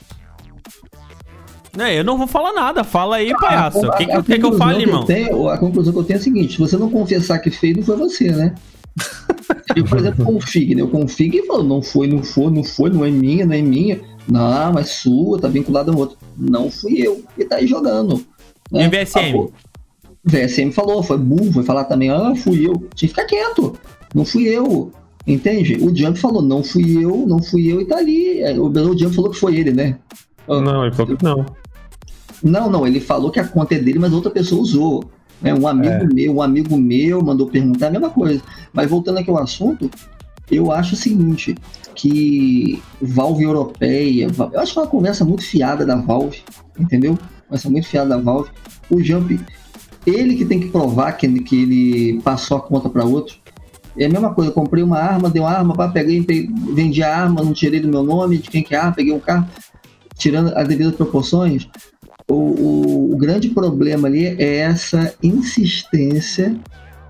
[1.78, 3.80] É, eu não vou falar nada, fala aí, palhaço.
[3.80, 5.06] O que, que, que, que eu falo, irmão?
[5.06, 7.76] Tenho, a conclusão que eu tenho é a seguinte: se você não confessar que fez,
[7.76, 8.56] não foi você, né?
[9.76, 10.82] eu, por exemplo, config, né?
[10.82, 14.00] O config falou, não foi, não foi, não foi, não é minha, não é minha.
[14.28, 16.18] Não, mas sua, tá vinculada no outro.
[16.38, 18.26] Não fui eu que tá aí jogando.
[18.72, 18.84] Né?
[18.84, 19.50] E o VSM?
[20.24, 22.74] VSM falou, foi burro, foi falar também, ah, fui eu.
[22.94, 23.78] Tinha que ficar quieto.
[24.14, 24.92] Não fui eu.
[25.26, 25.76] Entende?
[25.76, 28.42] O Jump falou, não fui eu, não fui eu e tá ali.
[28.42, 29.98] É, o, o Jump falou que foi ele, né?
[30.48, 31.46] Não, ele falou que não.
[32.42, 35.04] Não, não, ele falou que a conta é dele, mas outra pessoa usou.
[35.42, 35.54] Né?
[35.54, 36.06] Um amigo é.
[36.06, 38.42] meu, um amigo meu mandou perguntar a mesma coisa.
[38.74, 39.90] Mas voltando aqui ao assunto,
[40.50, 41.56] eu acho o seguinte,
[41.94, 46.42] que Valve Europeia, eu acho que é uma conversa muito fiada da Valve,
[46.80, 47.18] entendeu?
[47.48, 48.50] Conversa muito fiada da Valve.
[48.90, 49.40] O Jump
[50.06, 53.38] ele que tem que provar que, que ele passou a conta para outro.
[53.98, 57.04] É a mesma coisa, eu comprei uma arma, dei uma arma, pá, peguei, peguei, vendi
[57.04, 59.48] a arma, não tirei do meu nome, de quem que é a peguei um carro,
[60.16, 61.68] tirando as devidas proporções.
[62.28, 66.56] O, o, o, grande problema ali é essa insistência,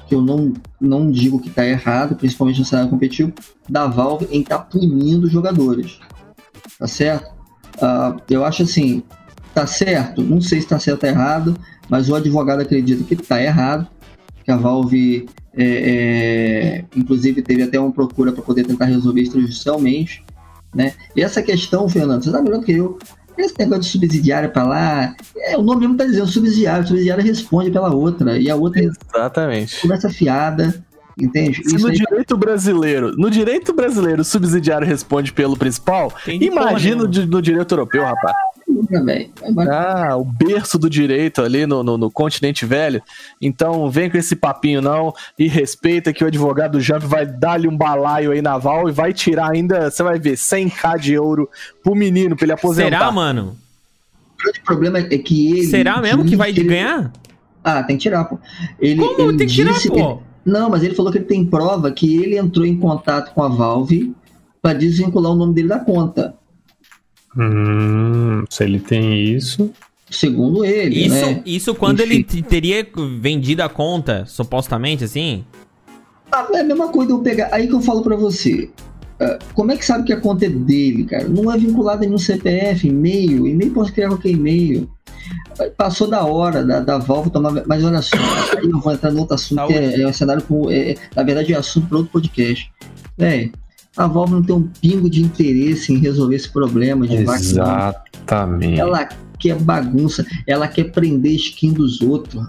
[0.08, 3.34] que eu não, não digo que está errado, principalmente no cenário competitivo,
[3.68, 6.00] da Valve em estar tá punindo os jogadores.
[6.80, 7.30] Tá certo?
[7.76, 9.04] Uh, eu acho assim,
[9.54, 11.56] tá certo, não sei se está certo ou errado,
[11.90, 13.88] mas o advogado acredita que está errado,
[14.44, 20.24] que a Valve, é, é, inclusive, teve até uma procura para poder tentar resolver extrajudicialmente.
[20.74, 20.94] Né?
[21.16, 23.00] E essa questão, Fernando, você está melhor que eu.
[23.38, 27.72] Esse negócio de subsidiária para lá, é, o nome mesmo está dizendo subsidiário, subsidiária responde
[27.72, 29.82] pela outra, e a outra Exatamente.
[29.82, 30.86] começa fiada.
[31.18, 31.62] Entende?
[31.64, 37.26] Se Isso no direito brasileiro, no direito brasileiro, o subsidiário responde pelo principal, imagina no,
[37.26, 38.36] no direito europeu, rapaz
[39.06, 39.30] velho.
[39.70, 43.02] Ah, o berço do direito ali no, no, no, continente velho.
[43.42, 47.68] Então vem com esse papinho não e respeita que o advogado do Jump vai dar-lhe
[47.68, 51.50] um balaio aí naval e vai tirar ainda, você vai ver, 100k de ouro
[51.84, 53.00] pro menino, pra ele aposentar.
[53.00, 53.58] Será, mano?
[54.34, 55.68] O grande problema é que ele...
[55.68, 56.64] Será mesmo que vai ele...
[56.64, 57.12] ganhar?
[57.64, 58.40] Ah, tem que tirar, pô.
[58.80, 59.96] Ele, Como ele tem que tirar, pô?
[59.96, 60.20] Ele...
[60.46, 63.48] Não, mas ele falou que ele tem prova que ele entrou em contato com a
[63.48, 64.16] Valve
[64.62, 66.36] para desvincular o nome dele da conta.
[67.38, 69.72] Hum, se ele tem isso.
[70.10, 71.06] Segundo ele.
[71.06, 71.44] Isso, né?
[71.46, 72.26] isso quando Enfim.
[72.32, 72.88] ele teria
[73.20, 75.46] vendido a conta, supostamente, assim?
[76.32, 77.50] Ah, é a mesma coisa eu pegar.
[77.52, 78.70] Aí que eu falo para você.
[79.22, 81.28] Uh, como é que sabe que a conta é dele, cara?
[81.28, 83.46] Não é vinculada em um CPF, e-mail.
[83.46, 84.90] E-mail pode criar qualquer e-mail.
[85.76, 87.64] Passou da hora da, da Valve tomar.
[87.68, 88.16] Mas olha só,
[88.58, 90.72] aí eu vou entrar no outro assunto, que é, é um cenário com.
[90.72, 92.72] É, na verdade, é assunto para outro podcast.
[93.18, 93.50] É,
[94.00, 98.80] a Valve não tem um pingo de interesse em resolver esse problema de Exatamente.
[98.80, 102.48] Ela quer bagunça, ela quer prender skin dos outros.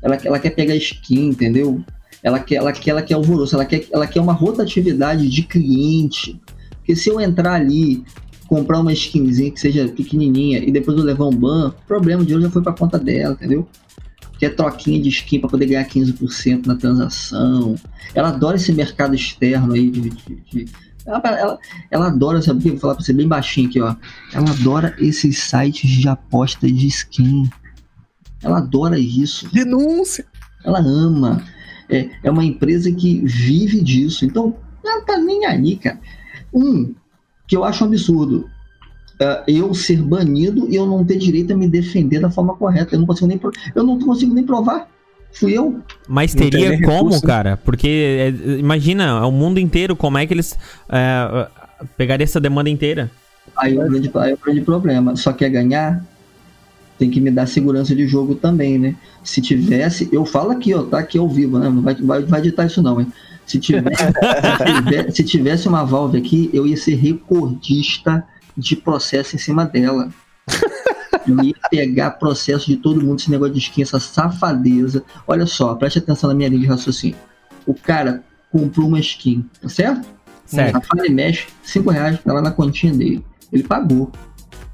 [0.00, 1.84] Ela, ela quer pegar skin, entendeu?
[2.22, 6.40] Ela quer, ela quer, ela quer alvoroço, ela quer, ela quer uma rotatividade de cliente.
[6.78, 8.02] Porque se eu entrar ali,
[8.48, 12.34] comprar uma skinzinha que seja pequenininha e depois eu levar um ban, o problema de
[12.34, 13.68] hoje já foi para conta dela, entendeu?
[14.42, 17.76] Que é troquinha de skin para poder ganhar 15% na transação.
[18.12, 20.10] Ela adora esse mercado externo aí de.
[20.10, 20.64] de, de
[21.06, 21.58] ela, ela,
[21.92, 22.70] ela, adora, sabe?
[22.70, 23.94] Vou falar pra você bem baixinho aqui, ó.
[24.34, 27.48] Ela adora esses sites de aposta de skin.
[28.42, 29.48] Ela adora isso.
[29.52, 30.26] Denúncia!
[30.64, 31.44] Ela ama.
[31.88, 34.24] É, é uma empresa que vive disso.
[34.24, 36.00] Então, ela tá nem aí, cara.
[36.52, 36.92] Um,
[37.46, 38.50] que eu acho um absurdo
[39.20, 42.94] uh, eu ser banido e eu não ter direito a me defender da forma correta.
[42.94, 43.40] Eu não consigo nem,
[43.74, 44.88] eu não consigo nem provar.
[45.32, 45.80] Fui eu.
[46.06, 47.22] Mas teria como, recurso.
[47.22, 47.56] cara?
[47.56, 50.58] Porque é, imagina, é o mundo inteiro, como é que eles
[50.90, 51.48] é,
[51.96, 53.10] pegariam essa demanda inteira?
[53.56, 55.16] Aí é o grande, aí é o grande problema.
[55.16, 56.04] Só quer ganhar,
[56.98, 58.94] tem que me dar segurança de jogo também, né?
[59.24, 61.68] Se tivesse, eu falo aqui, ó, tá aqui ao vivo, né?
[61.68, 63.06] Não vai, vai, vai editar isso não, hein?
[63.46, 68.24] Se tivesse, se tivesse, se tivesse uma Valve aqui, eu ia ser recordista
[68.56, 70.10] de processo em cima dela.
[71.26, 75.04] Eu ia pegar processo de todo mundo, esse negócio de skin, essa safadeza.
[75.26, 77.16] Olha só, preste atenção na minha linha de raciocínio.
[77.64, 80.08] O cara comprou uma skin, tá certo?
[80.44, 80.76] Certo.
[80.76, 83.24] A Fire Mesh, 5 reais, tá lá na continha dele.
[83.52, 84.10] Ele pagou.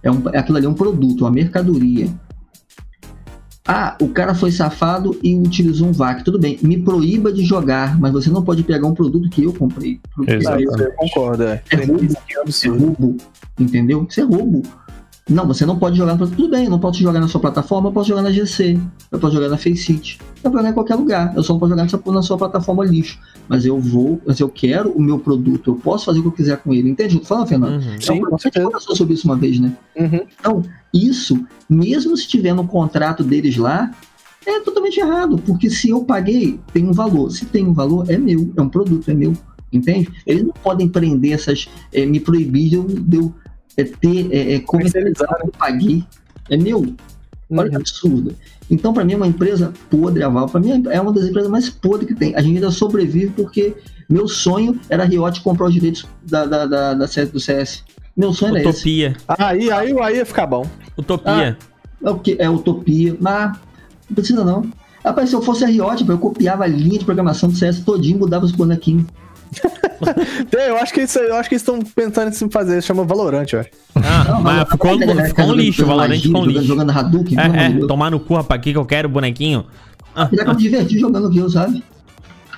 [0.03, 2.09] É um, aquilo ali é um produto, uma mercadoria.
[3.70, 6.24] Ah, o cara foi safado e utilizou um VAC.
[6.24, 9.53] Tudo bem, me proíba de jogar, mas você não pode pegar um produto que eu
[9.53, 10.01] comprei.
[10.27, 10.62] Exato.
[10.62, 11.62] eu- concordo, é.
[11.70, 12.05] É roubo.
[12.47, 13.16] Isso é é roubo.
[13.61, 14.07] Entendeu?
[14.09, 14.62] Isso é roubo.
[15.29, 17.89] Não, você não pode jogar no Tudo bem, eu não posso jogar na sua plataforma,
[17.89, 18.81] eu posso jogar na GC,
[19.13, 21.35] eu posso jogar na Faceit, eu posso jogar em qualquer lugar.
[21.37, 23.19] Eu só não posso jogar na sua plataforma lixo.
[23.47, 26.33] Mas eu vou, mas eu quero o meu produto, eu posso fazer o que eu
[26.33, 26.89] quiser com ele.
[26.89, 27.75] Entende o que eu tô falando, Fernando?
[27.75, 28.01] Uhum.
[28.01, 28.65] Sim, Então, a gente certeza.
[28.67, 29.73] conversou sobre isso uma vez, né?
[29.99, 30.21] Uhum.
[30.41, 30.63] Então,
[30.95, 33.91] isso, mesmo se tiver no contrato deles lá,
[34.47, 37.31] é totalmente errado, porque se eu paguei, tem um valor.
[37.31, 39.35] Se tem um valor, é meu, é um produto, é meu.
[39.71, 40.09] Entende?
[40.27, 41.69] Eles não podem prender essas.
[41.93, 43.35] eh, me proibir de eu, de eu,
[43.79, 46.05] eh, ter é, é, comercializar o eu paguei.
[46.51, 46.95] É meu.
[47.51, 48.35] Olha que absurdo.
[48.71, 50.53] Então, para mim, é uma empresa podre, a Valve.
[50.53, 52.35] Para mim, é uma das empresas mais podres que tem.
[52.35, 53.75] A gente ainda sobrevive porque
[54.09, 57.85] meu sonho era a Riot comprar os direitos da, da, da, da série do CS.
[58.17, 58.79] Meu sonho era esse.
[58.81, 59.17] Utopia.
[59.29, 60.67] Aí, aí, aí ia ficar bom.
[60.97, 61.57] Utopia.
[62.05, 62.37] É o que?
[62.39, 63.17] É utopia.
[63.19, 63.57] Mas
[64.09, 64.71] não precisa não.
[65.05, 68.17] Rapaz, se eu fosse a Riot, eu copiava a linha de programação do CS todinho
[68.17, 69.07] e mudava os bonequinhos.
[70.69, 73.61] Eu acho que isso, eu acho que eles estão pensando em fazer, chama Valorante, eu
[73.61, 73.70] acho.
[73.97, 76.47] Ah, Não, mas mas- ficou, mas- ficou um lixo, o jogando Valorant magia, ficou um
[76.47, 76.65] lixo.
[76.65, 79.65] Jogando Hadouken, É, é, tomar no cu, rapaz, aqui que eu quero, bonequinho.
[80.15, 81.83] Ah, eu me diverti jogando Kill, sabe?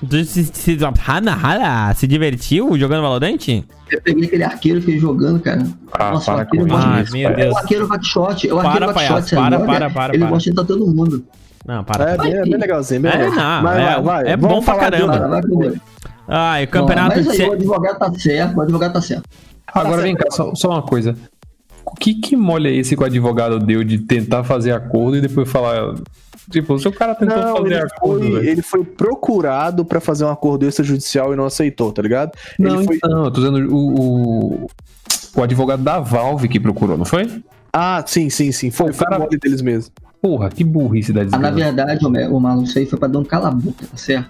[0.09, 3.47] Tu se, se, rala, rala, se divertiu jogando Valorant?
[3.91, 5.63] Eu peguei aquele arqueiro e fiquei jogando, cara.
[5.93, 7.53] Ah, Nossa, para o arqueiro gosta Ah, de- meu É Deus.
[7.53, 8.47] o arqueiro backshot.
[8.49, 9.21] É o Para, arqueiro backshot.
[9.29, 10.31] você para, para, para, Ele para.
[10.31, 11.23] gosta de estar todo mundo.
[11.65, 12.11] Não, para.
[12.11, 12.23] É, para.
[12.23, 13.35] bem, é bem legalzinho, bem É, legal.
[13.35, 14.27] não, Vai, é- vai, vai.
[14.33, 15.41] é bom pra caramba.
[16.33, 19.01] Ah, e o campeonato Mas de aí, C- o advogado tá certo, o advogado tá
[19.01, 19.23] certo.
[19.73, 21.13] Agora vem cá, só, só uma coisa.
[21.85, 25.21] O que, que mole é esse que o advogado deu de tentar fazer acordo e
[25.21, 25.95] depois falar.
[26.49, 28.31] Tipo, se o cara tentou Não, fazer ele acordo.
[28.31, 32.31] foi, ele foi procurado pra fazer um acordo extrajudicial e não aceitou, tá ligado?
[32.57, 32.95] Não, ele foi...
[32.95, 33.99] então, eu tô dizendo o,
[34.63, 34.67] o,
[35.35, 37.41] o advogado da Valve que procurou, não foi?
[37.73, 38.71] Ah, sim, sim, sim.
[38.71, 39.91] Foi, O foi cara- mole deles mesmo.
[40.21, 43.23] Porra, que burrice da Ah, na verdade, o Marlon, isso aí foi pra dar um
[43.23, 44.29] cala-boca, tá certo?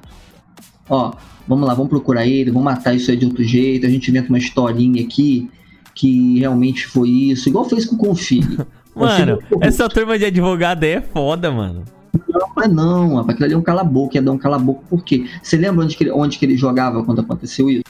[0.89, 1.11] Ó,
[1.47, 4.29] vamos lá, vamos procurar ele, vamos matar isso aí de outro jeito, a gente inventa
[4.29, 5.49] uma historinha aqui
[5.93, 8.59] que realmente foi isso, igual fez com o Config.
[8.95, 11.85] Mano, essa turma de advogado aí é foda, mano.
[12.27, 15.25] Não, mas não, rapaz, aquilo ali é um cala-boca, ia dar um cala-boca, por quê?
[15.41, 17.83] Você lembra onde que, ele, onde que ele jogava quando aconteceu isso?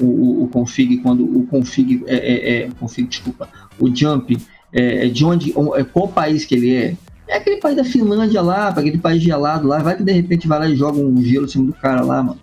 [0.00, 3.48] O, o, o config, quando o config, é, é, é, config, desculpa,
[3.78, 4.36] o jump,
[4.72, 6.96] é, é de onde, é, qual país que ele é?
[7.26, 10.46] É aquele país da Finlândia lá, pra aquele país gelado lá, vai que de repente
[10.46, 12.40] vai lá e joga um gelo em cima do cara lá, mano.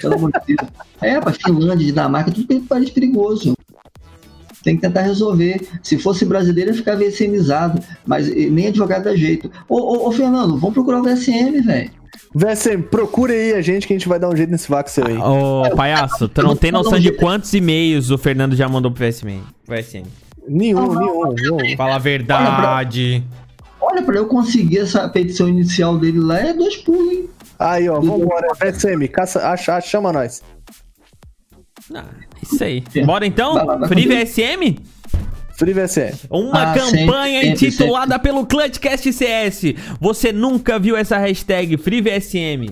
[0.00, 0.70] Pelo amor de Deus.
[1.02, 3.54] É, pra Finlândia, Dinamarca, tudo tem país perigoso.
[4.62, 5.66] Tem que tentar resolver.
[5.82, 7.82] Se fosse brasileiro, ia ficar VSMizado.
[8.06, 9.50] Mas eh, nem advogado dá jeito.
[9.66, 11.90] Ô, ô, ô, Fernando, vamos procurar o VSM, velho.
[12.34, 15.16] VSM, procura aí a gente que a gente vai dar um jeito nesse seu aí.
[15.16, 19.40] Ô, palhaço, tu não tem noção de quantos e-mails o Fernando já mandou pro VSM?
[19.66, 20.04] VSM.
[20.46, 21.76] Nenhum, nenhum, nenhum.
[21.76, 22.44] Fala a verdade.
[22.46, 23.49] Olha, pra
[24.14, 27.30] eu conseguir essa petição inicial dele lá, é dois pulos, hein?
[27.58, 28.48] Aí, ó, vambora.
[28.54, 30.42] VSM, caça, acha, acha, chama nós.
[31.94, 32.04] Ah,
[32.42, 32.82] isso aí.
[33.04, 33.54] Bora então?
[33.54, 34.78] Vai lá, vai Free VSM?
[35.56, 36.14] Free VSM.
[36.30, 39.74] Uma Ah, campanha sempre, sempre, intitulada pelo Clutchcast CS.
[40.00, 42.70] Você nunca viu essa hashtag FreeVSM?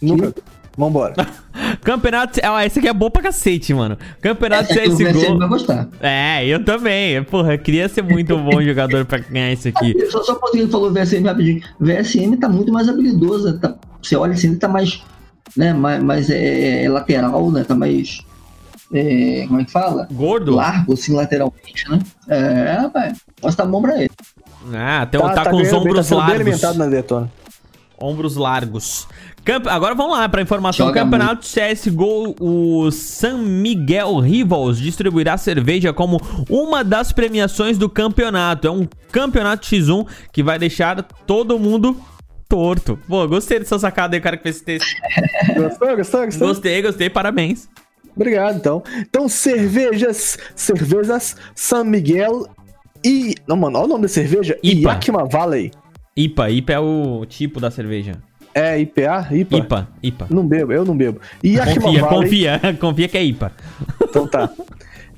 [0.00, 0.34] Nunca.
[0.76, 1.14] Vambora.
[1.82, 2.40] Campeonato.
[2.42, 3.98] Ah, essa aqui é boa pra cacete, mano.
[4.20, 5.48] Campeonato Essa aqui o VSM vai CSGO.
[5.48, 5.88] gostar.
[6.00, 7.22] É, eu também.
[7.24, 9.94] Porra, eu queria ser muito bom jogador pra ganhar isso aqui.
[10.10, 11.60] Só, só porque ele falou VSM rapidinho.
[11.80, 13.58] VSM tá muito mais habilidoso.
[13.58, 15.02] Tá, você olha assim, ele tá mais.
[15.56, 17.64] Né, mais, mais é, é lateral, né?
[17.64, 18.20] Tá mais.
[18.94, 20.06] é, como é que fala?
[20.10, 20.54] Gordo?
[20.54, 21.98] Largo, assim, lateralmente, né?
[22.28, 23.18] É, rapaz.
[23.42, 24.10] Mostra a mão pra ele.
[24.72, 26.40] Ah, tem, tá, com os ganhando bem, ombros tá bem largos.
[26.40, 27.30] alimentado na Detona.
[28.00, 29.06] Ombros largos.
[29.44, 30.86] Camp- Agora vamos lá, pra informação.
[30.86, 38.66] Joga Campeonato CSGO, o San Miguel Rivals distribuirá cerveja como uma das premiações do campeonato.
[38.68, 41.96] É um campeonato X1 que vai deixar todo mundo
[42.48, 42.98] torto.
[43.08, 44.86] Pô, gostei dessa sacada aí, cara, que fez esse texto.
[45.56, 46.48] Gostou, gostou, gostou?
[46.48, 47.68] Gostei, gostei, parabéns.
[48.14, 48.82] Obrigado, então.
[48.98, 52.46] Então, cervejas, cervejas San Miguel
[53.04, 53.34] e...
[53.48, 54.58] Não, mano, olha o nome da cerveja.
[54.62, 54.90] IPA.
[54.92, 55.70] Yakima Valley.
[56.14, 58.12] IPA, IPA é o tipo da cerveja.
[58.54, 59.28] É IPA?
[59.30, 59.56] IPA?
[59.56, 60.26] IPA, IPA.
[60.30, 61.20] Não bebo, eu não bebo.
[61.42, 62.22] Yakima Confia, Valley...
[62.22, 63.52] confia, confia que é IPA.
[64.02, 64.50] Então tá.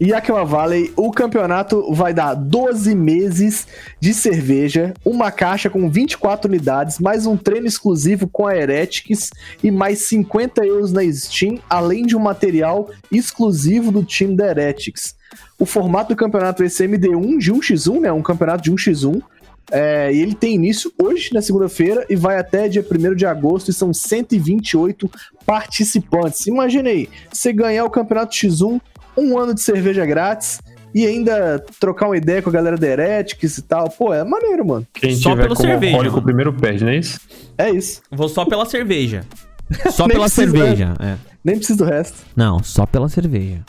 [0.01, 3.67] Yakima Valley, o campeonato vai dar 12 meses
[4.01, 9.31] de cerveja, uma caixa com 24 unidades, mais um treino exclusivo com a Heretics
[9.63, 15.15] e mais 50 euros na Steam, além de um material exclusivo do time da Heretics.
[15.59, 18.13] O formato do campeonato vai ser MD1 de 1x1, né?
[18.13, 19.23] Um campeonato de 1x1.
[19.71, 23.71] É, e ele tem início hoje, na segunda-feira, e vai até dia 1 de agosto,
[23.71, 25.11] e são 128
[25.47, 26.47] participantes.
[26.47, 28.81] Imagine aí, você ganhar o campeonato X1,
[29.17, 30.61] um ano de cerveja grátis,
[30.95, 33.91] e ainda trocar uma ideia com a galera da Heretics e tal.
[33.91, 34.87] Pô, é maneiro, mano.
[34.95, 36.25] Quem Só tiver como cerveja, alcoólico mano.
[36.27, 37.21] primeiro perde, não é isso?
[37.59, 38.01] É isso.
[38.11, 39.25] Vou só pela cerveja.
[39.91, 40.95] Só pela cerveja.
[41.01, 41.17] É.
[41.43, 42.19] Nem preciso do resto.
[42.37, 43.65] Não, só pela cerveja.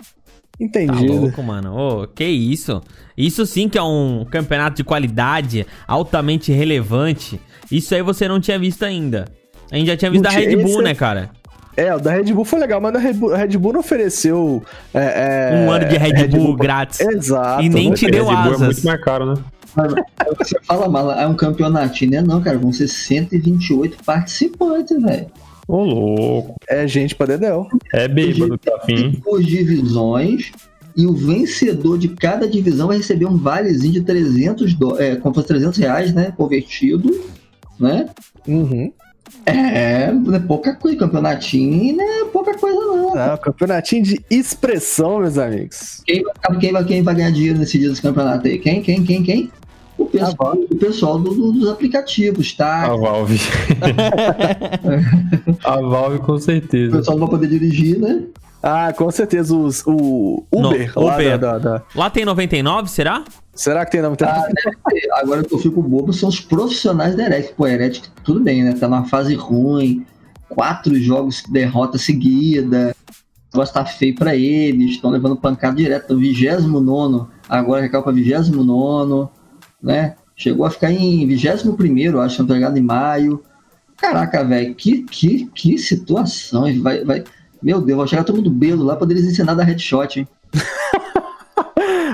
[0.58, 1.14] Tá Entendido.
[1.14, 1.76] louco, mano.
[1.76, 2.82] Ô, que isso?
[3.18, 7.40] Isso sim que é um campeonato de qualidade, altamente relevante.
[7.70, 9.26] Isso aí você não tinha visto ainda.
[9.72, 11.30] A gente já tinha visto Não da Red Bull, esse é- né, cara?
[11.78, 13.82] É, o da Red Bull foi legal, mas a Red Bull, a Red Bull não
[13.82, 14.64] ofereceu.
[14.94, 17.02] é, é, Um ano de Red, Bull, grátis.
[17.02, 17.62] Exato.
[17.62, 17.96] E nem né?
[17.98, 19.44] te deu Red Bull é muito mais caro, né?
[20.38, 22.22] Você fala mal, é um campeonatinho, né?
[22.22, 25.28] Não, cara, vão ser 128 participantes, velho.
[25.68, 26.56] Ô, louco.
[26.68, 27.68] É gente pra Dedéu.
[27.94, 29.14] É bêbado, tá fim.
[29.24, 30.52] Por divisões.
[30.96, 35.36] E o vencedor de cada divisão vai receber um valezinho de 300, do, é, como
[35.36, 36.34] fosse 300 reais, né?
[36.38, 37.12] Convertido,
[37.78, 38.08] né?
[38.48, 38.94] Uhum.
[39.46, 40.98] É, não é pouca coisa.
[40.98, 43.16] Campeonatinho não é pouca coisa, não.
[43.16, 46.02] Ah, campeonatinho de expressão, meus amigos.
[46.06, 48.58] Quem vai, quem, vai, quem vai ganhar dinheiro nesse dia desse campeonato aí?
[48.58, 49.52] Quem, quem, quem, quem?
[49.98, 52.84] O pessoal, o pessoal do- do- dos aplicativos, tá?
[52.86, 53.40] A Valve.
[55.64, 56.98] a Valve com O certeza.
[56.98, 58.24] pessoal não vai poder dirigir, né?
[58.62, 61.40] Ah, com certeza os, o Uber No, lá Uber.
[61.40, 63.24] Da, da- da- Lá tem 99, será?
[63.54, 64.18] Será que tem nome?
[64.22, 65.12] Ah, deve ter.
[65.14, 67.54] Agora o que eu fico bobo são os profissionais da Heretics.
[67.56, 68.74] Pô, a Heretics, tudo bem, né?
[68.74, 70.06] Tá numa fase ruim.
[70.50, 72.96] Quatro jogos de derrota seguida.
[73.54, 74.92] O negócio tá feio pra eles.
[74.92, 77.28] Estão levando pancada direto do 29.
[77.48, 79.30] Agora recaiu pra 29.
[79.86, 80.16] Né?
[80.36, 83.44] Chegou a ficar em 21, acho, ligado, em maio.
[83.96, 86.64] Caraca, velho, que, que, que situação.
[86.82, 87.24] Vai, vai...
[87.62, 90.28] Meu Deus, vai chegar todo mundo belo lá pra eles ensinar a dar headshot, hein?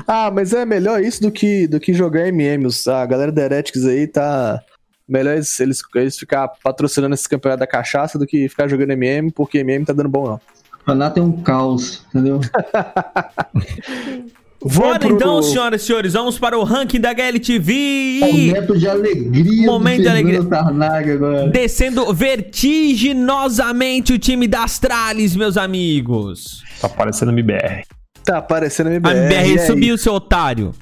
[0.07, 2.67] Ah, mas é melhor isso do que, do que jogar MM.
[2.87, 4.61] A galera da Heretics aí tá.
[5.07, 9.31] Melhor eles, eles, eles ficar patrocinando esse campeonato da cachaça do que ficar jogando MM,
[9.31, 10.35] porque MM tá dando bom, não.
[10.35, 12.41] O campeonato é um caos, entendeu?
[14.63, 18.19] Bora pro- então, senhoras e senhores, vamos para o ranking da HLTV.
[18.21, 20.39] Momento de alegria Momento de alegria.
[20.39, 21.47] Agora.
[21.47, 26.63] Descendo vertiginosamente o time da Astralis, meus amigos.
[26.79, 27.83] Tá parecendo MBR.
[28.23, 29.17] Tá aparecendo a A MBR.
[29.17, 29.65] MBR aí?
[29.65, 30.73] subiu, seu otário.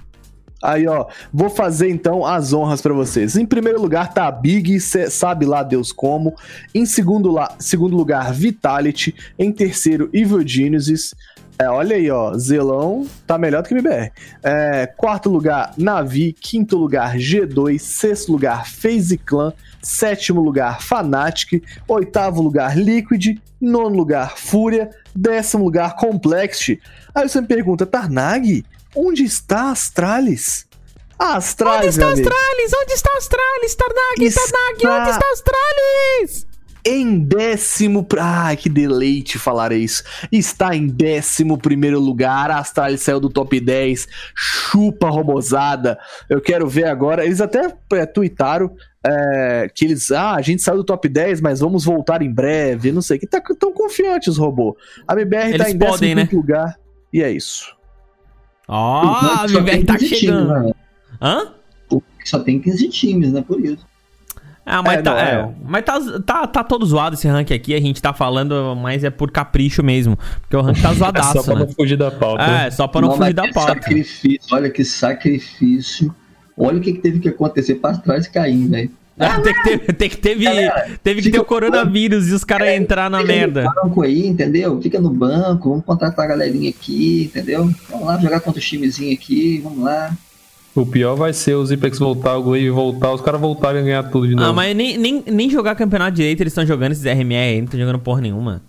[0.61, 3.38] Aí, ó, vou fazer então as honras pra vocês.
[3.38, 6.35] Em primeiro lugar tá a Big, cê sabe lá Deus como.
[6.76, 9.15] Em segundo, la- segundo lugar, Vitality.
[9.38, 11.15] Em terceiro, Evil Genesis.
[11.61, 14.11] É, olha aí, ó, Zelão tá melhor do que MBR.
[14.41, 16.31] É, quarto lugar, Navi.
[16.31, 17.77] Quinto lugar, G2.
[17.80, 19.52] Sexto lugar, FaZe Clan.
[19.84, 21.61] Sétimo lugar, Fnatic.
[21.86, 23.38] Oitavo lugar, Liquid.
[23.60, 24.90] Nono lugar, Fúria.
[25.14, 26.80] Décimo lugar, Complexity.
[27.14, 28.64] Aí você me pergunta, Tarnag,
[28.95, 30.65] onde está Astralis?
[31.19, 32.73] Astralis, Onde está Astralis?
[32.81, 33.76] Onde está Astralis?
[33.76, 34.41] Tarnag, Está-
[34.80, 36.48] Tarnag, onde está Astralis?
[36.85, 38.06] Em décimo...
[38.19, 40.03] Ai, que deleite falar isso.
[40.31, 45.97] Está em décimo primeiro lugar, a Astralis saiu do top 10, chupa robozada.
[46.30, 48.72] Eu quero ver agora, eles até é, tuitaram
[49.06, 52.91] é, que eles, ah, a gente saiu do top 10, mas vamos voltar em breve,
[52.91, 54.76] não sei, que tá tão confiantes, robô.
[55.07, 56.22] A MBR tá Eles em podem, décimo né?
[56.23, 56.76] quinto lugar,
[57.14, 57.76] e é isso.
[58.68, 60.64] Ó, O a MBR tá 15 times, chegando.
[60.64, 60.72] né?
[61.22, 61.53] Hã?
[62.26, 63.41] Só tem 15 times, né?
[63.41, 63.88] Por isso.
[64.71, 65.49] Ah, mas, É, tá, não, é, é.
[65.65, 67.73] mas tá, tá, tá todo zoado esse ranking aqui.
[67.73, 70.17] A gente tá falando, mas é por capricho mesmo.
[70.41, 71.59] Porque o ranking tá É só zoadaço, pra né?
[71.61, 72.45] não fugir da pauta.
[72.47, 72.67] né?
[72.67, 73.73] É, só pra não, fugir da pauta.
[73.73, 76.13] Sacrifício, olha que sacrifício.
[76.55, 78.91] Olha o que, que teve que acontecer pra trás cair, velho.
[79.21, 82.45] Ah, tem que ter, tem que teve, Galera, teve que ter o coronavírus e os
[82.45, 83.63] caras entrar na Fica merda.
[83.63, 84.81] no banco aí, entendeu?
[84.81, 87.69] Fica no banco, vamos contratar a galerinha aqui, entendeu?
[87.89, 90.15] Vamos lá jogar contra os timezinhos aqui, vamos lá.
[90.75, 94.03] O pior vai ser os Ipex voltar, o Glaive voltar, os caras voltarem a ganhar
[94.03, 94.47] tudo de novo.
[94.47, 97.65] Ah, mas nem, nem, nem jogar campeonato direito eles estão jogando esses RMR aí, não
[97.65, 98.61] estão jogando porra nenhuma.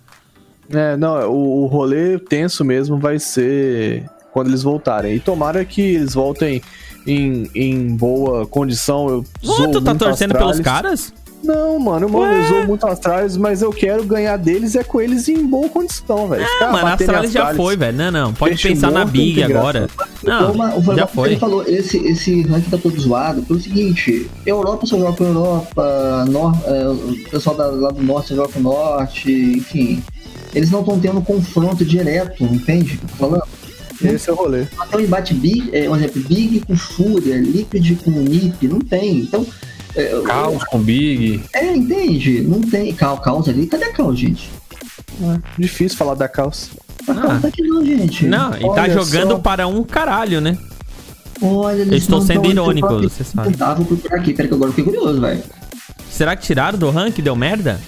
[0.69, 5.15] É, não, o, o rolê tenso mesmo vai ser quando eles voltarem.
[5.15, 6.61] E tomara que eles voltem
[7.05, 9.09] em, em boa condição.
[9.09, 11.13] Eu Pô, tu tá torcendo pelos caras?
[11.43, 15.27] Não, mano, mano, eu zoo muito Astralis, mas eu quero ganhar deles é com eles
[15.27, 16.45] em boa condição, velho.
[16.61, 17.97] Ah, mano, Astralis já foi, velho.
[17.97, 18.33] Não, não.
[18.33, 19.89] Pode pensar na Big agora.
[20.23, 21.35] Não, o já Ele foi.
[21.37, 26.55] falou, esse, esse ranking tá todo zoado pelo seguinte, Europa só joga com Europa, nor,
[26.65, 30.03] é, o pessoal da, lá do norte só joga com o norte, enfim.
[30.53, 32.95] Eles não estão tendo confronto direto, entende?
[32.95, 33.43] o que eu tô falando?
[34.03, 34.65] Esse é o rolê.
[34.87, 39.19] Então embate Big, é, um exemplo, Big com Fúria, Liquid com NiP, não tem.
[39.19, 39.45] Então.
[39.95, 41.43] É, Caos com Big.
[41.53, 42.41] é, entende?
[42.41, 42.93] Não tem.
[42.93, 44.49] Cal, caos ali, cadê a caos, gente?
[45.57, 46.69] Difícil falar da calça.
[47.07, 48.25] A caos tá aqui não, gente.
[48.25, 49.39] Não, e tá jogando só.
[49.39, 50.57] para um caralho, né?
[51.41, 53.57] Olha, eles Eu estou sendo irônico, você sabe.
[53.57, 55.43] Tá, vou procurar aqui, peraí que agora fiquei curioso, velho.
[56.09, 57.19] Será que tiraram do rank?
[57.19, 57.79] Deu merda?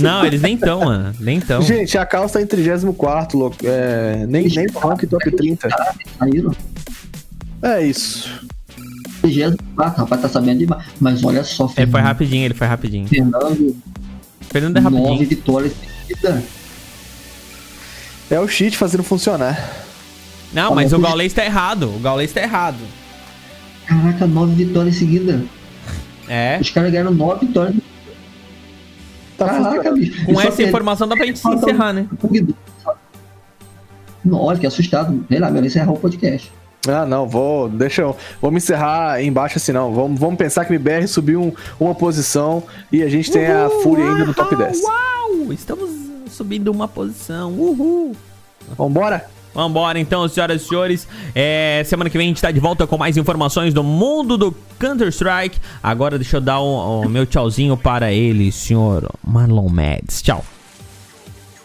[0.00, 1.14] Não, eles nem tão, mano.
[1.20, 1.62] Nem tão.
[1.62, 3.56] Gente, a calça tá em 34, louco.
[3.62, 5.68] É, nem, nem no rank top 30.
[6.18, 6.52] Saíram?
[7.62, 8.28] É isso.
[9.32, 10.84] 34, rapaz, tá sabendo demais.
[11.00, 12.04] Mas olha só, Ele foi Fernando.
[12.04, 13.08] rapidinho, ele foi rapidinho.
[13.08, 13.76] Fernando,
[14.42, 15.28] Fernando é nove rapidinho.
[15.28, 15.72] vitórias
[16.06, 16.44] seguidas.
[18.30, 19.58] É o cheat fazendo funcionar.
[20.52, 21.94] Não, mas o Gaulês tá errado.
[21.94, 22.78] O Gaulês tá errado.
[23.86, 25.42] Caraca, nove vitórias seguidas.
[26.28, 26.58] É.
[26.60, 27.76] Os caras ganharam nove vitórias.
[29.36, 30.24] Tá Caraca, bicho.
[30.24, 32.06] Com essa informação dá pra gente se encerrar, né?
[34.24, 35.24] Nossa, que assustado.
[35.28, 36.50] Sei lá, melhor encerrar o podcast.
[36.88, 37.68] Ah, não, vou.
[37.68, 38.16] Deixa eu.
[38.42, 39.92] Vamos encerrar embaixo assim, não.
[39.92, 42.62] Vamos, vamos pensar que o MBR subiu um- uma posição
[42.92, 44.80] e a gente tem a Fúria ainda no top 10.
[44.82, 45.52] Uau!
[45.52, 45.90] Estamos
[46.30, 47.52] subindo uma posição.
[47.52, 48.14] Uhul!
[48.76, 49.24] Vambora?
[49.54, 51.06] Vambora então, senhoras e senhores.
[51.34, 54.52] É, semana que vem a gente tá de volta com mais informações do mundo do
[54.80, 55.58] Counter-Strike.
[55.80, 60.22] Agora deixa eu dar o, o meu tchauzinho para ele, senhor Marlon Mads.
[60.22, 60.44] Tchau.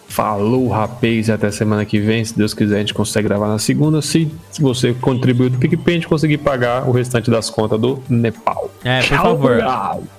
[0.09, 2.25] Falou, rapaz, até semana que vem.
[2.25, 4.01] Se Deus quiser, a gente consegue gravar na segunda.
[4.01, 8.01] Se, se você contribuiu do PicPay, a gente conseguir pagar o restante das contas do
[8.09, 8.71] Nepal.
[8.83, 9.59] É, por Tchau, favor,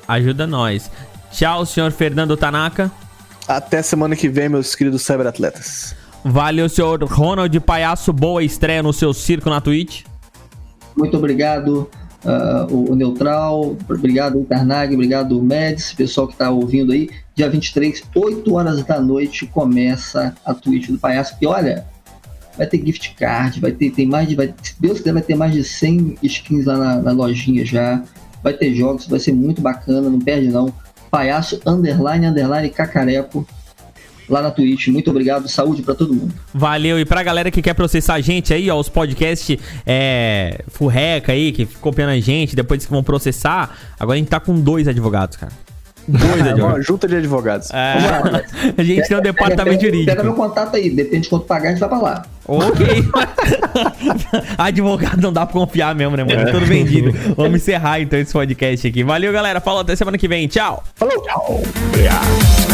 [0.06, 0.88] ajuda nós.
[1.32, 2.90] Tchau, senhor Fernando Tanaka.
[3.48, 5.94] Até semana que vem, meus queridos cyberatletas.
[6.24, 8.12] Valeu, senhor Ronald Palhaço.
[8.12, 10.04] Boa estreia no seu circo na Twitch.
[10.96, 11.90] Muito obrigado,
[12.24, 17.08] ah, o, o Neutral, obrigado, Carnag, obrigado, Meds, pessoal que tá ouvindo aí.
[17.34, 21.36] Dia 23, 8 horas da noite, começa a Twitch do Palhaço.
[21.40, 21.86] E olha,
[22.56, 24.34] vai ter gift card, vai ter, tem mais de.
[24.34, 28.02] Vai, se Deus quiser, vai ter mais de 100 skins lá na, na lojinha já.
[28.42, 30.72] Vai ter jogos, vai ser muito bacana, não perde não.
[31.10, 33.46] Palhaço underline, underline, cacareco.
[34.30, 34.88] Lá na Twitch.
[34.88, 36.32] Muito obrigado, saúde pra todo mundo.
[36.54, 36.98] Valeu.
[37.00, 41.50] E pra galera que quer processar a gente aí, ó, os podcasts é, furreca aí,
[41.52, 44.86] que ficam copiando a gente, depois que vão processar, agora a gente tá com dois
[44.86, 45.52] advogados, cara.
[46.08, 46.86] Dois É uma advogados.
[46.86, 47.70] junta de advogados.
[47.70, 47.94] É,
[48.78, 50.34] a gente tem um departamento pega, Pega meu jurídico.
[50.34, 52.22] contato aí, depende de quanto pagar, a gente vai pra lá.
[52.46, 52.86] Ok.
[54.58, 56.40] Advogado não dá pra confiar mesmo, né, mano?
[56.40, 57.12] É tudo vendido.
[57.36, 59.04] Vamos encerrar então esse podcast aqui.
[59.04, 59.60] Valeu, galera.
[59.60, 60.48] Falou até semana que vem.
[60.48, 60.82] Tchau.
[60.96, 61.22] Falou!
[61.88, 62.69] Obrigado.